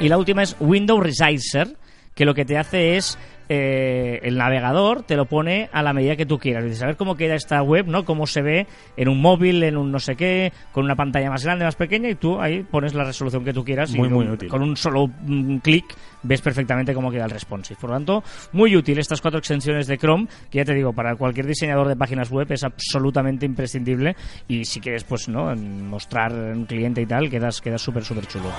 Y 0.00 0.08
la 0.08 0.16
última 0.16 0.42
es 0.42 0.56
Window 0.60 1.00
Resizer, 1.00 1.76
que 2.14 2.24
lo 2.24 2.34
que 2.34 2.44
te 2.44 2.56
hace 2.56 2.96
es 2.96 3.18
eh, 3.48 4.20
el 4.22 4.36
navegador 4.36 5.02
te 5.02 5.16
lo 5.16 5.26
pone 5.26 5.68
a 5.72 5.82
la 5.82 5.92
medida 5.92 6.16
que 6.16 6.26
tú 6.26 6.38
quieras. 6.38 6.64
Dices, 6.64 6.82
a 6.82 6.86
ver 6.86 6.96
cómo 6.96 7.16
queda 7.16 7.34
esta 7.34 7.62
web, 7.62 7.86
¿no? 7.86 8.04
Cómo 8.04 8.26
se 8.26 8.42
ve 8.42 8.66
en 8.96 9.08
un 9.08 9.20
móvil, 9.20 9.62
en 9.62 9.76
un 9.76 9.90
no 9.90 9.98
sé 9.98 10.16
qué, 10.16 10.52
con 10.72 10.84
una 10.84 10.96
pantalla 10.96 11.30
más 11.30 11.44
grande, 11.44 11.64
más 11.64 11.76
pequeña, 11.76 12.08
y 12.10 12.14
tú 12.14 12.40
ahí 12.40 12.62
pones 12.62 12.94
la 12.94 13.04
resolución 13.04 13.44
que 13.44 13.52
tú 13.52 13.64
quieras. 13.64 13.90
Muy, 13.92 14.08
y 14.08 14.10
muy 14.10 14.26
un- 14.26 14.32
útil. 14.32 14.48
Con 14.48 14.62
un 14.62 14.76
solo 14.76 15.06
mm, 15.22 15.58
clic 15.58 15.84
ves 16.22 16.40
perfectamente 16.42 16.92
cómo 16.94 17.10
queda 17.10 17.24
el 17.24 17.30
responsive. 17.30 17.78
Por 17.80 17.90
lo 17.90 17.96
tanto, 17.96 18.24
muy 18.52 18.74
útil 18.76 18.98
estas 18.98 19.20
cuatro 19.20 19.38
extensiones 19.38 19.86
de 19.86 19.98
Chrome, 19.98 20.26
que 20.50 20.58
ya 20.58 20.64
te 20.64 20.74
digo, 20.74 20.92
para 20.92 21.14
cualquier 21.16 21.46
diseñador 21.46 21.88
de 21.88 21.96
páginas 21.96 22.30
web 22.30 22.50
es 22.52 22.64
absolutamente 22.64 23.46
imprescindible. 23.46 24.16
Y 24.48 24.64
si 24.64 24.80
quieres, 24.80 25.04
pues, 25.04 25.28
¿no? 25.28 25.54
Mostrar 25.56 26.32
un 26.32 26.64
cliente 26.66 27.00
y 27.02 27.06
tal, 27.06 27.30
quedas, 27.30 27.60
quedas 27.60 27.80
súper, 27.82 28.04
súper 28.04 28.26
chulo. 28.26 28.50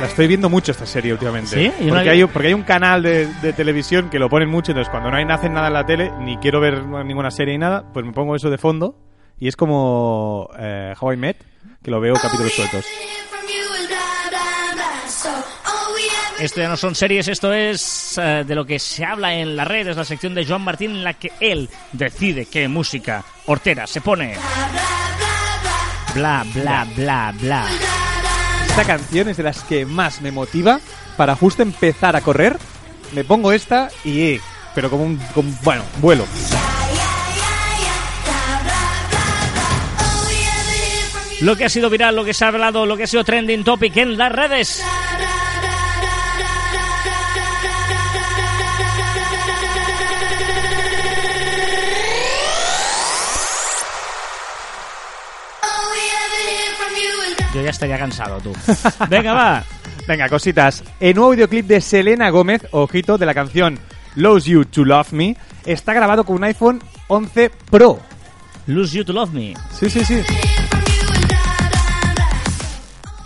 La 0.00 0.06
estoy 0.08 0.26
viendo 0.26 0.48
mucho 0.50 0.72
esta 0.72 0.84
serie 0.86 1.12
últimamente. 1.12 1.50
¿Sí? 1.50 1.72
Yo 1.80 1.86
no 1.86 1.90
Porque, 1.94 2.04
la- 2.06 2.12
hay, 2.12 2.24
porque 2.24 2.48
hay 2.48 2.54
un 2.54 2.62
canal 2.64 3.02
de, 3.02 3.26
de 3.26 3.52
televisión 3.52 4.10
que 4.10 4.18
lo 4.18 4.28
ponen 4.28 4.48
mucho, 4.48 4.72
entonces 4.72 4.90
cuando 4.90 5.10
no 5.10 5.16
hay 5.16 5.24
hacen 5.24 5.52
nada 5.52 5.68
en 5.68 5.74
la 5.74 5.86
tele, 5.86 6.10
ni 6.20 6.36
quiero 6.38 6.60
ver 6.60 6.84
ninguna 6.84 7.30
serie 7.30 7.54
ni 7.54 7.58
nada, 7.58 7.84
pues 7.92 8.04
me 8.04 8.12
pongo 8.12 8.34
eso 8.36 8.50
de 8.50 8.58
fondo 8.58 8.96
y 9.38 9.48
es 9.48 9.56
como 9.56 10.48
eh, 10.58 10.92
How 11.00 11.12
I 11.12 11.16
Met, 11.16 11.36
que 11.82 11.90
lo 11.90 12.00
veo 12.00 12.14
capítulos 12.14 12.52
sueltos. 12.52 12.84
Esto 16.40 16.60
ya 16.60 16.68
no 16.68 16.76
son 16.76 16.96
series, 16.96 17.28
esto 17.28 17.52
es 17.52 18.18
eh, 18.20 18.42
de 18.44 18.54
lo 18.56 18.64
que 18.66 18.80
se 18.80 19.04
habla 19.04 19.32
en 19.34 19.54
la 19.54 19.64
red, 19.64 19.86
es 19.86 19.96
la 19.96 20.04
sección 20.04 20.34
de 20.34 20.44
Joan 20.44 20.62
Martín 20.62 20.90
en 20.90 21.04
la 21.04 21.14
que 21.14 21.30
él 21.38 21.68
decide 21.92 22.46
qué 22.46 22.66
música 22.66 23.22
hortera 23.46 23.86
se 23.86 24.00
pone. 24.00 24.34
Bla, 26.14 26.44
bla, 26.54 26.86
bla, 26.94 27.32
bla. 27.40 27.66
Esta 28.68 28.84
canción 28.84 29.28
es 29.28 29.36
de 29.36 29.42
las 29.42 29.62
que 29.64 29.86
más 29.86 30.20
me 30.20 30.30
motiva 30.32 30.80
para 31.16 31.36
justo 31.36 31.62
empezar 31.62 32.16
a 32.16 32.20
correr. 32.20 32.58
Me 33.12 33.24
pongo 33.24 33.52
esta 33.52 33.88
y... 34.04 34.38
pero 34.74 34.90
como 34.90 35.04
un... 35.04 35.16
como- 35.34 35.52
bueno, 35.62 35.82
vuelo. 36.00 36.24
Lo 41.40 41.56
que 41.56 41.64
ha 41.64 41.68
sido 41.68 41.90
viral, 41.90 42.14
lo 42.14 42.24
que 42.24 42.34
se 42.34 42.44
ha 42.44 42.48
hablado, 42.48 42.86
lo 42.86 42.96
que 42.96 43.02
ha 43.02 43.06
sido 43.06 43.24
trending 43.24 43.64
topic 43.64 43.96
en 43.96 44.16
las 44.16 44.30
redes. 44.30 44.82
Yo 57.54 57.60
ya 57.62 57.70
estaría 57.70 57.98
cansado, 57.98 58.38
tú. 58.40 58.52
Venga, 59.10 59.32
va. 59.32 59.64
Venga, 60.08 60.28
cositas. 60.28 60.82
El 61.00 61.14
nuevo 61.16 61.30
videoclip 61.30 61.66
de 61.66 61.80
Selena 61.80 62.30
Gómez, 62.30 62.66
ojito, 62.72 63.18
de 63.18 63.26
la 63.26 63.34
canción 63.34 63.78
Lose 64.16 64.50
You 64.50 64.64
to 64.64 64.84
Love 64.84 65.12
Me, 65.12 65.36
está 65.64 65.92
grabado 65.92 66.24
con 66.24 66.36
un 66.36 66.44
iPhone 66.44 66.82
11 67.08 67.50
Pro. 67.70 68.00
Lose 68.66 68.96
You 68.98 69.04
to 69.04 69.12
Love 69.12 69.32
Me. 69.32 69.54
Sí, 69.78 69.90
sí, 69.90 70.04
sí. 70.04 70.20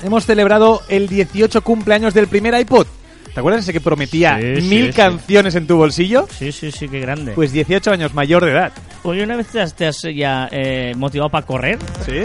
Hemos 0.03 0.27
celebrado 0.27 0.83
el 0.89 1.09
18 1.09 1.62
cumpleaños 1.62 2.12
del 2.14 2.29
primer 2.29 2.55
iPod. 2.61 2.87
¿Te 3.33 3.41
acuerdas 3.41 3.62
ese 3.64 3.72
que 3.72 3.81
prometía 3.81 4.39
Sí, 4.41 4.61
sí, 4.62 4.68
mil 4.68 4.87
sí. 4.89 4.93
canciones 4.97 5.55
en 5.55 5.66
tu 5.66 5.77
bolsillo? 5.77 6.27
Sí, 6.31 6.53
sí, 6.53 6.70
sí, 6.70 6.89
qué 6.89 7.01
grande. 7.01 7.33
Pues 7.33 7.53
18 7.53 7.91
años 7.91 8.14
mayor 8.14 8.45
de 8.45 8.53
edad. 8.53 8.72
Oye, 9.03 9.22
una 9.24 9.37
vez 9.37 9.49
te 9.49 9.61
has, 9.61 9.74
te 9.74 9.87
has 9.87 10.03
ya 10.03 10.49
eh, 10.51 10.95
motivado 10.97 11.31
para 11.31 11.47
correr, 11.47 11.79
¿Sí? 12.05 12.22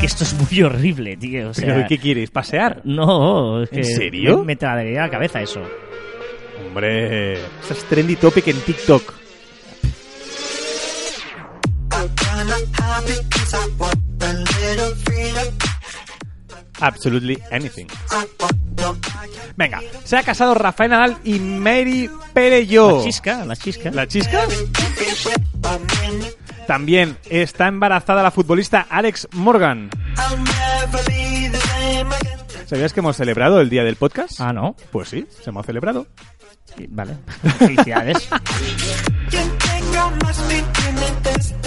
Que 0.00 0.06
esto 0.06 0.24
es 0.24 0.34
muy 0.34 0.62
horrible, 0.62 1.16
tío. 1.16 1.50
O 1.50 1.54
sea, 1.54 1.74
¿Pero 1.74 1.86
qué 1.86 1.98
quieres? 1.98 2.30
¿Pasear? 2.30 2.80
No, 2.84 3.62
es 3.62 3.70
que 3.70 3.78
¿En 3.80 3.84
serio? 3.84 4.38
Me, 4.38 4.44
me 4.44 4.56
traería 4.56 5.00
a 5.02 5.06
la 5.06 5.10
cabeza 5.10 5.42
eso. 5.42 5.62
Hombre, 6.66 7.34
eso 7.34 7.72
es 7.72 7.84
trendy 7.84 8.16
topic 8.16 8.48
en 8.48 8.60
TikTok. 8.60 9.14
Absolutely 16.80 17.38
anything. 17.50 17.86
Venga, 19.56 19.80
se 20.04 20.16
ha 20.16 20.22
casado 20.22 20.54
Rafael 20.54 20.90
Nadal 20.90 21.18
y 21.24 21.38
Mary 21.38 22.08
Perello. 22.32 22.98
La 22.98 23.04
chisca, 23.04 23.44
la 23.44 23.56
chisca. 23.56 23.90
¿La 23.90 24.06
chisca? 24.06 24.46
También 26.70 27.16
está 27.28 27.66
embarazada 27.66 28.22
la 28.22 28.30
futbolista 28.30 28.86
Alex 28.88 29.26
Morgan. 29.32 29.90
¿Sabías 32.66 32.92
que 32.92 33.00
hemos 33.00 33.16
celebrado 33.16 33.60
el 33.60 33.68
día 33.68 33.82
del 33.82 33.96
podcast? 33.96 34.40
Ah, 34.40 34.52
no. 34.52 34.76
Pues 34.92 35.08
sí, 35.08 35.26
se 35.42 35.50
hemos 35.50 35.66
celebrado. 35.66 36.06
Sí, 36.76 36.86
Vale. 36.88 37.16
Felicidades. 37.58 38.28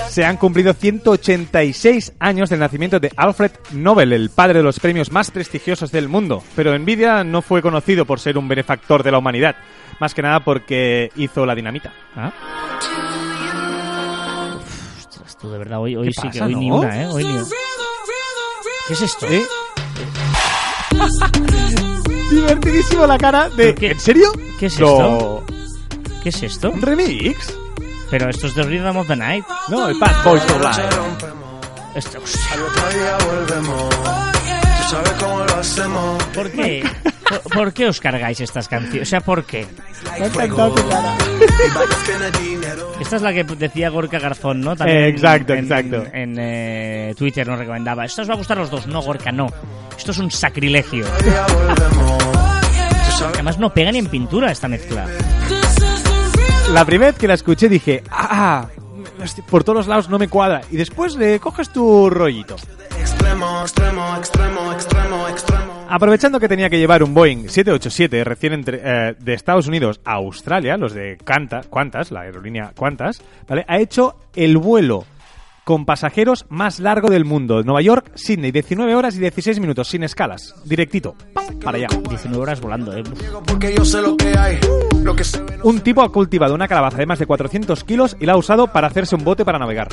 Se 0.07 0.23
han 0.23 0.37
cumplido 0.37 0.71
186 0.71 2.13
años 2.19 2.49
del 2.49 2.61
nacimiento 2.61 3.01
de 3.01 3.11
Alfred 3.17 3.51
Nobel, 3.73 4.13
el 4.13 4.29
padre 4.29 4.59
de 4.59 4.63
los 4.63 4.79
premios 4.79 5.11
más 5.11 5.31
prestigiosos 5.31 5.91
del 5.91 6.07
mundo. 6.07 6.41
Pero 6.55 6.79
Nvidia 6.79 7.25
no 7.25 7.41
fue 7.41 7.61
conocido 7.61 8.05
por 8.05 8.21
ser 8.21 8.37
un 8.37 8.47
benefactor 8.47 9.03
de 9.03 9.11
la 9.11 9.17
humanidad, 9.17 9.57
más 9.99 10.13
que 10.13 10.21
nada 10.21 10.45
porque 10.45 11.11
hizo 11.17 11.45
la 11.45 11.55
dinamita. 11.55 11.91
¿Ah? 12.15 12.31
Tú 15.43 15.51
de 15.51 15.57
verdad, 15.57 15.79
hoy, 15.81 15.95
hoy 15.97 16.07
¿Qué 16.07 16.13
sí 16.13 16.21
que 16.21 16.27
pasa, 16.39 16.45
hoy 16.45 16.55
ni 16.55 16.69
no? 16.69 16.77
una, 16.77 17.01
¿eh? 17.03 17.07
Hoy 17.07 17.25
ni 17.25 17.33
una. 17.33 17.45
¿Qué 18.87 18.93
es 18.93 19.01
esto? 19.01 19.27
¿Eh? 19.27 19.43
Divertidísimo 22.31 23.05
la 23.05 23.17
cara 23.17 23.49
de... 23.49 23.55
¿Pero 23.57 23.75
qué? 23.75 23.91
¿En 23.91 23.99
serio? 23.99 24.31
¿Qué 24.57 24.67
es 24.67 24.79
Lo- 24.79 25.43
¿Qué 26.23 26.29
es 26.29 26.43
esto? 26.43 26.71
¿Un 26.71 26.81
remix? 26.81 27.53
Pero 28.09 28.29
esto 28.29 28.47
es 28.47 28.53
The 28.53 28.63
Rhythm 28.63 28.95
of 28.95 29.07
the 29.07 29.17
Night. 29.17 29.43
No, 29.67 29.89
el 29.89 29.99
Bad 29.99 30.23
Boys 30.23 30.41
for 30.43 30.61
Life. 30.61 30.81
Esto, 31.95 32.19
¿Por 36.33 36.51
qué? 36.51 36.83
¿Por, 37.29 37.41
por 37.41 37.73
qué 37.73 37.87
os 37.87 37.99
cargáis 37.99 38.41
estas 38.41 38.67
canciones? 38.67 39.07
O 39.07 39.09
sea, 39.09 39.21
¿por 39.21 39.45
qué? 39.45 39.65
Me 40.19 40.25
ha 40.25 40.27
encantado 40.27 40.71
tu 40.75 40.89
cara. 40.89 41.15
Esta 42.99 43.15
es 43.15 43.21
la 43.21 43.33
que 43.33 43.43
decía 43.43 43.89
Gorka 43.89 44.19
Garzón, 44.19 44.61
¿no? 44.61 44.75
También 44.75 44.99
Eh, 44.99 45.07
exacto, 45.09 45.53
en, 45.53 45.59
exacto. 45.59 46.03
En, 46.13 46.35
eh, 46.39 47.13
Twitter 47.17 47.47
nos 47.47 47.59
recomendaba. 47.59 48.05
Esto 48.05 48.21
os 48.23 48.29
va 48.29 48.33
a 48.33 48.37
gustar 48.37 48.57
a 48.57 48.61
los 48.61 48.69
dos. 48.71 48.87
No, 48.87 49.01
Gorka, 49.01 49.31
no. 49.31 49.47
Esto 49.97 50.11
es 50.11 50.17
un 50.17 50.31
sacrilegio. 50.31 51.05
Además 53.33 53.57
no 53.57 53.73
pega 53.73 53.91
ni 53.91 53.99
en 53.99 54.07
pintura 54.07 54.51
esta 54.51 54.67
mezcla. 54.67 55.05
La 56.71 56.85
primera 56.85 57.11
vez 57.11 57.19
que 57.19 57.27
la 57.27 57.35
escuché 57.35 57.69
dije, 57.69 58.03
ah, 58.11 58.67
hostia, 59.21 59.43
por 59.49 59.63
todos 59.63 59.77
los 59.77 59.87
lados 59.87 60.09
no 60.09 60.17
me 60.17 60.27
cuadra. 60.27 60.61
Y 60.71 60.77
después 60.77 61.15
le 61.15 61.39
coges 61.39 61.69
tu 61.69 62.09
rollito. 62.09 62.55
Aprovechando 65.89 66.39
que 66.39 66.47
tenía 66.47 66.69
que 66.69 66.79
llevar 66.79 67.03
un 67.03 67.13
Boeing 67.13 67.47
787 67.49 68.23
recién 68.23 68.53
entre- 68.53 68.81
eh, 68.83 69.15
de 69.19 69.33
Estados 69.33 69.67
Unidos 69.67 69.99
a 70.05 70.13
Australia, 70.13 70.77
los 70.77 70.93
de 70.93 71.17
Qanta- 71.23 71.63
Qantas, 71.71 72.11
la 72.11 72.21
aerolínea 72.21 72.71
Qantas, 72.77 73.21
¿vale? 73.47 73.65
Ha 73.67 73.79
hecho 73.79 74.15
el 74.35 74.57
vuelo 74.57 75.05
con 75.63 75.85
pasajeros 75.85 76.45
más 76.49 76.79
largo 76.79 77.09
del 77.09 77.25
mundo. 77.25 77.63
Nueva 77.63 77.81
York, 77.81 78.11
Sydney, 78.15 78.51
19 78.51 78.95
horas 78.95 79.15
y 79.15 79.19
16 79.19 79.59
minutos, 79.59 79.87
sin 79.87 80.03
escalas. 80.03 80.53
Directito. 80.65 81.15
¡Pam! 81.33 81.59
Para 81.59 81.77
allá. 81.77 81.87
19 82.09 82.41
horas 82.41 82.61
volando, 82.61 82.95
¿eh? 82.95 83.03
Porque 83.45 83.73
yo 83.75 83.85
sé 83.85 84.01
lo 84.01 84.17
que 84.17 84.37
hay, 84.37 84.59
lo 85.03 85.15
que 85.15 85.23
se 85.23 85.41
ve 85.41 85.57
no 85.57 85.63
Un 85.63 85.81
tipo 85.81 86.01
ha 86.01 86.11
cultivado 86.11 86.53
una 86.53 86.67
calabaza 86.67 86.97
de 86.97 87.05
más 87.05 87.19
de 87.19 87.25
400 87.25 87.83
kilos 87.83 88.17
y 88.19 88.25
la 88.25 88.33
ha 88.33 88.37
usado 88.37 88.67
para 88.67 88.87
hacerse 88.87 89.15
un 89.15 89.23
bote 89.23 89.45
para 89.45 89.59
navegar. 89.59 89.89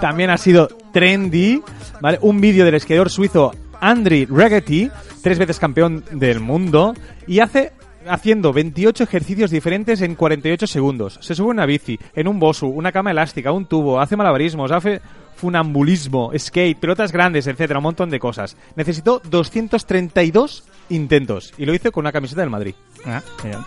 También 0.00 0.30
ha 0.30 0.38
sido 0.38 0.68
trendy, 0.92 1.62
¿vale? 2.00 2.18
Un 2.22 2.40
vídeo 2.40 2.64
del 2.64 2.74
esquiador 2.74 3.10
suizo 3.10 3.52
Andri 3.80 4.26
Regetti, 4.26 4.90
tres 5.22 5.38
veces 5.38 5.58
campeón 5.58 6.04
del 6.12 6.40
mundo, 6.40 6.94
y 7.26 7.40
hace 7.40 7.72
haciendo 8.08 8.52
28 8.52 9.04
ejercicios 9.04 9.50
diferentes 9.50 10.00
en 10.02 10.14
48 10.14 10.66
segundos. 10.66 11.18
Se 11.20 11.34
sube 11.34 11.48
en 11.48 11.58
una 11.58 11.66
bici, 11.66 11.98
en 12.14 12.28
un 12.28 12.38
bosu, 12.38 12.66
una 12.66 12.92
cama 12.92 13.10
elástica, 13.10 13.52
un 13.52 13.66
tubo, 13.66 14.00
hace 14.00 14.16
malabarismos, 14.16 14.70
hace 14.72 15.00
funambulismo, 15.36 16.30
skate, 16.38 16.78
pelotas 16.78 17.10
grandes, 17.12 17.46
etcétera, 17.46 17.78
un 17.78 17.84
montón 17.84 18.10
de 18.10 18.20
cosas. 18.20 18.56
Necesitó 18.76 19.20
232 19.28 20.64
intentos 20.88 21.52
y 21.58 21.66
lo 21.66 21.74
hizo 21.74 21.90
con 21.90 22.02
una 22.02 22.12
camiseta 22.12 22.42
del 22.42 22.50
Madrid. 22.50 22.74
Ah, 23.04 23.20
mira. 23.42 23.64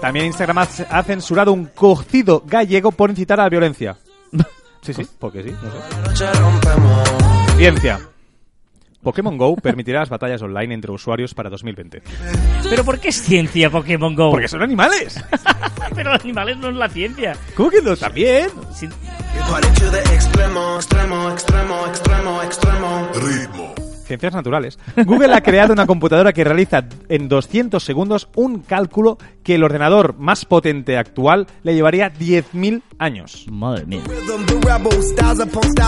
También 0.00 0.26
Instagram 0.26 0.58
ha 0.58 1.02
censurado 1.02 1.52
un 1.52 1.66
cocido 1.66 2.42
gallego 2.46 2.92
por 2.92 3.10
incitar 3.10 3.40
a 3.40 3.44
la 3.44 3.48
violencia. 3.48 3.96
Sí, 4.82 4.94
sí, 4.94 5.04
porque 5.18 5.42
sí, 5.42 5.50
no 5.50 6.14
sé. 6.14 6.26
Ciencia. 7.56 7.98
Pokémon 9.06 9.38
Go 9.38 9.54
permitirá 9.54 10.00
las 10.00 10.08
batallas 10.08 10.42
online 10.42 10.74
entre 10.74 10.90
usuarios 10.90 11.32
para 11.32 11.48
2020. 11.48 12.02
¿Pero 12.68 12.84
por 12.84 12.98
qué 12.98 13.10
es 13.10 13.22
ciencia 13.22 13.70
Pokémon 13.70 14.16
Go? 14.16 14.32
Porque 14.32 14.48
son 14.48 14.62
animales. 14.62 15.22
Pero 15.94 16.12
los 16.12 16.24
animales 16.24 16.56
no 16.56 16.70
es 16.70 16.74
la 16.74 16.88
ciencia. 16.88 17.36
¿Cómo 17.54 17.70
que 17.70 17.80
no? 17.82 17.96
También. 17.96 18.48
Sin- 18.74 18.90
You 18.90 18.96
Ciencias 24.06 24.34
naturales. 24.34 24.78
Google 25.04 25.34
ha 25.34 25.40
creado 25.40 25.72
una 25.72 25.86
computadora 25.86 26.32
que 26.32 26.44
realiza 26.44 26.84
en 27.08 27.28
200 27.28 27.82
segundos 27.82 28.28
un 28.36 28.60
cálculo 28.60 29.18
que 29.42 29.56
el 29.56 29.64
ordenador 29.64 30.16
más 30.18 30.44
potente 30.44 30.96
actual 30.96 31.46
le 31.62 31.74
llevaría 31.74 32.12
10.000 32.12 32.82
años. 32.98 33.46
Madre 33.50 33.84
mía. 33.86 34.02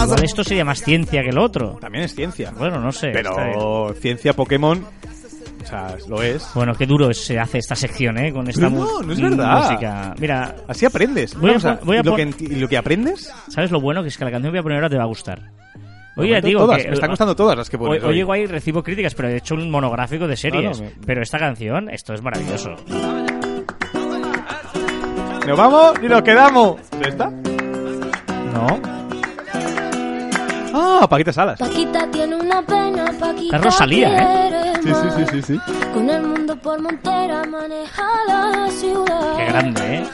Igual 0.04 0.24
esto 0.24 0.44
sería 0.44 0.64
más 0.64 0.82
ciencia 0.82 1.22
que 1.22 1.30
el 1.30 1.38
otro. 1.38 1.78
También 1.80 2.04
es 2.04 2.14
ciencia. 2.14 2.52
Bueno, 2.56 2.80
no 2.80 2.92
sé. 2.92 3.10
Pero 3.12 3.94
ciencia 3.94 4.32
Pokémon, 4.32 4.84
o 5.62 5.66
sea, 5.66 5.96
lo 6.08 6.22
es. 6.22 6.48
Bueno, 6.54 6.74
qué 6.74 6.86
duro 6.86 7.12
se 7.12 7.38
hace 7.38 7.58
esta 7.58 7.74
sección, 7.74 8.18
¿eh? 8.18 8.32
Con 8.32 8.48
esta 8.48 8.68
no, 8.70 9.02
no 9.02 9.12
es 9.12 9.20
verdad. 9.20 9.64
música. 9.64 10.14
Mira, 10.18 10.56
Así 10.66 10.86
aprendes. 10.86 11.34
Voy 11.34 11.50
a 11.50 11.78
voy 11.82 11.96
a 11.98 12.02
lo, 12.02 12.16
que, 12.16 12.26
lo 12.26 12.68
que 12.68 12.76
aprendes... 12.76 13.32
¿sabes 13.48 13.70
lo 13.70 13.80
bueno? 13.80 14.02
Que 14.02 14.08
es 14.08 14.16
que 14.16 14.24
la 14.24 14.30
canción 14.30 14.52
que 14.52 14.56
voy 14.56 14.60
a 14.60 14.62
poner 14.62 14.78
ahora 14.78 14.90
te 14.90 14.96
va 14.96 15.04
a 15.04 15.06
gustar. 15.06 15.50
Oye, 16.18 16.28
momento 16.28 16.46
digo 16.46 16.60
todas, 16.60 16.82
que... 16.82 16.88
me 16.88 16.94
están 16.94 17.10
gustando 17.10 17.36
todas 17.36 17.56
las 17.56 17.70
que 17.70 17.78
pones 17.78 18.02
hoy 18.02 18.08
hoy. 18.10 18.14
llego 18.16 18.32
ahí 18.32 18.42
y 18.42 18.46
recibo 18.46 18.82
críticas, 18.82 19.14
pero 19.14 19.28
he 19.28 19.36
hecho 19.36 19.54
un 19.54 19.70
monográfico 19.70 20.26
de 20.26 20.36
series. 20.36 20.78
Claro, 20.78 20.92
Pero 21.06 21.22
esta 21.22 21.38
canción, 21.38 21.88
esto 21.88 22.14
es 22.14 22.22
maravilloso. 22.22 22.70
Nos 25.46 25.56
vamos 25.56 25.94
y 26.02 26.08
nos 26.08 26.22
quedamos. 26.22 26.80
¿Esta? 27.00 27.30
¿No? 27.30 28.80
Ah, 30.74 31.06
Paquita 31.08 31.32
Salas. 31.32 31.58
Paquita 31.58 32.10
tiene 32.10 32.36
una 32.36 32.60
pena, 32.62 33.12
Paquita 33.18 33.56
Es 33.56 33.62
Rosalía, 33.62 34.46
¿eh? 34.46 34.74
Sí, 34.82 34.90
sí, 34.94 35.08
sí, 35.16 35.24
sí, 35.32 35.42
sí. 35.42 35.60
Con 35.94 36.08
el 36.10 36.22
mundo 36.22 36.54
por 36.56 36.80
montera 36.80 37.44
maneja 37.44 38.02
la 38.26 38.68
ciudad. 38.70 39.36
Qué 39.38 39.44
grande, 39.46 39.94
¿eh? 39.96 40.04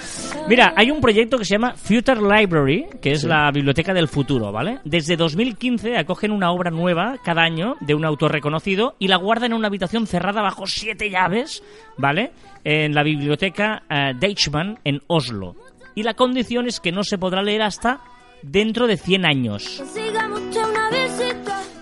Mira, 0.46 0.74
hay 0.76 0.90
un 0.90 1.00
proyecto 1.00 1.38
que 1.38 1.46
se 1.46 1.54
llama 1.54 1.74
Future 1.74 2.20
Library, 2.20 2.86
que 3.00 3.12
es 3.12 3.24
la 3.24 3.50
biblioteca 3.50 3.94
del 3.94 4.08
futuro, 4.08 4.52
¿vale? 4.52 4.78
Desde 4.84 5.16
2015 5.16 5.96
acogen 5.96 6.32
una 6.32 6.52
obra 6.52 6.70
nueva 6.70 7.16
cada 7.24 7.42
año 7.42 7.76
de 7.80 7.94
un 7.94 8.04
autor 8.04 8.32
reconocido 8.32 8.94
y 8.98 9.08
la 9.08 9.16
guardan 9.16 9.52
en 9.52 9.58
una 9.58 9.68
habitación 9.68 10.06
cerrada 10.06 10.42
bajo 10.42 10.66
siete 10.66 11.08
llaves, 11.08 11.62
¿vale? 11.96 12.32
En 12.62 12.94
la 12.94 13.02
biblioteca 13.02 13.84
eh, 13.88 14.12
Deichmann 14.20 14.78
en 14.84 15.00
Oslo. 15.06 15.56
Y 15.94 16.02
la 16.02 16.12
condición 16.12 16.66
es 16.66 16.78
que 16.78 16.92
no 16.92 17.04
se 17.04 17.16
podrá 17.16 17.42
leer 17.42 17.62
hasta 17.62 18.00
dentro 18.42 18.86
de 18.86 18.98
100 18.98 19.24
años. 19.24 19.82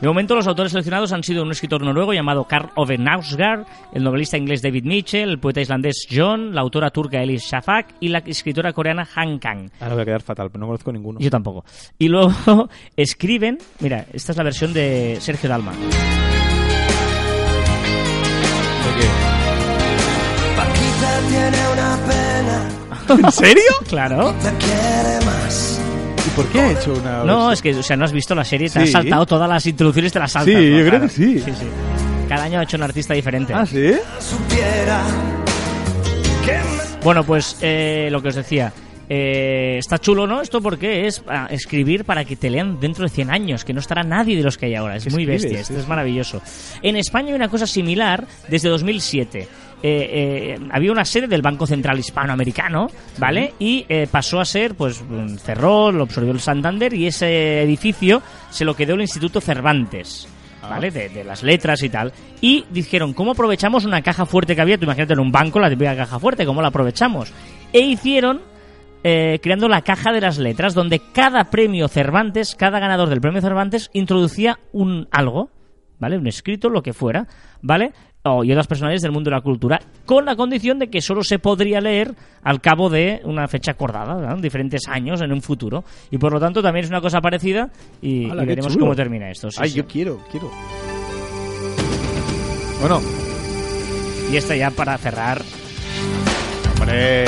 De 0.03 0.09
momento, 0.09 0.35
los 0.35 0.49
autores 0.49 0.73
seleccionados 0.73 1.13
han 1.13 1.23
sido 1.23 1.45
un 1.45 1.53
escritor 1.53 1.81
noruego 1.81 2.13
llamado 2.13 2.43
Karl 2.43 2.71
Ove 2.75 2.97
Knausgaard, 2.97 3.65
el 3.93 4.03
novelista 4.03 4.37
inglés 4.37 4.61
David 4.61 4.83
Mitchell, 4.85 5.29
el 5.29 5.39
poeta 5.39 5.61
islandés 5.61 6.09
John, 6.11 6.53
la 6.53 6.61
autora 6.61 6.91
turca 6.91 7.23
Elis 7.23 7.45
Shafak 7.45 7.95
y 8.01 8.09
la 8.09 8.19
escritora 8.19 8.73
coreana 8.73 9.09
Han 9.15 9.39
Kang. 9.39 9.71
Ahora 9.79 9.95
voy 9.95 10.03
a 10.03 10.07
quedar 10.07 10.23
fatal, 10.23 10.51
pero 10.51 10.59
no 10.59 10.67
conozco 10.67 10.91
ninguno. 10.91 11.21
Yo 11.21 11.31
tampoco. 11.31 11.65
Y 12.01 12.09
luego 12.09 12.69
escriben, 12.97 13.59
mira, 13.79 14.07
esta 14.13 14.33
es 14.33 14.39
la 14.39 14.43
versión 14.43 14.73
de 14.73 15.19
Sergio 15.21 15.49
Dalma. 15.49 15.71
Paquita 20.57 21.21
tiene 21.29 21.69
una 21.73 21.99
pena, 22.09 23.25
¿En 23.27 23.33
serio? 23.33 23.63
Claro. 23.89 24.35
¿Y 26.27 26.31
por 26.37 26.47
qué 26.49 26.61
ha 26.61 26.73
hecho 26.73 26.93
una 26.95 27.25
No, 27.25 27.51
es 27.53 27.61
que, 27.61 27.75
o 27.75 27.83
sea, 27.83 27.97
no 27.97 28.05
has 28.05 28.13
visto 28.13 28.35
la 28.35 28.45
serie, 28.45 28.69
te 28.69 28.79
has 28.81 28.87
Sí. 28.87 28.93
saltado 28.93 29.27
todas 29.27 29.49
las 29.49 29.65
introducciones, 29.67 30.13
te 30.13 30.19
las 30.19 30.33
saltas. 30.33 30.55
Sí, 30.55 30.71
¿no? 30.71 30.79
yo 30.79 30.87
creo 30.87 31.01
que 31.01 31.09
sí. 31.09 31.39
Sí, 31.41 31.51
sí. 31.59 31.67
Cada 32.29 32.45
año 32.45 32.61
ha 32.61 32.63
hecho 32.63 32.77
un 32.77 32.83
artista 32.85 33.15
diferente. 33.15 33.53
¿Ah, 33.55 33.67
sí? 33.67 33.93
Bueno, 37.05 37.25
pues 37.25 37.57
eh, 37.61 38.09
lo 38.11 38.23
que 38.23 38.29
os 38.29 38.35
decía. 38.37 38.73
eh, 39.09 39.77
está 39.79 39.99
chulo, 39.99 40.27
¿no? 40.27 40.41
Esto 40.41 40.63
porque 40.63 41.07
es 41.07 41.23
ah, 41.29 41.49
escribir 41.51 42.05
para 42.05 42.25
que 42.25 42.37
te 42.37 42.49
lean 42.49 42.79
dentro 42.81 43.05
de 43.05 43.11
100 43.11 43.31
años, 43.31 43.65
que 43.65 43.73
no 43.75 43.81
estará 43.81 44.03
nadie 44.05 44.37
de 44.37 44.43
los 44.43 44.57
que 44.57 44.67
hay 44.67 44.75
ahora. 44.77 44.97
Es 44.97 45.05
¿Qué 45.05 45.11
muy 45.11 45.23
escribes? 45.25 45.43
bestia, 45.43 45.61
esto 45.61 45.75
sí. 45.75 45.81
es 45.81 45.89
maravilloso. 45.89 46.41
En 46.83 46.97
España 46.97 47.31
hay 47.31 47.35
una 47.35 47.49
cosa 47.49 47.67
similar 47.67 48.25
desde 48.49 48.69
2007. 48.69 49.49
Eh, 49.83 50.55
eh, 50.55 50.59
había 50.71 50.93
una 50.93 51.05
sede 51.05 51.27
del 51.27 51.43
Banco 51.43 51.67
Central 51.67 51.99
Hispanoamericano, 51.99 52.87
¿vale? 53.19 53.55
Y 53.59 53.85
eh, 53.89 54.07
pasó 54.11 54.41
a 54.41 54.45
ser, 54.45 54.75
pues, 54.75 55.03
cerró, 55.43 55.91
lo 55.91 56.05
absorbió 56.05 56.33
el 56.33 56.41
Santander 56.41 56.95
y 56.95 57.09
ese 57.09 57.63
edificio 57.63 58.23
se 58.51 58.65
lo 58.65 58.75
quedó 58.75 58.95
el 58.95 59.01
Instituto 59.01 59.41
Cervantes. 59.41 60.29
¿Vale? 60.63 60.93
De, 60.93 61.09
de 61.09 61.25
las 61.25 61.43
letras 61.43 61.83
y 61.83 61.89
tal. 61.89 62.13
Y 62.41 62.65
dijeron, 62.71 63.15
¿cómo 63.15 63.33
aprovechamos 63.33 63.85
una 63.85 64.01
caja 64.01 64.27
fuerte 64.27 64.55
que 64.55 64.63
había? 64.63 64.79
Tú 64.79 64.85
imagínate 64.85 65.15
en 65.15 65.19
un 65.19 65.33
banco 65.33 65.59
la 65.59 65.69
típica 65.69 65.97
caja 65.97 66.21
fuerte, 66.21 66.47
¿cómo 66.47 66.63
la 66.63 66.69
aprovechamos? 66.69 67.33
E 67.73 67.81
hicieron 67.81 68.41
eh, 69.05 69.41
creando 69.43 69.69
la 69.69 69.83
caja 69.83 70.13
de 70.13 70.21
las 70.21 70.39
letras, 70.39 70.75
donde 70.75 71.01
cada 71.13 71.51
premio 71.51 71.89
Cervantes, 71.89 72.55
cada 72.55 72.79
ganador 72.79 73.09
del 73.09 73.21
premio 73.21 73.41
Cervantes, 73.41 73.91
introducía 73.93 74.61
un 74.73 75.09
algo, 75.11 75.51
¿vale? 75.99 76.19
Un 76.19 76.29
escrito, 76.29 76.69
lo 76.69 76.83
que 76.83 76.93
fuera, 76.93 77.27
¿vale? 77.63 77.93
O- 78.25 78.45
y 78.45 78.53
otras 78.53 78.69
personalidades 78.69 79.03
del 79.03 79.11
mundo 79.11 79.31
de 79.31 79.37
la 79.37 79.43
cultura, 79.43 79.81
con 80.07 80.25
la 80.25 80.37
condición 80.37 80.79
de 80.79 80.89
que 80.89 81.01
solo 81.01 81.25
se 81.25 81.41
podría 81.41 81.81
leer 81.81 82.15
al 82.45 82.61
cabo 82.61 82.89
de 82.89 83.21
una 83.25 83.49
fecha 83.49 83.73
acordada, 83.73 84.15
¿no? 84.15 84.41
diferentes 84.41 84.83
años 84.89 85.21
en 85.23 85.33
un 85.33 85.43
futuro. 85.43 85.83
Y 86.11 86.19
por 86.19 86.33
lo 86.33 86.39
tanto 86.39 86.63
también 86.63 86.85
es 86.85 86.91
una 86.91 87.01
cosa 87.01 87.21
parecida 87.21 87.69
y, 88.01 88.27
y 88.27 88.45
veremos 88.47 88.77
cómo 88.77 88.95
termina 88.95 89.29
esto. 89.31 89.51
sí, 89.51 89.59
Ay, 89.61 89.71
sí. 89.71 89.77
yo 89.79 89.87
quiero, 89.87 90.19
quiero. 90.31 90.51
Bueno, 92.81 93.01
Y 94.31 94.37
esta 94.37 94.55
ya 94.57 94.71
para 94.71 94.97
cerrar, 94.99 95.43
hombre. 96.81 97.25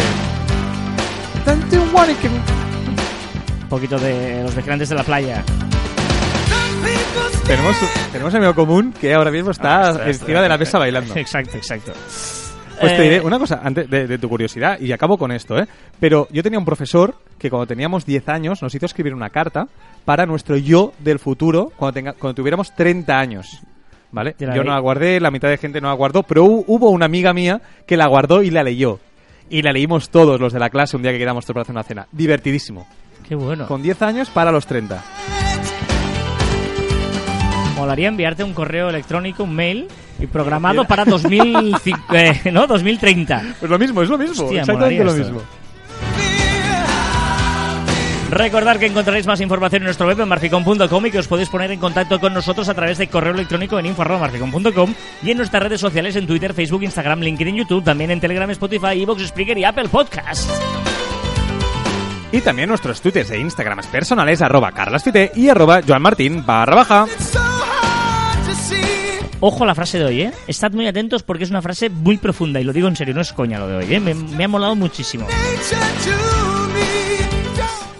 un 3.63 3.69
poquito 3.69 3.99
de 3.99 4.43
los 4.43 4.55
vigilantes 4.55 4.89
de 4.89 4.95
la 4.95 5.03
playa. 5.03 5.45
Tenemos, 7.47 7.76
tenemos 8.12 8.32
un 8.32 8.39
amigo 8.39 8.55
común 8.55 8.93
que 8.99 9.12
ahora 9.14 9.30
mismo 9.30 9.51
está, 9.51 9.91
Ah, 9.91 10.07
encima 10.07 10.41
de 10.41 10.49
la 10.49 10.59
mesa 10.59 10.78
bailando. 10.78 11.14
Exacto, 11.16 11.57
exacto. 11.57 11.93
Pues 12.80 12.97
te 12.97 13.01
Eh, 13.01 13.03
diré 13.03 13.20
una 13.20 13.39
cosa, 13.39 13.61
antes 13.62 13.89
de, 13.89 14.07
de 14.07 14.18
tu 14.18 14.28
curiosidad, 14.28 14.80
y 14.80 14.91
acabo 14.93 15.16
con 15.16 15.30
esto, 15.30 15.57
¿eh? 15.59 15.66
Pero 16.01 16.26
yo 16.32 16.43
tenía 16.43 16.59
un 16.59 16.64
profesor 16.64 17.14
que 17.39 17.49
cuando 17.51 17.66
teníamos 17.66 18.05
10 18.05 18.28
años 18.28 18.62
nos 18.62 18.74
hizo 18.74 18.87
escribir 18.87 19.14
una 19.14 19.30
carta 19.30 19.68
para 20.05 20.26
nuestro 20.26 20.57
yo 20.57 20.93
del 20.99 21.18
futuro 21.18 21.70
cuando, 21.76 21.93
tenga, 21.93 22.12
cuando 22.14 22.35
tuviéramos 22.35 22.74
30 22.74 23.16
años. 23.18 23.61
¿Vale? 24.11 24.35
Yo 24.39 24.47
no 24.64 24.72
la 24.72 24.80
guardé, 24.80 25.20
la 25.20 25.30
mitad 25.30 25.49
de 25.49 25.57
gente 25.59 25.80
no 25.80 25.89
la 25.89 25.95
guardó, 25.95 26.22
pero 26.22 26.45
hu- 26.45 26.64
hubo 26.68 26.91
una 26.91 27.07
amiga 27.07 27.32
mía 27.32 27.61
que 27.87 27.97
la 27.97 28.07
guardó 28.07 28.43
y 28.43 28.51
la 28.51 28.62
leyó. 28.62 28.99
Y 29.51 29.62
la 29.62 29.72
leímos 29.72 30.09
todos 30.09 30.41
los 30.41 30.53
de 30.53 30.59
la 30.61 30.70
clase 30.70 30.97
un 30.97 31.03
día 31.03 31.12
que 31.12 31.18
quedamos 31.18 31.45
todos 31.45 31.55
para 31.55 31.62
hacer 31.62 31.74
una 31.74 31.82
cena. 31.82 32.07
Divertidísimo. 32.12 32.87
Qué 33.28 33.35
bueno. 33.35 33.66
Con 33.66 33.82
10 33.82 34.03
años 34.03 34.30
para 34.30 34.51
los 34.53 34.66
30. 34.66 35.03
Molaría 37.75 38.09
enviarte 38.09 38.45
un 38.45 38.55
correo 38.55 38.89
electrónico, 38.89 39.45
un 39.45 39.55
mail, 39.55 39.89
y 40.18 40.27
programado 40.27 40.85
para 40.85 41.05
2005, 41.05 41.99
eh, 42.14 42.41
¿no? 42.53 42.66
2030. 42.66 43.43
Pues 43.61 43.70
lo 43.70 43.79
mismo, 43.79 44.03
es 44.03 44.09
lo 44.09 44.18
mismo. 44.18 44.45
Hostia, 44.45 44.61
exactamente 44.61 45.05
lo 45.05 45.11
esto. 45.11 45.25
mismo. 45.25 45.43
Recordad 48.31 48.79
que 48.79 48.87
encontraréis 48.87 49.27
más 49.27 49.41
información 49.41 49.83
en 49.83 49.85
nuestro 49.85 50.09
web 50.09 50.18
en 50.20 50.29
marficom.com 50.29 51.07
y 51.07 51.11
que 51.11 51.18
os 51.18 51.29
podéis 51.29 51.49
poner 51.49 51.70
en 51.70 51.79
contacto 51.79 52.18
con 52.18 52.35
nosotros 52.35 52.68
a 52.68 52.75
través 52.75 52.99
de 52.99 53.07
correo 53.07 53.33
electrónico 53.33 53.79
en 53.79 53.87
info.marficom.com 53.87 54.95
y 55.22 55.31
en 55.31 55.37
nuestras 55.37 55.62
redes 55.62 55.81
sociales 55.81 56.16
en 56.16 56.27
Twitter, 56.27 56.53
Facebook, 56.53 56.83
Instagram, 56.83 57.20
LinkedIn, 57.20 57.55
YouTube, 57.55 57.85
también 57.85 58.11
en 58.11 58.20
Telegram, 58.20 58.51
Spotify, 58.51 59.01
Evox, 59.01 59.29
Spreaker 59.29 59.59
y 59.59 59.64
Apple 59.64 59.89
Podcasts. 59.89 60.49
Y 62.33 62.41
también 62.41 62.68
nuestros 62.68 63.01
twitters 63.01 63.31
e 63.31 63.39
instagrams 63.39 63.87
personales, 63.87 64.43
arroba 64.43 64.72
carlasfite 64.72 65.31
y 65.37 65.49
arroba 65.49 65.83
joanmartin 65.87 66.45
barra 66.45 66.75
baja. 66.75 67.07
Ojo 69.47 69.65
a 69.65 69.67
la 69.67 69.75
frase 69.75 69.99
de 69.99 70.07
hoy, 70.07 70.23
¿eh? 70.23 70.33
Estad 70.49 70.73
muy 70.73 70.87
atentos 70.87 71.23
porque 71.23 71.45
es 71.45 71.51
una 71.51 71.61
frase 71.61 71.91
muy 71.91 72.17
profunda 72.17 72.63
y 72.63 72.65
lo 72.65 72.73
digo 72.73 72.89
en 72.89 72.97
serio, 72.97 73.13
no 73.13 73.21
es 73.21 73.35
coña 73.35 73.59
lo 73.59 73.69
de 73.69 73.77
hoy, 73.77 73.95
¿eh? 73.95 74.01
Me, 74.01 74.15
me 74.15 74.45
ha 74.45 74.49
molado 74.49 74.75
muchísimo. 74.75 75.27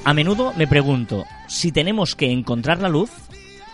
A 0.05 0.15
menudo 0.15 0.55
me 0.57 0.67
pregunto 0.67 1.27
si 1.47 1.71
tenemos 1.71 2.15
que 2.15 2.33
encontrar 2.33 2.81
la 2.81 2.89
luz 2.89 3.11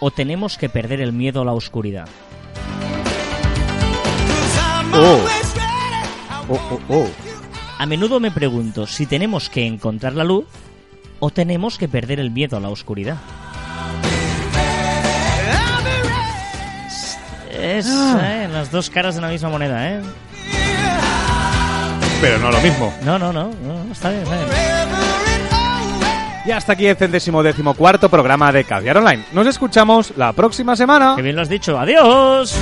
o 0.01 0.11
tenemos 0.11 0.59
que 0.59 0.68
perder 0.68 1.01
el 1.01 1.12
miedo 1.12 1.43
a 1.43 1.45
la 1.45 1.53
oscuridad. 1.53 2.09
Oh. 4.93 5.21
Oh, 6.49 6.61
oh, 6.73 6.81
oh. 6.89 7.09
A 7.79 7.87
menudo 7.87 8.18
me 8.18 8.33
pregunto 8.33 8.89
si 8.89 9.07
tenemos 9.07 9.49
que 9.49 9.64
encontrar 9.64 10.14
la 10.14 10.25
luz 10.25 10.47
o 11.21 11.31
tenemos 11.31 11.79
que 11.79 11.87
perder 11.87 12.18
el 12.18 12.33
miedo 12.33 12.57
a 12.57 12.61
la 12.61 12.68
oscuridad. 12.68 13.18
Es 17.62 17.86
eh, 17.86 18.48
las 18.50 18.70
dos 18.70 18.88
caras 18.90 19.14
de 19.14 19.18
una 19.18 19.28
misma 19.28 19.48
moneda, 19.50 19.90
¿eh? 19.90 20.00
Pero 22.20 22.38
no 22.38 22.50
lo 22.50 22.61
mismo. 22.61 22.92
No, 23.02 23.18
no, 23.18 23.32
no, 23.32 23.50
no, 23.62 23.92
está 23.92 24.11
bien, 24.11 24.22
está 24.22 24.36
bien. 24.36 24.48
Y 26.46 26.50
hasta 26.52 26.72
aquí 26.72 26.86
el 26.86 26.96
centésimo 26.96 27.42
décimo 27.42 27.74
cuarto 27.74 28.08
programa 28.08 28.50
de 28.50 28.64
Caviar 28.64 28.96
Online. 28.96 29.24
Nos 29.32 29.46
escuchamos 29.46 30.14
la 30.16 30.32
próxima 30.32 30.74
semana. 30.74 31.14
Que 31.16 31.22
bien 31.22 31.36
lo 31.36 31.42
has 31.42 31.48
dicho. 31.48 31.78
¡Adiós! 31.78 32.58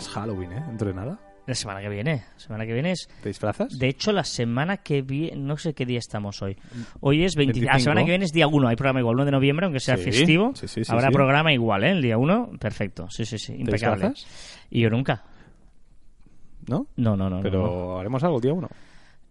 Es 0.00 0.08
Halloween, 0.08 0.52
¿eh? 0.52 0.62
Dentro 0.66 0.88
de 0.88 0.94
nada. 0.94 1.18
La 1.46 1.54
semana 1.54 1.80
que 1.80 1.88
viene. 1.88 2.24
La 2.34 2.38
semana 2.40 2.66
que 2.66 2.72
viene 2.72 2.92
es. 2.92 3.08
¿Te 3.22 3.28
disfrazas? 3.28 3.76
De 3.78 3.88
hecho, 3.88 4.12
la 4.12 4.24
semana 4.24 4.78
que 4.78 5.02
viene. 5.02 5.36
No 5.36 5.56
sé 5.56 5.74
qué 5.74 5.84
día 5.84 5.98
estamos 5.98 6.40
hoy. 6.42 6.56
Hoy 7.00 7.24
es 7.24 7.34
20. 7.34 7.54
La 7.60 7.72
25. 7.72 7.80
semana 7.82 8.04
que 8.04 8.10
viene 8.10 8.24
es 8.24 8.32
día 8.32 8.46
1. 8.46 8.68
Hay 8.68 8.76
programa 8.76 9.00
igual, 9.00 9.16
1 9.16 9.24
de 9.26 9.30
noviembre, 9.32 9.66
aunque 9.66 9.80
sea 9.80 9.96
Sí, 9.96 10.04
festivo. 10.04 10.52
sí, 10.54 10.68
sí, 10.68 10.84
sí, 10.84 10.92
Habrá 10.92 11.10
programa 11.10 11.52
igual, 11.52 11.84
¿eh? 11.84 11.90
El 11.90 12.02
día 12.02 12.18
1. 12.18 12.52
Perfecto. 12.60 13.08
Sí, 13.10 13.24
sí, 13.24 13.38
sí. 13.38 13.54
Impecable. 13.54 14.08
disfrazas? 14.10 14.66
Y 14.70 14.80
yo 14.80 14.90
nunca. 14.90 15.24
¿No? 16.68 16.86
No, 16.96 17.16
no, 17.16 17.28
no. 17.28 17.40
Pero 17.42 17.66
no. 17.66 17.98
haremos 17.98 18.22
algo 18.22 18.36
el 18.36 18.42
día 18.42 18.52
uno. 18.52 18.68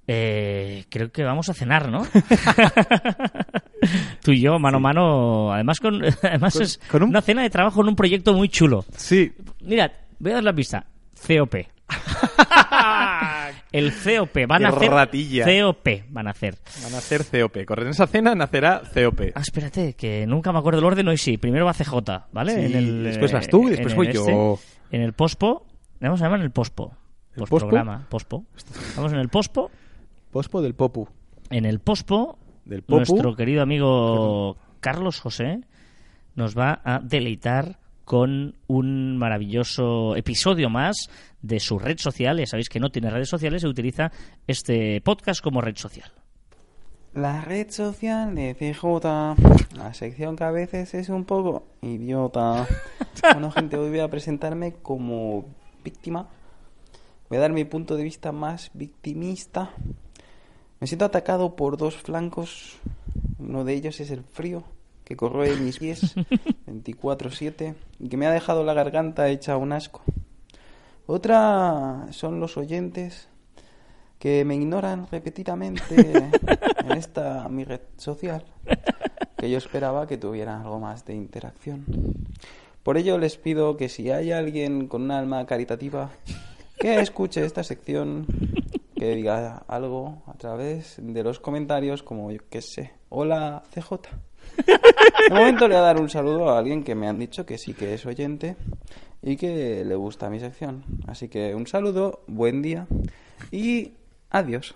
Eh, 0.08 0.86
creo 0.90 1.12
que 1.12 1.24
vamos 1.24 1.48
a 1.50 1.54
cenar, 1.54 1.90
¿no? 1.90 2.02
Tú 4.24 4.32
y 4.32 4.42
yo, 4.42 4.58
mano 4.60 4.78
a 4.78 4.80
mano. 4.80 5.54
Además, 5.54 5.80
con, 5.80 6.02
además 6.24 6.54
Con- 6.54 6.62
es 6.64 6.78
con 6.90 7.04
un- 7.04 7.10
una 7.10 7.22
cena 7.22 7.44
de 7.44 7.50
trabajo 7.50 7.82
en 7.82 7.90
un 7.90 7.96
proyecto 7.96 8.34
muy 8.34 8.50
chulo. 8.50 8.84
Sí. 8.98 9.32
Mirad, 9.62 9.92
voy 10.20 10.32
a 10.32 10.36
dar 10.36 10.44
la 10.44 10.54
pista. 10.54 10.86
COP. 11.28 11.56
El 13.72 13.94
COP. 13.94 14.48
Van 14.48 14.66
a 14.66 14.70
hacer 14.70 14.92
ratilla. 14.92 15.46
COP. 15.46 15.88
Van 16.10 16.28
a 16.28 16.32
hacer. 16.32 16.56
Van 16.84 16.94
a 16.94 16.98
hacer 16.98 17.26
COP. 17.26 17.66
Con 17.66 17.88
esa 17.88 18.08
cena 18.08 18.36
nacerá 18.36 18.82
COP. 18.94 19.22
Ah, 19.36 19.42
espérate, 19.42 19.94
que 19.94 20.26
nunca 20.28 20.52
me 20.52 20.60
acuerdo 20.60 20.80
el 20.80 20.86
orden. 20.86 21.08
Hoy 21.08 21.18
sí. 21.18 21.38
Primero 21.38 21.66
va 21.66 21.74
CJ, 21.74 21.94
¿vale? 22.32 22.68
Sí, 22.68 22.74
después 23.04 23.32
vas 23.32 23.48
tú 23.48 23.64
y 23.64 23.68
eh, 23.68 23.70
después 23.72 23.94
en 23.94 23.98
voy 23.98 24.12
yo. 24.14 24.60
En 24.92 25.02
el 25.02 25.14
pospo. 25.14 25.66
Vamos 26.00 26.22
a 26.22 26.26
llamar 26.26 26.42
el 26.42 26.52
pospo. 26.52 26.94
¿El 27.36 27.44
Pues 27.46 27.64
programa, 27.64 28.08
pospo. 28.10 28.46
Vamos 28.96 29.14
en 29.14 29.20
el 29.20 29.30
pospo. 29.30 29.70
Pospo 30.32 30.62
del 30.62 30.76
Popu. 30.76 31.08
En 31.50 31.66
el 31.66 31.80
pospo, 31.80 32.38
Del 32.66 32.84
Popu. 32.84 32.98
nuestro 32.98 33.36
querido 33.36 33.62
amigo 33.64 34.58
Carlos 34.80 35.20
José 35.20 35.62
nos 36.36 36.58
va 36.58 36.82
a 36.84 37.00
deleitar 37.00 37.80
con 38.10 38.55
un 38.66 39.18
maravilloso 39.18 40.16
episodio 40.16 40.68
más 40.68 41.12
de 41.43 41.60
su 41.60 41.78
red 41.78 41.99
social. 41.99 42.39
Ya 42.39 42.47
sabéis 42.47 42.68
que 42.68 42.80
no 42.80 42.89
tiene 42.89 43.12
redes 43.12 43.30
sociales 43.30 43.64
y 43.64 43.68
utiliza 43.68 44.12
este 44.47 44.99
podcast 45.01 45.43
como 45.43 45.62
red 45.62 45.76
social. 45.76 46.12
La 47.14 47.41
red 47.41 47.70
social 47.70 48.34
de 48.34 48.55
CJ, 48.55 49.78
la 49.78 49.93
sección 49.93 50.36
que 50.36 50.43
a 50.43 50.49
veces 50.49 50.95
es 50.95 51.10
un 51.10 51.24
poco 51.24 51.68
idiota. 51.84 52.68
Bueno, 53.22 53.51
gente, 53.51 53.78
hoy 53.78 53.89
voy 53.89 53.99
a 53.99 54.07
presentarme 54.07 54.74
como 54.82 55.45
víctima. 55.84 56.30
Voy 57.30 57.38
a 57.38 57.41
dar 57.41 57.51
mi 57.51 57.66
punto 57.66 57.95
de 57.95 58.03
vista 58.03 58.32
más 58.32 58.72
victimista. 58.74 59.70
Me 60.80 60.88
siento 60.88 61.05
atacado 61.05 61.55
por 61.55 61.78
dos 61.78 61.97
flancos. 61.97 62.80
Uno 63.38 63.66
de 63.66 63.76
ellos 63.76 63.99
es 63.99 64.10
el 64.10 64.24
frío 64.24 64.64
que 65.10 65.18
corroe 65.18 65.55
mis 65.55 65.80
pies 65.80 66.16
24/7 66.68 67.74
y 67.99 68.10
que 68.10 68.16
me 68.16 68.28
ha 68.28 68.32
dejado 68.32 68.64
la 68.64 68.76
garganta 68.76 69.28
hecha 69.28 69.57
un 69.57 69.72
asco. 69.72 70.03
Otra 71.07 72.05
son 72.12 72.39
los 72.39 72.57
oyentes 72.57 73.28
que 74.20 74.45
me 74.45 74.53
ignoran 74.53 75.07
repetidamente 75.12 76.30
en 76.86 76.91
esta 76.91 77.49
mi 77.49 77.64
red 77.64 77.82
social, 77.97 78.45
que 79.36 79.49
yo 79.49 79.57
esperaba 79.57 80.05
que 80.05 80.18
tuviera 80.18 80.62
algo 80.62 80.80
más 80.80 81.05
de 81.05 81.16
interacción. 81.16 81.86
Por 82.84 82.97
ello 82.97 83.18
les 83.18 83.36
pido 83.38 83.78
que 83.78 83.89
si 83.89 84.12
hay 84.12 84.32
alguien 84.32 84.88
con 84.88 85.01
un 85.01 85.12
alma 85.12 85.43
caritativa 85.47 86.12
que 86.80 86.99
escuche 86.99 87.43
esta 87.43 87.64
sección, 87.64 88.28
que 88.95 89.16
diga 89.16 89.64
algo 89.68 90.22
a 90.28 90.34
través 90.34 90.97
de 91.01 91.24
los 91.24 91.39
comentarios, 91.39 92.03
como 92.03 92.32
yo 92.32 92.41
que 92.47 92.62
sé, 92.62 92.91
hola 93.10 93.64
CJ. 93.74 94.29
De 95.30 95.34
momento 95.36 95.68
le 95.68 95.76
voy 95.76 95.84
a 95.84 95.86
dar 95.88 96.00
un 96.02 96.10
saludo 96.10 96.50
a 96.50 96.60
alguien 96.60 96.84
que 96.84 96.95
me 96.95 97.08
han 97.08 97.18
dicho 97.20 97.45
que 97.45 97.58
sí 97.58 97.74
que 97.74 97.93
es 97.93 98.06
oyente 98.06 98.56
y 99.22 99.36
que 99.38 99.84
le 99.86 99.95
gusta 99.95 100.30
mi 100.30 100.39
sección. 100.39 100.84
Así 101.08 101.28
que 101.30 101.54
un 101.56 101.68
saludo, 101.68 102.24
buen 102.28 102.62
día 102.62 102.88
y 103.52 103.93
adiós. 104.30 104.76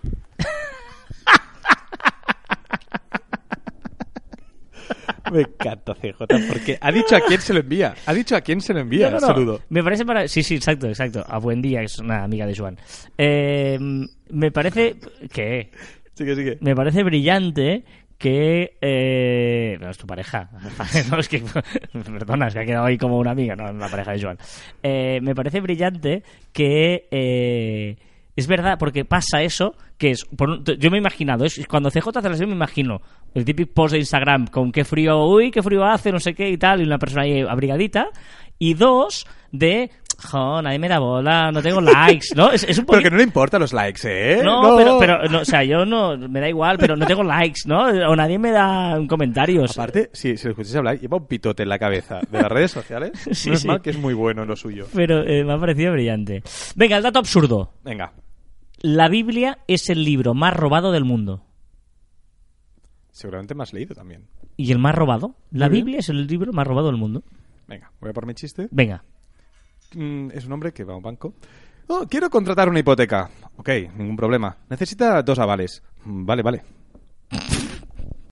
Me 5.32 5.42
encanta 5.42 5.96
CJ 5.96 6.26
porque 6.48 6.78
ha 6.80 6.92
dicho 6.92 7.16
a 7.16 7.22
quién 7.22 7.42
se 7.42 7.54
lo 7.54 7.62
envía. 7.62 7.96
Ha 8.06 8.14
dicho 8.14 8.36
a 8.36 8.42
quién 8.42 8.62
se 8.62 8.72
lo 8.74 8.82
envía 8.82 9.10
No, 9.10 9.16
el 9.18 9.22
no, 9.22 9.28
no. 9.28 9.34
saludo. 9.34 9.62
Me 9.70 9.84
parece 9.84 10.06
para... 10.06 10.28
Sí, 10.28 10.44
sí, 10.44 10.56
exacto, 10.56 10.88
exacto. 10.88 11.24
A 11.28 11.40
buen 11.40 11.60
día, 11.62 11.82
es 11.82 11.98
una 11.98 12.24
amiga 12.24 12.46
de 12.46 12.56
Joan. 12.56 12.78
Eh, 13.18 13.80
me 14.30 14.52
parece 14.52 14.98
que... 15.32 15.72
Sigue, 16.14 16.36
sigue. 16.36 16.58
Me 16.62 16.76
parece 16.76 17.02
brillante 17.04 17.84
que... 18.18 18.78
Eh... 18.82 19.78
No, 19.82 19.90
es 19.90 19.98
tu 19.98 20.08
pareja. 20.08 20.50
no, 21.12 21.20
es 21.20 21.30
que... 21.30 21.44
Perdona, 21.94 22.48
es 22.48 22.54
que 22.54 22.60
ha 22.60 22.66
quedado 22.66 22.86
ahí 22.86 22.98
como 22.98 23.18
una 23.18 23.32
amiga. 23.32 23.56
No, 23.56 23.66
es 23.66 23.72
una 23.72 23.90
pareja 23.90 24.12
de 24.14 24.22
Joan. 24.22 24.38
Eh, 24.82 25.20
me 25.22 25.36
parece 25.36 25.62
brillante 25.62 26.24
que... 26.52 27.08
eh, 27.12 27.96
Es 28.36 28.48
verdad, 28.48 28.78
porque 28.80 29.06
pasa 29.06 29.42
eso, 29.44 29.76
que 29.98 30.12
es... 30.12 30.26
yo 30.80 30.90
me 30.92 30.98
he 30.98 31.00
imaginado, 31.00 31.46
es 31.46 31.66
cuando 31.68 31.92
CJ 31.92 32.10
hace 32.18 32.30
la 32.30 32.48
me 32.48 32.54
imagino 32.54 33.02
el 33.36 33.46
típico 33.46 33.74
post 33.74 33.94
de 33.94 34.00
Instagram 34.00 34.48
con 34.48 34.72
qué 34.72 34.84
frío, 34.86 35.26
uy, 35.26 35.52
qué 35.52 35.62
frío 35.62 35.84
hace, 35.84 36.12
no 36.12 36.20
sé 36.20 36.34
qué 36.34 36.50
y 36.50 36.58
tal, 36.58 36.82
y 36.82 36.84
una 36.86 36.98
persona 36.98 37.24
ahí 37.24 37.42
abrigadita. 37.42 38.10
Y 38.60 38.76
dos, 38.76 39.26
de 39.52 39.92
Jo, 40.18 40.62
nadie 40.62 40.80
me 40.80 40.88
da 40.88 41.00
bola, 41.00 41.52
no 41.52 41.62
tengo 41.62 41.82
likes, 41.82 42.28
¿no? 42.36 42.52
Es, 42.52 42.64
es 42.64 42.78
un 42.78 42.86
Pero 42.86 42.98
poquito... 42.98 43.04
que 43.04 43.12
no 43.12 43.18
le 43.18 43.24
importan 43.24 43.60
los 43.62 43.74
likes, 43.74 44.02
¿eh? 44.06 44.42
No, 44.44 44.76
pero, 44.78 45.00
pero 45.00 45.24
no, 45.28 45.40
o 45.40 45.46
sea, 45.46 45.64
yo 45.64 45.86
no, 45.86 46.18
me 46.18 46.40
da 46.40 46.48
igual, 46.48 46.78
pero 46.78 46.96
no 46.96 47.06
tengo 47.06 47.24
likes, 47.24 47.62
¿no? 47.66 47.86
O 48.10 48.16
nadie 48.16 48.38
me 48.40 48.52
da 48.52 49.00
comentarios. 49.10 49.78
Aparte, 49.78 50.10
si, 50.14 50.38
si 50.38 50.46
lo 50.46 50.52
escucháis 50.52 50.76
hablar, 50.76 51.00
lleva 51.00 51.18
un 51.18 51.28
pitote 51.28 51.64
en 51.64 51.70
la 51.70 51.80
cabeza 51.80 52.22
de 52.30 52.42
las 52.42 52.52
redes 52.52 52.72
sociales. 52.72 53.12
Sí, 53.34 53.50
no 53.50 53.56
es 53.56 53.62
sí. 53.62 53.68
mal 53.68 53.82
que 53.82 53.90
es 53.90 53.98
muy 53.98 54.14
bueno 54.14 54.44
en 54.44 54.48
lo 54.48 54.56
suyo. 54.56 54.88
Pero 54.94 55.24
eh, 55.24 55.44
me 55.44 55.54
ha 55.54 55.58
parecido 55.60 55.92
brillante. 55.94 56.44
Venga, 56.76 56.98
el 56.98 57.04
dato 57.04 57.20
absurdo. 57.20 57.74
Venga, 57.84 58.14
La 58.82 59.10
Biblia 59.10 59.60
es 59.68 59.90
el 59.90 60.04
libro 60.04 60.34
más 60.34 60.54
robado 60.56 60.92
del 60.92 61.04
mundo. 61.06 61.44
seguramente 63.12 63.56
me 63.56 63.64
has 63.64 63.74
leído 63.74 63.96
también. 63.96 64.28
¿Y 64.56 64.72
el 64.72 64.80
más 64.80 64.94
robado? 64.96 65.36
La. 65.52 65.68
Biblia 65.68 66.00
es 66.00 66.10
el 66.10 66.28
libro 66.28 66.54
más 66.54 66.68
robado 66.68 66.88
del 66.88 66.98
mundo. 66.98 67.24
Venga, 67.68 67.92
voy 68.00 68.12
a 68.12 68.14
por 68.14 68.26
mi 68.26 68.34
chiste. 68.36 68.68
Venga. 68.72 69.04
Mm, 69.96 70.32
es 70.34 70.46
un 70.46 70.52
hombre 70.54 70.72
que 70.74 70.84
va 70.84 70.94
a 70.94 70.98
un 70.98 71.04
banco. 71.04 71.34
Oh, 71.88 72.06
quiero 72.10 72.30
contratar 72.30 72.70
una 72.70 72.80
hipoteca. 72.80 73.30
Ok, 73.58 73.70
ningún 73.98 74.16
problema. 74.16 74.58
Necesita 74.70 75.22
dos 75.22 75.40
avales. 75.40 75.84
Mm, 76.06 76.26
Vale, 76.26 76.42
vale. 76.42 76.64